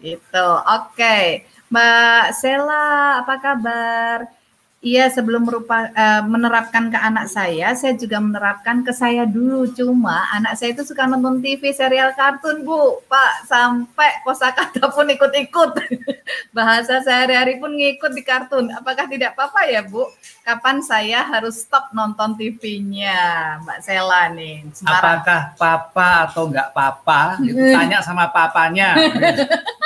Gitu. 0.00 0.48
Oke, 0.64 0.96
okay. 0.96 1.24
Mbak 1.68 2.24
Sela, 2.40 3.20
apa 3.20 3.34
kabar? 3.36 4.43
Iya, 4.84 5.08
sebelum 5.08 5.48
merupa, 5.48 5.88
uh, 5.96 6.22
menerapkan 6.28 6.92
ke 6.92 6.98
anak 7.00 7.32
saya, 7.32 7.72
saya 7.72 7.96
juga 7.96 8.20
menerapkan 8.20 8.84
ke 8.84 8.92
saya 8.92 9.24
dulu. 9.24 9.64
Cuma 9.72 10.28
anak 10.28 10.60
saya 10.60 10.76
itu 10.76 10.84
suka 10.84 11.08
nonton 11.08 11.40
TV 11.40 11.72
serial 11.72 12.12
kartun, 12.12 12.68
Bu. 12.68 13.00
Pak, 13.08 13.48
sampai 13.48 14.20
kosakata 14.28 14.92
pun 14.92 15.08
ikut-ikut. 15.08 15.72
Bahasa 16.56 17.00
sehari-hari 17.00 17.56
pun 17.56 17.72
ngikut 17.72 18.12
di 18.12 18.20
kartun. 18.20 18.68
Apakah 18.76 19.08
tidak 19.08 19.32
apa-apa 19.32 19.72
ya, 19.72 19.80
Bu? 19.80 20.04
Kapan 20.44 20.84
saya 20.84 21.24
harus 21.32 21.64
stop 21.64 21.88
nonton 21.96 22.36
TV-nya, 22.36 23.56
Mbak 23.64 23.78
Sela 23.80 24.28
nih? 24.36 24.68
Apakah 24.84 25.56
papa 25.56 26.28
atau 26.28 26.44
enggak 26.52 26.76
papa? 26.76 27.40
Tanya 27.40 28.04
sama 28.04 28.28
papanya. 28.28 29.00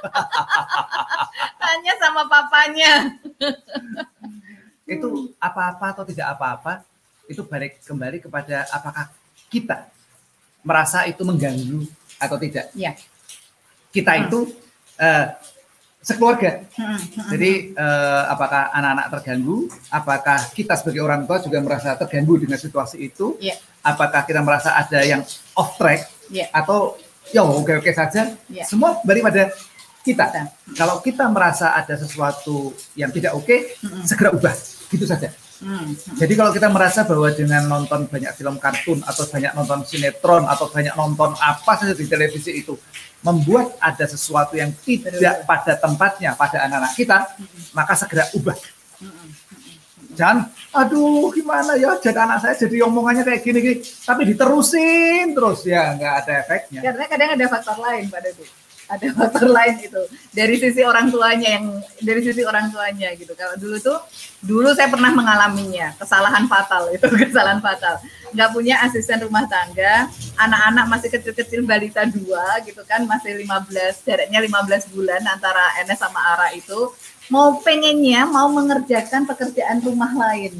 Tanya 1.60 1.92
sama 2.00 2.22
papanya. 2.26 2.92
itu 4.90 5.30
apa-apa 5.38 5.94
atau 5.94 6.04
tidak 6.04 6.34
apa-apa, 6.34 6.82
itu 7.30 7.46
balik 7.46 7.78
kembali 7.86 8.18
kepada 8.18 8.66
apakah 8.74 9.06
kita 9.46 9.86
merasa 10.66 11.06
itu 11.06 11.22
mengganggu 11.22 11.86
atau 12.18 12.36
tidak. 12.36 12.68
Ya. 12.74 12.98
Kita 13.94 14.12
hmm. 14.18 14.22
itu 14.26 14.38
uh, 15.00 15.26
sekeluarga. 16.00 16.64
Hmm, 16.74 16.96
hmm. 16.96 17.28
Jadi 17.32 17.50
uh, 17.76 18.24
apakah 18.32 18.72
anak-anak 18.72 19.06
terganggu? 19.18 19.56
Apakah 19.92 20.38
kita 20.52 20.74
sebagai 20.76 21.04
orang 21.04 21.24
tua 21.28 21.38
juga 21.40 21.58
merasa 21.60 21.96
terganggu 21.96 22.40
dengan 22.40 22.58
situasi 22.60 23.00
itu? 23.00 23.36
Ya. 23.40 23.56
Apakah 23.80 24.24
kita 24.28 24.40
merasa 24.44 24.76
ada 24.76 25.00
yang 25.04 25.24
off 25.56 25.76
track? 25.76 26.08
Ya. 26.28 26.48
Atau 26.52 27.00
ya 27.32 27.44
oke-oke 27.44 27.92
saja? 27.92 28.36
Ya. 28.48 28.64
Semua 28.64 29.00
kembali 29.00 29.20
pada 29.24 29.42
kita. 30.00 30.32
Kalau 30.76 31.04
kita 31.04 31.28
merasa 31.28 31.76
ada 31.76 31.94
sesuatu 31.96 32.72
yang 32.96 33.12
tidak 33.12 33.36
oke, 33.36 33.44
okay, 33.44 33.76
mm-hmm. 33.84 34.04
segera 34.08 34.32
ubah, 34.32 34.54
gitu 34.88 35.04
saja. 35.04 35.28
Mm-hmm. 35.60 36.16
Jadi 36.16 36.32
kalau 36.40 36.50
kita 36.56 36.68
merasa 36.72 37.04
bahwa 37.04 37.28
dengan 37.36 37.68
nonton 37.68 38.08
banyak 38.08 38.32
film 38.32 38.56
kartun 38.56 39.04
atau 39.04 39.28
banyak 39.28 39.52
nonton 39.52 39.84
sinetron 39.84 40.48
atau 40.48 40.72
banyak 40.72 40.96
nonton 40.96 41.36
apa 41.36 41.72
saja 41.76 41.92
di 41.92 42.08
televisi 42.08 42.64
itu 42.64 42.72
membuat 43.20 43.76
ada 43.76 44.08
sesuatu 44.08 44.56
yang 44.56 44.72
tidak 44.80 45.44
pada 45.44 45.76
tempatnya 45.76 46.32
pada 46.32 46.64
anak-anak 46.64 46.92
kita, 46.96 47.18
mm-hmm. 47.36 47.62
maka 47.76 47.92
segera 47.92 48.24
ubah. 48.32 48.56
Mm-hmm. 49.00 49.28
jangan 50.10 50.52
aduh 50.76 51.32
gimana 51.32 51.78
ya 51.78 51.96
jadi 52.02 52.28
anak 52.28 52.44
saya 52.44 52.54
jadi 52.58 52.84
omongannya 52.84 53.24
kayak 53.24 53.40
gini 53.40 53.58
gini 53.62 53.76
tapi 54.04 54.28
diterusin 54.28 55.32
terus 55.32 55.64
ya 55.64 55.96
nggak 55.96 56.14
ada 56.20 56.32
efeknya 56.44 56.80
karena 56.84 57.04
kadang 57.08 57.30
ada 57.38 57.46
faktor 57.48 57.76
lain 57.80 58.10
pada 58.12 58.28
itu 58.28 58.44
ada 58.90 59.06
faktor 59.16 59.48
lain 59.54 59.78
itu 59.78 60.02
dari 60.34 60.58
sisi 60.58 60.82
orang 60.82 61.14
tuanya 61.14 61.48
yang 61.58 61.66
dari 62.02 62.20
sisi 62.26 62.42
orang 62.42 62.74
tuanya 62.74 63.14
gitu. 63.14 63.32
Kalau 63.38 63.54
dulu 63.54 63.76
tuh 63.78 63.98
dulu 64.42 64.74
saya 64.74 64.90
pernah 64.90 65.14
mengalaminya. 65.14 65.94
Kesalahan 65.94 66.50
fatal 66.50 66.90
itu 66.90 67.06
kesalahan 67.30 67.62
fatal. 67.62 68.02
Nggak 68.34 68.50
punya 68.50 68.82
asisten 68.82 69.22
rumah 69.22 69.46
tangga. 69.46 70.10
Anak-anak 70.34 70.84
masih 70.90 71.08
kecil-kecil 71.14 71.62
balita 71.62 72.02
dua 72.10 72.58
gitu 72.66 72.82
kan 72.82 73.06
masih 73.06 73.38
15 73.38 74.06
jaraknya 74.06 74.38
15 74.42 74.94
bulan 74.94 75.22
antara 75.30 75.78
Enes 75.78 76.02
sama 76.02 76.18
Ara 76.34 76.50
itu. 76.58 76.90
Mau 77.30 77.62
pengennya 77.62 78.26
mau 78.26 78.50
mengerjakan 78.50 79.22
pekerjaan 79.22 79.78
rumah 79.86 80.10
lain. 80.10 80.58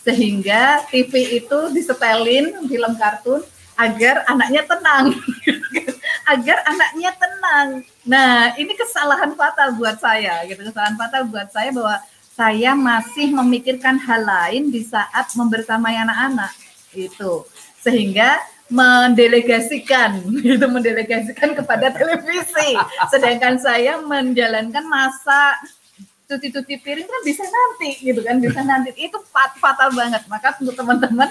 Sehingga 0.00 0.84
TV 0.88 1.40
itu 1.44 1.58
disetelin 1.72 2.56
film 2.68 2.92
kartun 2.96 3.44
agar 3.80 4.16
anaknya 4.28 4.62
tenang. 4.68 5.06
Agar 6.30 6.62
anaknya 6.62 7.10
tenang. 7.18 7.68
Nah 8.06 8.54
ini 8.54 8.76
kesalahan 8.78 9.34
fatal 9.34 9.74
buat 9.74 9.98
saya 9.98 10.46
gitu. 10.46 10.62
Kesalahan 10.62 10.94
fatal 10.94 11.26
buat 11.26 11.48
saya 11.50 11.74
bahwa 11.74 11.96
saya 12.38 12.72
masih 12.78 13.34
memikirkan 13.34 13.98
hal 13.98 14.22
lain 14.22 14.70
di 14.70 14.86
saat 14.86 15.26
membersamai 15.34 15.98
anak-anak 15.98 16.54
itu 16.94 17.42
sehingga 17.82 18.38
mendelegasikan 18.70 20.22
itu 20.54 20.66
mendelegasikan 20.70 21.58
kepada 21.58 21.90
televisi. 21.90 22.78
Sedangkan 23.10 23.58
saya 23.58 23.98
menjalankan 23.98 24.86
masa 24.86 25.58
cuci-cuci 26.30 26.78
piring 26.78 27.10
kan 27.10 27.20
bisa 27.26 27.42
nanti 27.42 27.98
gitu 28.06 28.22
kan 28.22 28.38
bisa 28.38 28.62
nanti. 28.62 28.94
Itu 28.94 29.18
fatal 29.34 29.90
banget. 29.98 30.22
Maka 30.30 30.54
untuk 30.62 30.78
teman-teman 30.78 31.26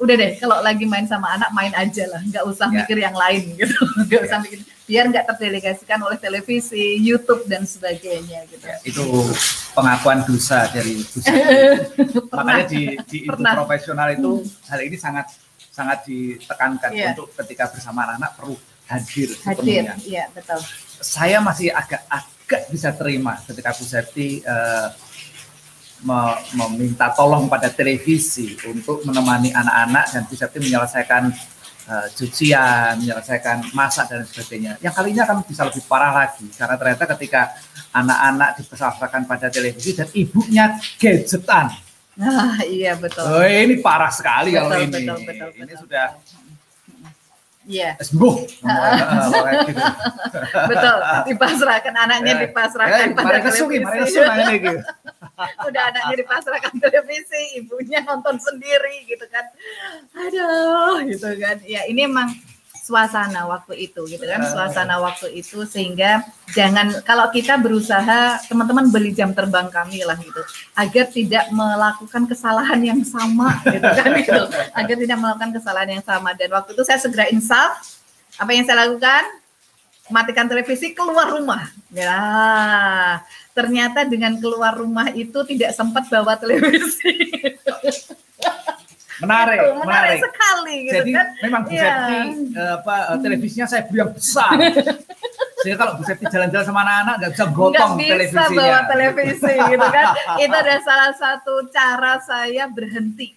udah 0.00 0.14
deh 0.18 0.32
kalau 0.40 0.58
lagi 0.64 0.84
main 0.88 1.04
sama 1.04 1.36
anak 1.36 1.50
main 1.52 1.72
aja 1.76 2.04
lah. 2.08 2.20
Nggak 2.24 2.44
usah 2.48 2.68
ya. 2.70 2.82
mikir 2.82 2.96
yang 3.00 3.16
lain 3.16 3.42
gitu. 3.56 3.76
Nggak 4.08 4.20
ya. 4.20 4.26
usah 4.28 4.38
mikir. 4.40 4.58
Biar 4.82 5.04
nggak 5.08 5.24
terdelegasikan 5.24 5.98
oleh 6.02 6.18
televisi 6.18 7.00
YouTube 7.00 7.46
dan 7.46 7.64
sebagainya 7.64 8.44
gitu. 8.50 8.66
Ya, 8.66 8.76
itu 8.82 9.04
pengakuan 9.72 10.26
dosa 10.26 10.68
dari 10.68 11.00
makanya 12.34 12.64
di, 12.68 12.82
di 13.08 13.18
itu 13.24 13.40
profesional 13.40 14.12
itu 14.12 14.42
hmm. 14.42 14.68
hal 14.68 14.80
ini 14.84 14.96
sangat 15.00 15.32
sangat 15.72 16.04
ditekankan 16.04 16.90
ya. 16.92 17.16
untuk 17.16 17.32
ketika 17.40 17.72
bersama 17.72 18.04
anak-anak 18.04 18.30
perlu 18.36 18.56
hadir 18.90 19.28
hadir 19.48 19.88
iya 20.04 20.28
betul. 20.36 20.60
Saya 21.00 21.40
masih 21.40 21.72
agak 21.72 22.04
agak 22.12 22.68
bisa 22.68 22.92
terima 22.92 23.40
ketika 23.48 23.72
Bu 23.72 23.84
Septi 23.88 24.44
uh, 24.44 24.92
meminta 26.02 27.14
tolong 27.14 27.46
pada 27.46 27.70
televisi 27.70 28.58
untuk 28.66 29.06
menemani 29.06 29.54
anak-anak 29.54 30.04
dan 30.10 30.22
Septi 30.26 30.58
menyelesaikan 30.58 31.30
uh, 31.86 32.06
cucian, 32.14 32.98
menyelesaikan 32.98 33.70
masak 33.74 34.10
dan 34.10 34.26
sebagainya. 34.26 34.78
Yang 34.82 34.94
kali 34.98 35.08
ini 35.14 35.20
akan 35.22 35.36
bisa 35.46 35.62
lebih 35.66 35.82
parah 35.86 36.12
lagi 36.12 36.46
karena 36.54 36.74
ternyata 36.74 37.04
ketika 37.14 37.54
anak-anak 37.94 38.58
dipersalahkan 38.58 39.22
pada 39.28 39.46
televisi 39.52 39.94
dan 39.94 40.08
ibunya 40.10 40.80
gadgetan. 40.98 41.70
Ah, 42.20 42.60
iya 42.68 42.92
betul. 42.92 43.24
Oh, 43.24 43.40
ini 43.46 43.80
parah 43.80 44.12
sekali 44.12 44.52
betul, 44.52 44.60
kalau 44.68 44.76
ini. 44.76 44.92
Betul, 44.92 45.18
betul, 45.24 45.48
betul, 45.48 45.64
ini 45.64 45.74
sudah 45.80 46.06
Iya. 47.66 47.94
Sembuh. 48.02 48.34
gitu. 49.68 49.82
Betul. 50.70 50.96
Dipasrahkan 51.30 51.94
anaknya 51.94 52.32
eh, 52.34 52.40
dipasrahkan 52.48 53.08
eh, 53.10 53.14
pada 53.14 53.38
televisi. 53.38 54.22
gitu. 54.58 54.78
Udah 55.68 55.82
anaknya 55.94 56.14
dipasrahkan 56.26 56.74
televisi, 56.78 57.42
ibunya 57.62 58.02
nonton 58.02 58.38
sendiri 58.38 59.06
gitu 59.06 59.26
kan. 59.30 59.46
Aduh, 60.14 61.06
gitu 61.06 61.28
kan. 61.38 61.56
Ya 61.62 61.86
ini 61.86 62.06
emang 62.06 62.34
suasana 62.82 63.46
waktu 63.46 63.86
itu 63.86 64.02
gitu 64.10 64.24
kan? 64.26 64.42
Suasana 64.42 64.98
waktu 64.98 65.30
itu 65.38 65.62
sehingga 65.62 66.26
jangan 66.50 66.90
kalau 67.06 67.30
kita 67.30 67.54
berusaha 67.62 68.42
teman-teman 68.50 68.90
beli 68.90 69.14
jam 69.14 69.30
terbang 69.30 69.70
kami 69.70 70.02
lah 70.02 70.18
gitu. 70.18 70.42
Agar 70.74 71.06
tidak 71.06 71.46
melakukan 71.54 72.26
kesalahan 72.26 72.82
yang 72.82 73.00
sama 73.06 73.62
gitu 73.70 73.86
kan? 73.86 74.10
Gitu. 74.22 74.44
Agar 74.74 74.96
tidak 74.98 75.18
melakukan 75.18 75.50
kesalahan 75.54 75.90
yang 75.98 76.04
sama. 76.04 76.30
Dan 76.34 76.50
waktu 76.54 76.74
itu 76.74 76.82
saya 76.82 76.98
segera 76.98 77.30
insaf 77.30 78.02
apa 78.38 78.50
yang 78.50 78.66
saya 78.66 78.86
lakukan? 78.86 79.24
Matikan 80.10 80.50
televisi 80.50 80.92
keluar 80.92 81.30
rumah. 81.30 81.70
Ya 81.94 82.18
ternyata 83.52 84.08
dengan 84.08 84.40
keluar 84.40 84.72
rumah 84.72 85.12
itu 85.12 85.44
tidak 85.44 85.76
sempat 85.76 86.08
bawa 86.08 86.40
televisi 86.40 87.12
menarik, 89.22 89.58
gitu, 89.58 89.72
menarik, 89.78 89.86
menarik 89.86 90.20
sekali 90.20 90.76
gitu 90.84 90.94
Jadi 90.98 91.10
kan. 91.14 91.26
memang 91.40 91.60
Bu 91.62 91.70
yeah. 91.72 91.82
Septi 91.82 92.18
uh, 92.58 92.72
apa 92.82 92.96
uh, 93.08 93.18
televisinya 93.22 93.66
saya 93.70 93.82
beli 93.86 93.98
yang 94.02 94.12
besar. 94.12 94.52
Sehingga 95.62 95.78
kalau 95.78 95.92
Bu 95.96 96.02
Septi 96.02 96.24
jalan-jalan 96.26 96.66
sama 96.66 96.80
anak-anak 96.82 97.14
nggak 97.22 97.32
bisa 97.32 97.46
gotong 97.54 97.92
nggak 97.96 98.18
bisa 98.28 98.42
bawa 98.50 98.80
televisi 98.90 99.52
gitu 99.54 99.86
kan. 99.88 100.06
Itu 100.42 100.54
adalah 100.54 100.82
salah 100.82 101.12
satu 101.14 101.54
cara 101.70 102.12
saya 102.20 102.64
berhenti. 102.66 103.28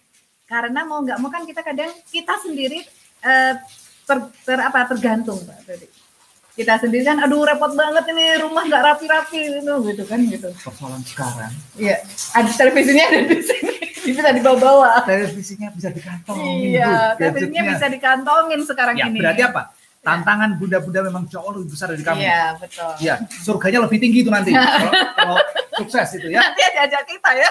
Karena 0.46 0.86
mau 0.86 1.02
nggak 1.02 1.18
mau 1.22 1.30
kan 1.30 1.46
kita 1.46 1.62
kadang 1.62 1.94
kita 2.10 2.34
sendiri 2.42 2.82
uh, 3.26 3.54
ter, 4.06 4.18
ter 4.46 4.60
apa 4.62 4.80
tergantung 4.90 5.38
Pak 5.42 5.60
Tadi 5.66 5.88
kita 6.56 6.80
sendiri 6.80 7.04
kan 7.04 7.20
aduh 7.20 7.44
repot 7.44 7.76
banget 7.76 8.16
ini 8.16 8.40
rumah 8.40 8.64
nggak 8.64 8.80
rapi-rapi 8.80 9.60
gitu 9.60 9.74
gitu 9.92 10.04
kan 10.08 10.20
gitu 10.24 10.50
persoalan 10.56 11.04
sekarang 11.04 11.52
iya 11.76 12.00
ada 12.32 12.48
televisinya 12.48 13.12
ada 13.12 13.20
di 13.28 13.44
sini 13.44 13.76
bisa 14.06 14.30
dibawa-bawa 14.30 15.02
televisinya 15.04 15.70
bisa 15.74 15.90
dikantongin 15.90 16.78
iya 16.78 17.18
televisinya 17.18 17.62
bisa 17.74 17.86
dikantongin 17.90 18.62
sekarang 18.62 18.96
ya, 19.02 19.10
ini 19.10 19.20
berarti 19.20 19.44
apa 19.44 19.64
tantangan 20.06 20.50
bunda-bunda 20.62 21.02
memang 21.02 21.26
jauh 21.26 21.50
lebih 21.50 21.74
besar 21.74 21.90
dari 21.90 22.06
kamu. 22.06 22.22
Iya, 22.22 22.44
betul. 22.62 22.92
Iya, 23.02 23.14
surganya 23.42 23.80
lebih 23.90 23.98
tinggi 23.98 24.22
itu 24.22 24.30
nanti. 24.30 24.54
kalau, 24.54 24.94
kalau 25.18 25.38
sukses 25.82 26.22
itu 26.22 26.30
ya. 26.30 26.46
Nanti 26.46 26.62
aja 26.62 27.00
kita 27.02 27.30
ya. 27.34 27.50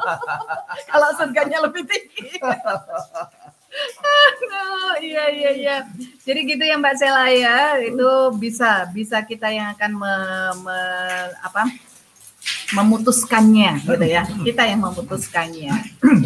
kalau 0.96 1.08
surganya 1.20 1.60
lebih 1.60 1.84
tinggi. 1.84 2.40
Aduh, 4.00 4.96
iya 5.04 5.24
iya 5.28 5.50
iya. 5.52 5.76
Jadi 6.24 6.40
gitu 6.48 6.64
ya 6.64 6.80
Mbak 6.80 6.94
Sela 6.96 7.28
ya, 7.28 7.76
itu 7.84 8.08
bisa 8.40 8.88
bisa 8.96 9.20
kita 9.20 9.52
yang 9.52 9.76
akan 9.76 9.92
me, 9.92 10.14
me, 10.64 10.78
apa 11.44 11.68
memutuskannya 12.74 13.80
gitu 13.84 14.06
ya. 14.06 14.22
Kita 14.24 14.62
yang 14.68 14.80
memutuskannya 14.84 15.72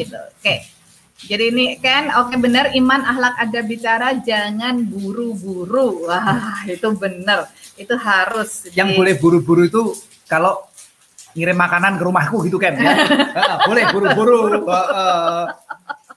gitu. 0.00 0.18
Oke. 0.18 0.56
Jadi 1.22 1.54
ini 1.54 1.66
kan 1.78 2.10
oke 2.18 2.34
benar 2.42 2.74
iman 2.74 2.98
ahlak 3.06 3.38
ada 3.38 3.60
bicara 3.62 4.18
jangan 4.26 4.82
buru-buru. 4.82 6.10
Wah, 6.10 6.66
itu 6.66 6.88
benar. 6.98 7.46
Itu 7.78 7.94
harus. 7.94 8.66
Yang 8.74 8.88
Jadi, 8.94 8.98
boleh 8.98 9.14
buru-buru 9.22 9.62
itu 9.62 9.82
kalau 10.26 10.66
ngirim 11.38 11.56
makanan 11.56 11.96
ke 11.96 12.02
rumahku 12.02 12.42
gitu 12.50 12.58
kan 12.58 12.74
ya. 12.74 13.06
boleh 13.70 13.84
buru-buru 13.94 14.66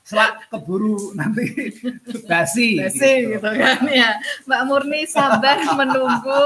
selak 0.06 0.50
keburu 0.54 1.14
nanti 1.18 1.74
basi. 2.30 2.78
Basi 2.78 3.30
gitu. 3.30 3.42
gitu 3.42 3.50
kan 3.58 3.82
ya. 3.90 4.18
Mbak 4.46 4.62
Murni 4.70 5.02
sabar 5.10 5.62
menunggu 5.74 6.46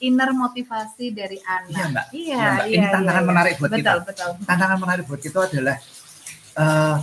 inner 0.00 0.30
motivasi 0.30 1.10
dari 1.10 1.38
anak. 1.42 1.70
Iya 1.70 1.84
mbak. 1.90 2.06
Iya. 2.12 2.24
iya 2.24 2.48
mbak. 2.50 2.66
Ini 2.66 2.76
iya, 2.76 2.88
tantangan 2.94 3.22
iya, 3.24 3.30
menarik 3.30 3.54
buat 3.58 3.70
betul, 3.70 3.80
kita. 3.82 3.92
Betul. 4.06 4.30
Tantangan 4.46 4.78
menarik 4.78 5.04
buat 5.06 5.20
kita 5.20 5.38
adalah 5.50 5.76
uh, 6.58 6.96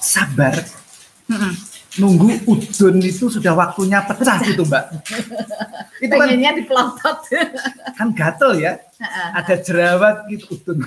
sabar. 0.00 0.54
Hmm 1.28 1.74
nunggu 1.94 2.42
udun 2.50 2.98
itu 2.98 3.30
sudah 3.30 3.54
waktunya 3.54 4.02
pecah 4.02 4.42
gitu 4.42 4.66
mbak. 4.66 4.90
itu 6.04 6.10
kan 6.10 6.28
dipelotot. 6.58 7.18
kan 7.98 8.08
gatel 8.10 8.58
ya. 8.58 8.72
Ada 9.34 9.62
jerawat 9.62 10.26
gitu 10.30 10.58
udun. 10.58 10.78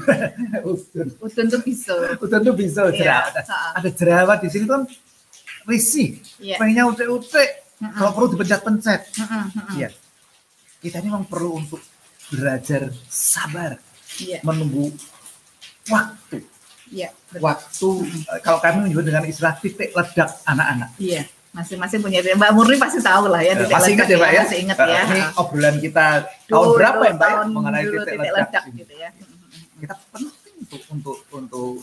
udun. 0.68 1.08
Udun 1.24 1.46
tuh 1.48 1.62
bisa. 1.64 1.96
Udun 2.20 2.42
tuh 2.44 2.56
bisa 2.56 2.82
iya, 2.92 2.96
jerawat. 2.96 3.34
Ada 3.80 3.90
jerawat 3.96 4.38
di 4.44 4.50
sini 4.52 4.66
kan 4.68 4.82
risih. 5.68 6.20
Yeah. 6.44 6.60
Pengennya 6.60 6.92
utek-utek. 6.92 7.50
Kalau 7.78 8.12
perlu 8.12 8.28
dipencet-pencet. 8.36 9.02
Iya. 9.80 9.90
Kita 10.78 11.02
ini 11.02 11.10
memang 11.10 11.26
perlu 11.26 11.62
untuk 11.62 11.82
belajar 12.30 12.94
sabar. 13.10 13.80
Yeah. 14.18 14.42
Menunggu 14.42 14.94
waktu 15.88 16.46
Iya. 16.92 17.10
Waktu 17.40 17.90
hmm. 18.08 18.40
kalau 18.44 18.60
kami 18.64 18.88
menyebut 18.88 19.06
dengan 19.12 19.24
istilah 19.28 19.60
titik 19.60 19.92
ledak 19.92 20.40
anak-anak. 20.48 20.90
Iya. 21.00 21.28
Masing-masing 21.52 22.06
punya 22.06 22.22
Mbak 22.22 22.52
Murni 22.54 22.78
pasti 22.78 23.02
tahu 23.02 23.34
lah 23.34 23.42
ya 23.42 23.58
titik 23.58 23.74
Pasti 23.74 23.92
ingat 23.98 24.08
ya 24.08 24.18
Mbak 24.20 24.32
ya. 24.32 24.42
Masih 24.46 24.60
ingat 24.62 24.78
ya. 24.78 25.02
Ini 25.04 25.22
obrolan 25.42 25.76
kita 25.82 26.06
tahun 26.48 26.68
berapa 26.78 27.02
ya 27.04 27.14
Mbak 27.18 27.30
ya, 27.30 27.38
mengenai 27.50 27.84
titik, 27.84 28.00
titik 28.06 28.20
ledak, 28.20 28.36
ledak 28.38 28.64
gitu 28.78 28.94
ya. 28.94 29.10
Kita 29.78 29.94
penting 30.14 30.54
untuk 30.62 30.82
untuk 30.94 31.18
untuk 31.34 31.74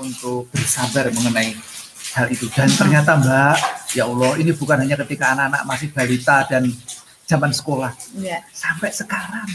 untuk 0.00 0.40
bersabar 0.54 1.04
mengenai 1.10 1.48
hal 2.14 2.26
itu 2.30 2.46
dan 2.54 2.70
ternyata 2.70 3.10
Mbak 3.18 3.56
ya 3.98 4.02
Allah 4.06 4.32
ini 4.38 4.50
bukan 4.54 4.76
hanya 4.86 4.96
ketika 5.02 5.34
anak-anak 5.34 5.62
masih 5.66 5.88
balita 5.90 6.46
dan 6.46 6.70
zaman 7.34 7.50
sekolah. 7.50 7.92
Ya. 8.18 8.40
sampai 8.54 8.90
sekarang. 8.94 9.48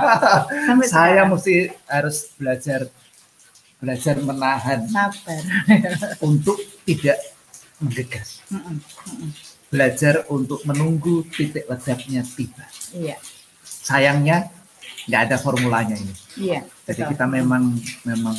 Sampai 0.68 0.86
saya 0.90 1.22
sekarang. 1.22 1.30
mesti 1.30 1.54
harus 1.86 2.16
belajar 2.34 2.80
belajar 3.82 4.14
menahan 4.22 4.86
sabar. 4.86 5.42
untuk 6.28 6.58
tidak 6.86 7.18
menggegas 7.82 8.42
belajar 9.72 10.22
untuk 10.30 10.62
menunggu 10.68 11.26
titik 11.30 11.66
ledaknya 11.66 12.22
tiba. 12.26 12.66
Iya. 12.94 13.16
Sayangnya 13.64 14.52
nggak 15.10 15.22
ada 15.30 15.36
formulanya 15.38 15.98
ini. 15.98 16.14
Iya 16.38 16.62
jadi 16.86 17.06
betul. 17.06 17.12
kita 17.14 17.24
memang 17.30 17.62
memang 18.02 18.36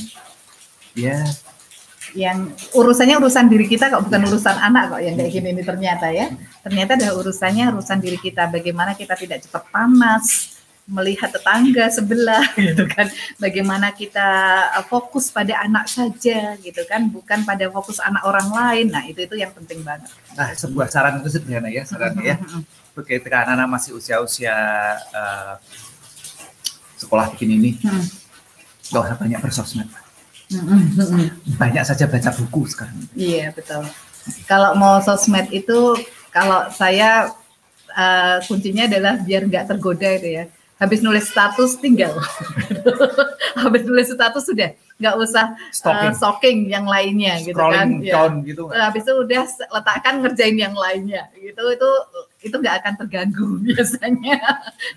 ya 0.93 1.23
yang 2.14 2.53
urusannya 2.78 3.18
urusan 3.18 3.49
diri 3.49 3.66
kita 3.66 3.89
kok 3.89 4.05
bukan 4.05 4.22
urusan 4.30 4.57
anak 4.61 4.93
kok 4.93 5.01
yang 5.01 5.18
kayak 5.18 5.32
gini 5.34 5.49
ini 5.53 5.64
ternyata 5.66 6.14
ya. 6.14 6.30
Ternyata 6.61 6.95
ada 6.97 7.09
urusannya 7.18 7.74
urusan 7.74 7.99
diri 7.99 8.22
kita. 8.22 8.49
Bagaimana 8.53 8.93
kita 8.93 9.18
tidak 9.18 9.45
cepat 9.45 9.66
panas 9.74 10.53
melihat 10.84 11.32
tetangga 11.32 11.89
sebelah 11.89 12.45
gitu 12.70 12.86
kan. 12.86 13.09
Bagaimana 13.41 13.89
kita 13.91 14.30
uh, 14.78 14.86
fokus 14.86 15.34
pada 15.34 15.57
anak 15.66 15.89
saja 15.89 16.53
gitu 16.61 16.82
kan. 16.86 17.09
Bukan 17.09 17.49
pada 17.49 17.66
fokus 17.74 17.97
anak 17.97 18.22
orang 18.30 18.47
lain. 18.53 18.88
Nah 18.93 19.03
itu 19.09 19.26
itu 19.26 19.34
yang 19.34 19.49
penting 19.51 19.82
banget. 19.82 20.14
Nah 20.38 20.53
sebuah 20.53 20.93
saran 20.93 21.18
itu 21.18 21.34
sederhana 21.34 21.74
ya 21.74 21.82
saran 21.82 22.14
ya. 22.22 22.38
Ketika 22.93 23.41
anak-anak 23.41 23.68
masih 23.74 23.97
usia-usia 23.97 24.53
uh, 25.18 25.57
sekolah 27.03 27.34
begini 27.34 27.53
ini 27.57 27.72
hmm. 27.82 28.05
gak 28.93 29.01
usah 29.01 29.18
banyak 29.18 29.39
bersosmed 29.41 29.89
banyak 31.58 31.84
saja 31.86 32.06
baca 32.06 32.30
buku 32.34 32.62
sekarang. 32.70 32.97
Iya 33.18 33.54
betul. 33.54 33.86
Kalau 34.47 34.76
mau 34.80 35.04
sosmed 35.04 35.51
itu 35.51 35.97
kalau 36.34 36.68
saya 36.74 37.30
uh, 37.93 38.38
kuncinya 38.45 38.89
adalah 38.89 39.22
biar 39.22 39.45
nggak 39.45 39.70
tergoda 39.70 40.10
itu 40.18 40.30
ya. 40.41 40.45
Habis 40.82 40.99
nulis 40.99 41.30
status 41.30 41.80
tinggal. 41.80 42.12
Habis 43.64 43.88
nulis 43.88 44.10
status 44.12 44.43
sudah. 44.43 44.76
Nggak 44.99 45.16
usah 45.16 45.45
stalking. 45.72 46.12
Uh, 46.12 46.18
stalking 46.18 46.58
yang 46.68 46.86
lainnya 46.89 47.39
gitu 47.39 47.56
kan. 47.56 48.04
Ya. 48.04 48.28
gitu 48.43 48.68
habis 48.70 49.04
itu 49.04 49.14
udah 49.14 49.43
letakkan 49.74 50.22
ngerjain 50.22 50.58
yang 50.60 50.76
lainnya. 50.76 51.30
Gitu 51.34 51.60
itu 51.60 51.89
itu 52.43 52.56
nggak 52.56 52.84
akan 52.84 52.93
terganggu 52.99 53.47
biasanya. 53.68 54.38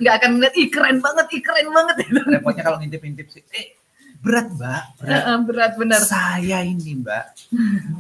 Nggak 0.03 0.15
akan 0.21 0.31
ngeliat 0.37 0.55
ih 0.59 0.69
keren 0.69 0.99
banget 0.99 1.27
ih 1.33 1.43
keren 1.45 1.69
banget. 1.71 1.97
Itu 2.03 2.21
repotnya 2.25 2.63
kalau 2.67 2.79
ngintip-ngintip 2.83 3.27
sih 3.31 3.43
eh 3.55 3.76
berat 4.23 4.47
mbak 4.53 4.83
berat, 5.01 5.23
uh, 5.27 5.41
berat 5.45 5.73
benar 5.77 6.03
saya 6.03 6.63
ini 6.63 7.01
mbak 7.01 7.37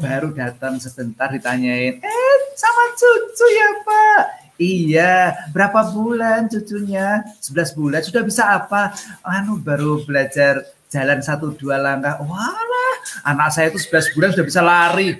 baru 0.01 0.33
datang 0.33 0.81
sebentar 0.81 1.29
ditanyain 1.33 2.01
eh 2.01 2.37
sama 2.57 2.83
cucu 2.97 3.47
ya 3.53 3.69
pak 3.85 4.25
Iya, 4.57 5.37
berapa 5.53 5.93
bulan 5.93 6.49
cucunya? 6.49 7.21
11 7.45 7.77
bulan, 7.77 8.01
sudah 8.01 8.25
bisa 8.25 8.57
apa? 8.57 8.89
Anu 9.21 9.61
baru 9.61 10.01
belajar 10.01 10.64
jalan 10.89 11.21
satu 11.21 11.53
dua 11.53 11.77
langkah. 11.77 12.17
Walah, 12.25 12.95
anak 13.29 13.53
saya 13.53 13.69
itu 13.69 13.77
11 13.85 14.17
bulan 14.17 14.33
sudah 14.33 14.47
bisa 14.49 14.61
lari. 14.64 15.12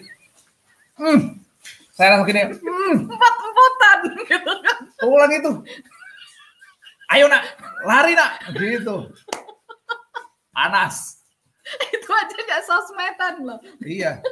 Hmm, 0.97 1.37
saya 1.93 2.17
langsung 2.17 2.33
gini, 2.33 2.49
hmm, 2.49 2.97
empat-empatan 3.13 3.99
gitu 4.25 4.53
kan. 4.65 4.77
Ulang 5.05 5.33
itu. 5.37 5.53
Ayo 7.13 7.29
nak, 7.29 7.45
lari 7.85 8.17
nak, 8.17 8.41
gitu. 8.57 9.13
Panas. 10.57 11.21
itu 11.93 12.09
aja 12.09 12.33
nggak 12.33 12.65
sosmedan 12.65 13.45
loh. 13.45 13.61
Iya, 13.85 14.25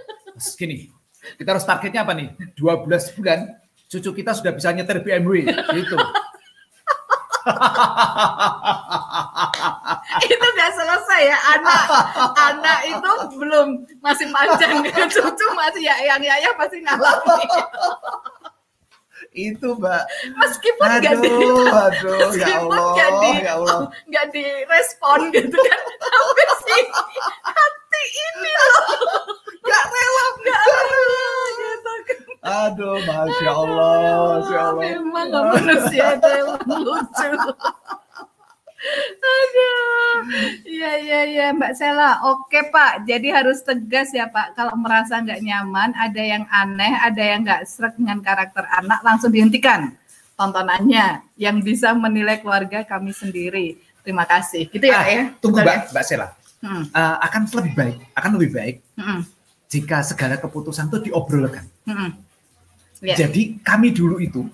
gini, 0.57 0.89
kita 1.37 1.53
harus 1.53 1.69
targetnya 1.69 2.09
apa 2.09 2.17
nih? 2.17 2.33
12 2.57 3.21
bulan, 3.21 3.61
cucu 3.93 4.25
kita 4.25 4.33
sudah 4.33 4.57
bisa 4.57 4.73
nyetir 4.73 5.05
BMW 5.05 5.53
gitu. 5.53 6.01
itu 10.25 10.47
nggak 10.57 10.73
selesai 10.73 11.23
ya 11.29 11.37
anak 11.61 11.93
anak 12.41 12.79
itu 12.89 13.13
belum 13.37 13.85
masih 14.01 14.33
panjang 14.33 14.81
cucu 15.13 15.47
masih 15.53 15.85
ya 15.85 15.93
yang 16.09 16.25
ya 16.25 16.49
pasti 16.57 16.81
ngalami 16.81 17.45
itu 19.35 19.69
mbak 19.75 20.07
meskipun 20.39 20.87
nggak 21.03 21.15
di 21.19 21.31
aduh, 21.67 22.31
ya 22.39 22.63
Allah, 22.63 22.87
gak 22.95 23.11
di 23.19 23.31
ya 23.43 23.53
Allah. 23.59 23.81
nggak 24.07 24.27
direspon 24.31 25.21
gitu 25.35 25.59
kan 25.59 25.81
tapi 25.99 26.43
sih 26.63 26.83
hati 27.43 28.03
ini 28.07 28.53
loh 28.55 28.87
nggak 29.59 29.85
rela 29.91 30.25
nggak 30.39 30.61
rela 30.63 31.29
gitu 31.59 31.93
kan 32.07 32.19
Aduh, 32.45 33.01
masya 33.09 33.51
Allah, 33.57 33.97
masya 34.37 34.59
Allah. 34.69 34.85
Memang 34.85 35.29
manusia 35.33 36.07
itu 36.13 36.33
lucu. 36.77 37.29
Aduh, 39.25 40.17
iya 40.69 40.93
iya 41.01 41.21
iya 41.25 41.47
Mbak 41.57 41.73
Sela. 41.73 42.21
Oke 42.29 42.69
Pak, 42.69 43.09
jadi 43.09 43.41
harus 43.41 43.65
tegas 43.65 44.13
ya 44.13 44.29
Pak. 44.29 44.53
Kalau 44.53 44.77
merasa 44.77 45.19
nggak 45.25 45.41
nyaman, 45.41 45.97
ada 45.97 46.23
yang 46.23 46.45
aneh, 46.53 46.93
ada 47.01 47.23
yang 47.23 47.41
nggak 47.43 47.65
serak 47.65 47.97
dengan 47.97 48.21
karakter 48.21 48.65
anak, 48.69 49.01
langsung 49.01 49.33
dihentikan 49.33 49.97
tontonannya. 50.37 51.25
Yang 51.41 51.57
bisa 51.65 51.97
menilai 51.97 52.45
keluarga 52.45 52.85
kami 52.85 53.17
sendiri. 53.17 53.81
Terima 54.05 54.29
kasih. 54.29 54.69
Gitu 54.69 54.85
ya, 54.85 55.01
ah, 55.01 55.07
ya. 55.09 55.23
Tunggu 55.41 55.65
Mbak, 55.65 55.75
ya? 55.75 55.81
Mbak 55.93 56.05
Sela. 56.05 56.29
Hmm. 56.65 56.85
Uh, 56.93 57.17
akan 57.25 57.43
lebih 57.61 57.73
baik, 57.77 57.97
akan 58.17 58.31
lebih 58.41 58.51
baik 58.57 58.77
hmm. 58.97 59.21
jika 59.69 60.01
segala 60.01 60.41
keputusan 60.41 60.89
itu 60.89 61.13
diobrolkan. 61.13 61.69
Hmm 61.85 62.25
Yeah. 63.05 63.21
Jadi 63.21 63.61
kami 63.61 63.93
dulu 63.93 64.17
itu 64.17 64.49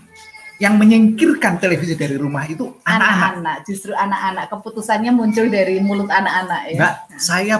yang 0.60 0.76
menyingkirkan 0.76 1.56
televisi 1.56 1.96
dari 1.96 2.20
rumah 2.20 2.44
itu 2.44 2.68
anak-anak. 2.84 3.64
Justru 3.64 3.96
anak-anak. 3.96 4.52
Keputusannya 4.52 5.08
muncul 5.08 5.48
dari 5.48 5.80
mulut 5.80 6.12
anak-anak 6.12 6.60
ya. 6.68 6.76
Enggak, 6.76 6.94
nah. 7.08 7.16
saya 7.16 7.56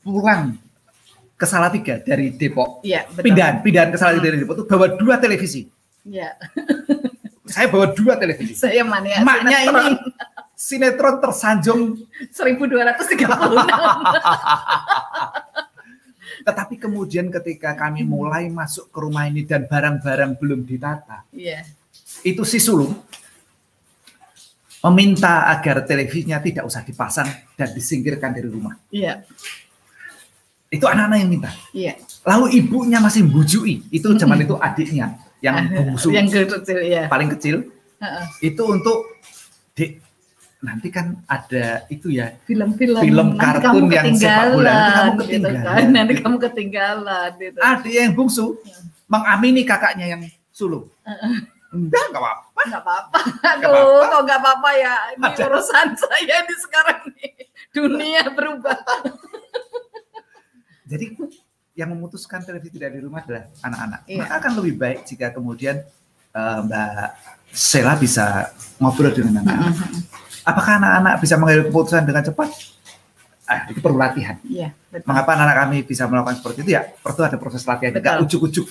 pulang 0.00 0.56
ke 1.36 1.44
Salatiga 1.44 2.00
dari 2.00 2.32
Depok. 2.32 2.80
Iya, 2.80 3.04
betul. 3.12 3.28
Pindahan, 3.28 3.60
pindahan 3.60 3.92
ke 3.92 4.00
Salatiga 4.00 4.24
hmm. 4.24 4.28
dari 4.32 4.40
Depok 4.40 4.56
itu 4.56 4.64
bawa 4.64 4.86
dua 4.96 5.20
televisi. 5.20 5.68
Iya. 6.08 6.32
saya 7.52 7.68
bawa 7.68 7.92
dua 7.92 8.16
televisi. 8.16 8.56
Saya 8.56 8.88
mania 8.88 9.20
Maknya 9.20 9.68
ini 9.68 10.00
sinetron 10.56 11.20
tersanjung 11.20 12.08
1236. 12.32 13.20
Tetapi 16.48 16.74
kemudian 16.80 17.28
ketika 17.28 17.76
kami 17.76 18.00
mulai 18.00 18.48
masuk 18.48 18.88
ke 18.88 18.96
rumah 18.96 19.28
ini 19.28 19.44
dan 19.44 19.68
barang-barang 19.68 20.40
belum 20.40 20.64
ditata, 20.64 21.28
yeah. 21.36 21.60
Itu 22.24 22.42
si 22.42 22.58
sulung 22.58 22.94
meminta 24.78 25.50
agar 25.50 25.82
televisinya 25.82 26.38
tidak 26.38 26.64
usah 26.64 26.86
dipasang 26.86 27.26
dan 27.58 27.68
disingkirkan 27.74 28.30
dari 28.30 28.46
rumah. 28.46 28.78
Iya. 28.94 29.26
Itu 30.70 30.86
anak-anak 30.86 31.18
yang 31.18 31.30
minta. 31.30 31.50
Iya. 31.74 31.98
Lalu 32.22 32.62
ibunya 32.62 33.02
masih 33.02 33.26
bujui. 33.26 33.82
Itu 33.90 34.14
zaman 34.14 34.44
itu 34.46 34.54
adiknya 34.54 35.18
yang 35.42 35.66
bungsu. 35.76 36.14
yang 36.14 36.30
kecil 36.30 36.78
ya. 36.86 37.10
Paling 37.10 37.34
kecil. 37.34 37.66
Uh 37.98 38.04
-uh. 38.06 38.24
Itu 38.38 38.62
untuk 38.70 39.18
Dek, 39.74 40.02
nanti 40.58 40.90
kan 40.90 41.22
ada 41.30 41.86
itu 41.86 42.10
ya 42.10 42.34
film-film 42.42 42.98
film 42.98 43.28
kartun 43.38 43.86
yang 43.94 44.10
sepak 44.10 44.58
bola 44.58 44.74
nanti 44.74 44.90
kamu 44.90 45.14
ketinggalan 45.14 45.22
gitu 45.30 45.48
kan. 45.54 45.86
nanti 45.94 46.14
kamu 46.18 46.36
ketinggalan 46.42 47.30
gitu. 47.38 47.58
ada 47.62 47.86
yang 47.86 48.10
bungsu 48.10 48.46
ya. 48.66 48.74
mengamini 49.06 49.62
kakaknya 49.62 50.18
yang 50.18 50.22
sulung 50.50 50.90
enggak 51.68 52.04
nggak 52.12 52.22
apa-apa 52.22 52.60
nggak 52.68 52.82
apa-apa 52.82 53.18
aduh 53.52 54.00
kok 54.08 54.20
nggak 54.24 54.40
apa-apa 54.40 54.70
ya 54.76 54.94
ini 55.16 55.26
ada. 55.28 55.42
urusan 55.50 55.88
saya 56.02 56.36
di 56.48 56.54
sekarang 56.56 57.00
nih 57.16 57.32
dunia 57.74 58.22
berubah 58.32 58.78
jadi 60.88 61.06
yang 61.78 61.94
memutuskan 61.94 62.42
televisi 62.42 62.80
dari 62.80 62.98
rumah 62.98 63.22
adalah 63.22 63.52
anak-anak 63.62 64.00
iya. 64.08 64.18
maka 64.24 64.34
akan 64.42 64.52
lebih 64.58 64.74
baik 64.80 64.98
jika 65.06 65.30
kemudian 65.30 65.84
uh, 66.34 66.64
Mbak 66.64 67.08
Sela 67.48 67.94
bisa 67.96 68.52
ngobrol 68.80 69.12
dengan 69.12 69.44
anak-anak 69.44 69.72
mm 69.72 69.84
-hmm 69.84 70.26
Apakah 70.48 70.80
anak-anak 70.80 71.14
bisa 71.20 71.34
mengambil 71.36 71.68
keputusan 71.68 72.08
dengan 72.08 72.24
cepat? 72.24 72.48
Ah, 73.44 73.68
itu 73.68 73.80
perlu 73.84 74.00
latihan. 74.00 74.36
Iya, 74.48 74.72
Mengapa 75.04 75.36
anak-anak 75.36 75.56
kami 75.68 75.76
bisa 75.84 76.08
melakukan 76.08 76.40
seperti 76.40 76.58
itu? 76.64 76.70
Ya, 76.72 76.88
perlu 76.88 77.20
ada 77.20 77.36
proses 77.36 77.64
latihan. 77.68 77.92
Enggak 77.92 78.24
ujuk-ujuk. 78.24 78.64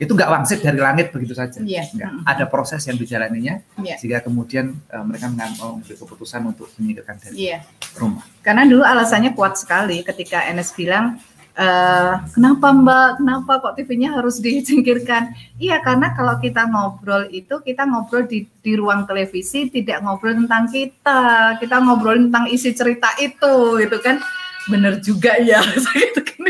Itu 0.00 0.16
enggak 0.16 0.32
wangsit 0.32 0.64
dari 0.64 0.80
langit 0.80 1.12
begitu 1.12 1.36
saja. 1.36 1.60
Iya. 1.60 1.84
Enggak. 1.92 2.10
Ada 2.24 2.44
proses 2.48 2.80
yang 2.88 2.96
dijalaninya 2.96 3.60
iya. 3.84 4.00
sehingga 4.00 4.24
kemudian 4.24 4.72
uh, 4.88 5.04
mereka 5.04 5.28
mengambil 5.28 5.76
keputusan 5.84 6.40
untuk 6.48 6.72
menyingkirkan 6.80 7.20
dari 7.20 7.36
iya. 7.36 7.58
rumah. 8.00 8.24
Karena 8.40 8.64
dulu 8.64 8.80
alasannya 8.80 9.36
kuat 9.36 9.60
sekali 9.60 10.00
ketika 10.00 10.48
NS 10.48 10.72
bilang 10.72 11.20
Uh, 11.60 12.22
kenapa 12.32 12.72
Mbak? 12.72 13.08
Kenapa 13.20 13.52
kok 13.60 13.74
TV-nya 13.76 14.16
harus 14.16 14.38
disingkirkan? 14.40 15.34
Iya, 15.58 15.82
karena 15.84 16.14
kalau 16.16 16.38
kita 16.38 16.64
ngobrol 16.70 17.26
itu 17.28 17.58
kita 17.60 17.84
ngobrol 17.84 18.24
di, 18.24 18.46
di 18.62 18.72
ruang 18.78 19.04
televisi, 19.04 19.66
tidak 19.68 20.00
ngobrol 20.00 20.40
tentang 20.40 20.70
kita, 20.70 21.58
kita 21.58 21.76
ngobrol 21.82 22.16
tentang 22.16 22.46
isi 22.48 22.70
cerita 22.70 23.12
itu, 23.18 23.82
gitu 23.82 23.98
kan? 23.98 24.22
Bener 24.70 24.94
juga 25.02 25.34
ya, 25.42 25.58
gitu 25.98 26.22
kan? 26.22 26.40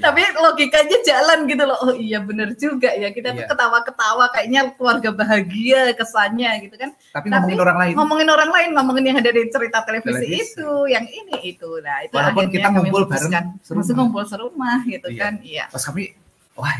Tapi 0.00 0.22
logikanya 0.38 0.98
jalan 1.02 1.48
gitu 1.48 1.64
loh. 1.66 1.78
Oh 1.82 1.92
iya 1.96 2.22
bener 2.22 2.54
juga 2.54 2.94
ya. 2.94 3.10
Kita 3.10 3.34
iya. 3.34 3.38
tuh 3.42 3.44
ketawa-ketawa 3.50 4.30
kayaknya 4.30 4.60
keluarga 4.76 5.10
bahagia 5.10 5.90
kesannya 5.96 6.50
gitu 6.68 6.76
kan. 6.78 6.90
Tapi, 7.10 7.26
Tapi 7.26 7.26
ngomongin 7.32 7.58
orang 7.58 7.78
lain. 7.80 7.94
Ngomongin 7.96 8.28
orang 8.28 8.50
lain, 8.54 8.68
ngomongin 8.76 9.04
yang 9.10 9.18
ada 9.18 9.30
di 9.34 9.42
cerita 9.50 9.78
televisi, 9.82 10.14
televisi. 10.14 10.54
itu, 10.54 10.70
yang 10.86 11.06
ini 11.08 11.36
itu. 11.56 11.70
Nah, 11.82 11.96
itu 12.06 12.14
Walaupun 12.14 12.46
kita 12.52 12.68
ngumpul 12.70 13.02
bareng 13.08 13.32
Masih 13.58 13.94
ngumpul 13.96 14.24
serumah 14.28 14.78
gitu 14.86 15.08
iya. 15.10 15.20
kan. 15.20 15.32
Iya. 15.42 15.64
Pas 15.72 15.82
kami 15.82 16.14
wah, 16.54 16.76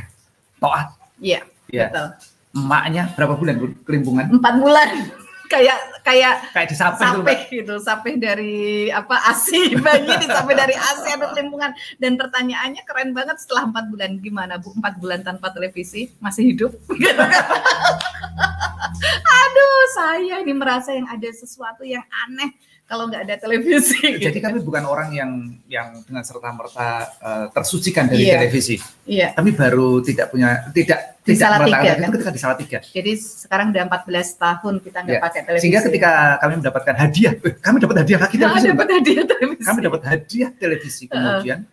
toat. 0.63 0.89
Iya. 1.19 1.41
Iya. 1.73 1.89
Betul. 1.91 2.09
Emaknya 2.51 3.03
berapa 3.15 3.35
bulan 3.39 3.57
kelimpungan? 3.87 4.27
Empat 4.29 4.55
bulan 4.59 4.89
kayak 5.51 5.79
kayak 6.07 6.47
kayak 6.55 6.69
disapeh 6.71 7.03
sapeh 7.03 7.39
gitu, 7.51 7.75
sapeh 7.83 8.15
dari 8.15 8.87
apa 8.95 9.19
ASI 9.35 9.75
bayi 9.85 10.07
disapeh 10.07 10.55
dari 10.55 10.79
ASI 10.79 11.19
atau 11.19 11.35
lingkungan. 11.35 11.75
Dan 11.99 12.15
pertanyaannya 12.15 12.87
keren 12.87 13.11
banget 13.11 13.43
setelah 13.43 13.67
empat 13.67 13.91
bulan 13.91 14.23
gimana 14.23 14.63
bu? 14.63 14.71
Empat 14.79 15.03
bulan 15.03 15.27
tanpa 15.27 15.51
televisi 15.51 16.15
masih 16.23 16.55
hidup? 16.55 16.71
Aduh 19.41 19.83
saya 19.91 20.39
ini 20.47 20.55
merasa 20.55 20.95
yang 20.95 21.11
ada 21.11 21.29
sesuatu 21.35 21.83
yang 21.83 22.07
aneh 22.31 22.55
kalau 22.91 23.07
nggak 23.07 23.23
ada 23.23 23.39
televisi. 23.39 24.19
Jadi 24.19 24.43
kami 24.43 24.59
bukan 24.67 24.83
orang 24.83 25.15
yang 25.15 25.31
yang 25.71 26.03
dengan 26.03 26.27
serta 26.27 26.51
merta 26.51 27.07
uh, 27.23 27.47
tersucikan 27.55 28.11
dari 28.11 28.27
iya. 28.27 28.43
televisi. 28.43 28.83
Iya. 29.07 29.31
Kami 29.39 29.55
baru 29.55 30.03
tidak 30.03 30.35
punya 30.35 30.67
tidak 30.75 31.23
di 31.23 31.39
tidak 31.39 31.71
tiga, 31.71 31.95
kan? 31.95 32.11
itu 32.11 32.19
ketika 32.19 32.35
di 32.35 32.67
tiga. 32.67 32.79
Jadi 32.83 33.13
sekarang 33.15 33.71
udah 33.71 33.87
14 33.87 34.43
tahun 34.43 34.75
kita 34.83 34.99
nggak 35.07 35.15
iya. 35.15 35.23
pakai 35.23 35.41
televisi. 35.47 35.63
Sehingga 35.63 35.87
ketika 35.87 36.11
kami 36.43 36.55
mendapatkan 36.59 36.95
hadiah, 36.99 37.33
eh, 37.39 37.55
kami 37.63 37.79
dapat 37.79 37.97
hadiah 38.03 38.19
lagi 38.19 38.37
televisi. 38.43 38.67
dapat 38.67 38.89
hadiah 38.91 39.25
televisi. 39.31 39.67
Kami 39.71 39.79
dapat 39.87 40.03
hadiah 40.03 40.51
televisi 40.59 41.07
kemudian 41.07 41.59
uh. 41.63 41.71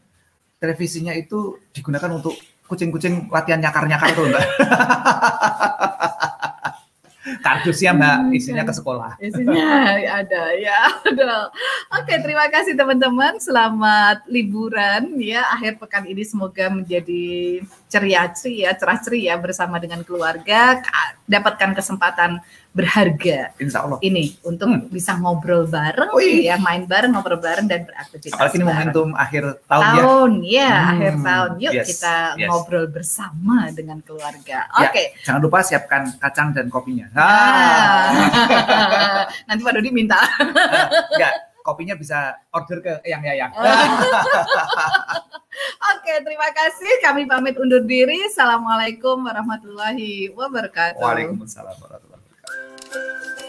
televisinya 0.61 1.18
itu 1.18 1.57
digunakan 1.74 2.13
untuk 2.13 2.38
kucing-kucing 2.70 3.34
latihan 3.34 3.57
nyakar-nyakar 3.57 4.13
itu 4.13 4.22
enggak. 4.22 4.45
kardusnya 7.43 7.91
mbak 7.93 8.17
iya, 8.32 8.36
isinya 8.38 8.63
ke 8.63 8.73
sekolah. 8.73 9.11
Isinya 9.19 9.65
ada 10.23 10.43
ya 10.55 10.80
ada. 11.03 11.51
Oke 11.99 12.13
terima 12.23 12.47
kasih 12.47 12.73
teman-teman. 12.73 13.39
Selamat 13.39 14.23
liburan 14.32 15.19
ya. 15.19 15.43
Akhir 15.53 15.80
pekan 15.80 16.07
ini 16.07 16.23
semoga 16.23 16.71
menjadi 16.71 17.61
ceria 17.88 18.32
ceria 18.32 18.71
cerah 18.75 18.99
ceria 19.01 19.34
bersama 19.36 19.80
dengan 19.80 20.01
keluarga. 20.03 20.80
Dapatkan 21.28 21.75
kesempatan 21.75 22.39
berharga 22.78 23.57
Insya 23.57 23.89
Allah. 23.89 23.97
ini 24.05 24.38
untuk 24.45 24.69
hmm. 24.69 24.93
bisa 24.93 25.17
ngobrol 25.17 25.65
bareng 25.65 26.13
iya. 26.21 26.53
ya 26.53 26.55
main 26.61 26.86
bareng 26.86 27.09
ngobrol 27.09 27.41
bareng 27.41 27.65
dan 27.65 27.89
beraktivitas 27.89 28.38
apalagi 28.38 28.61
ini 28.61 28.65
momentum 28.69 29.07
akhir 29.17 29.43
tahun, 29.65 29.86
tahun 29.97 30.32
ya, 30.45 30.61
ya 30.61 30.69
hmm. 30.69 30.91
akhir 30.93 31.13
tahun 31.25 31.51
yuk 31.57 31.73
yes. 31.73 31.88
kita 31.89 32.15
yes. 32.38 32.49
ngobrol 32.53 32.86
bersama 32.86 33.57
dengan 33.73 33.97
keluarga 34.05 34.69
ya, 34.69 34.86
oke 34.86 34.93
okay. 34.93 35.05
jangan 35.25 35.41
lupa 35.41 35.65
siapkan 35.65 36.03
kacang 36.21 36.53
dan 36.53 36.69
kopinya 36.69 37.09
ah. 37.17 38.13
nanti 39.49 39.61
Pak 39.65 39.73
Dodi 39.73 39.89
minta 39.89 40.21
enggak 41.17 41.34
kopinya 41.65 41.97
bisa 41.97 42.38
order 42.53 42.80
ke 42.80 42.93
yang 43.09 43.25
yayang 43.25 43.51
Oke, 45.97 46.13
terima 46.21 46.49
kasih. 46.53 47.01
Kami 47.01 47.25
pamit 47.25 47.57
undur 47.57 47.82
diri. 47.82 48.21
Assalamualaikum 48.30 49.25
warahmatullahi 49.25 50.30
wabarakatuh. 50.38 51.01
Waalaikumsalam 51.01 51.75
warahmatullahi 51.82 52.06
Música 52.93 53.46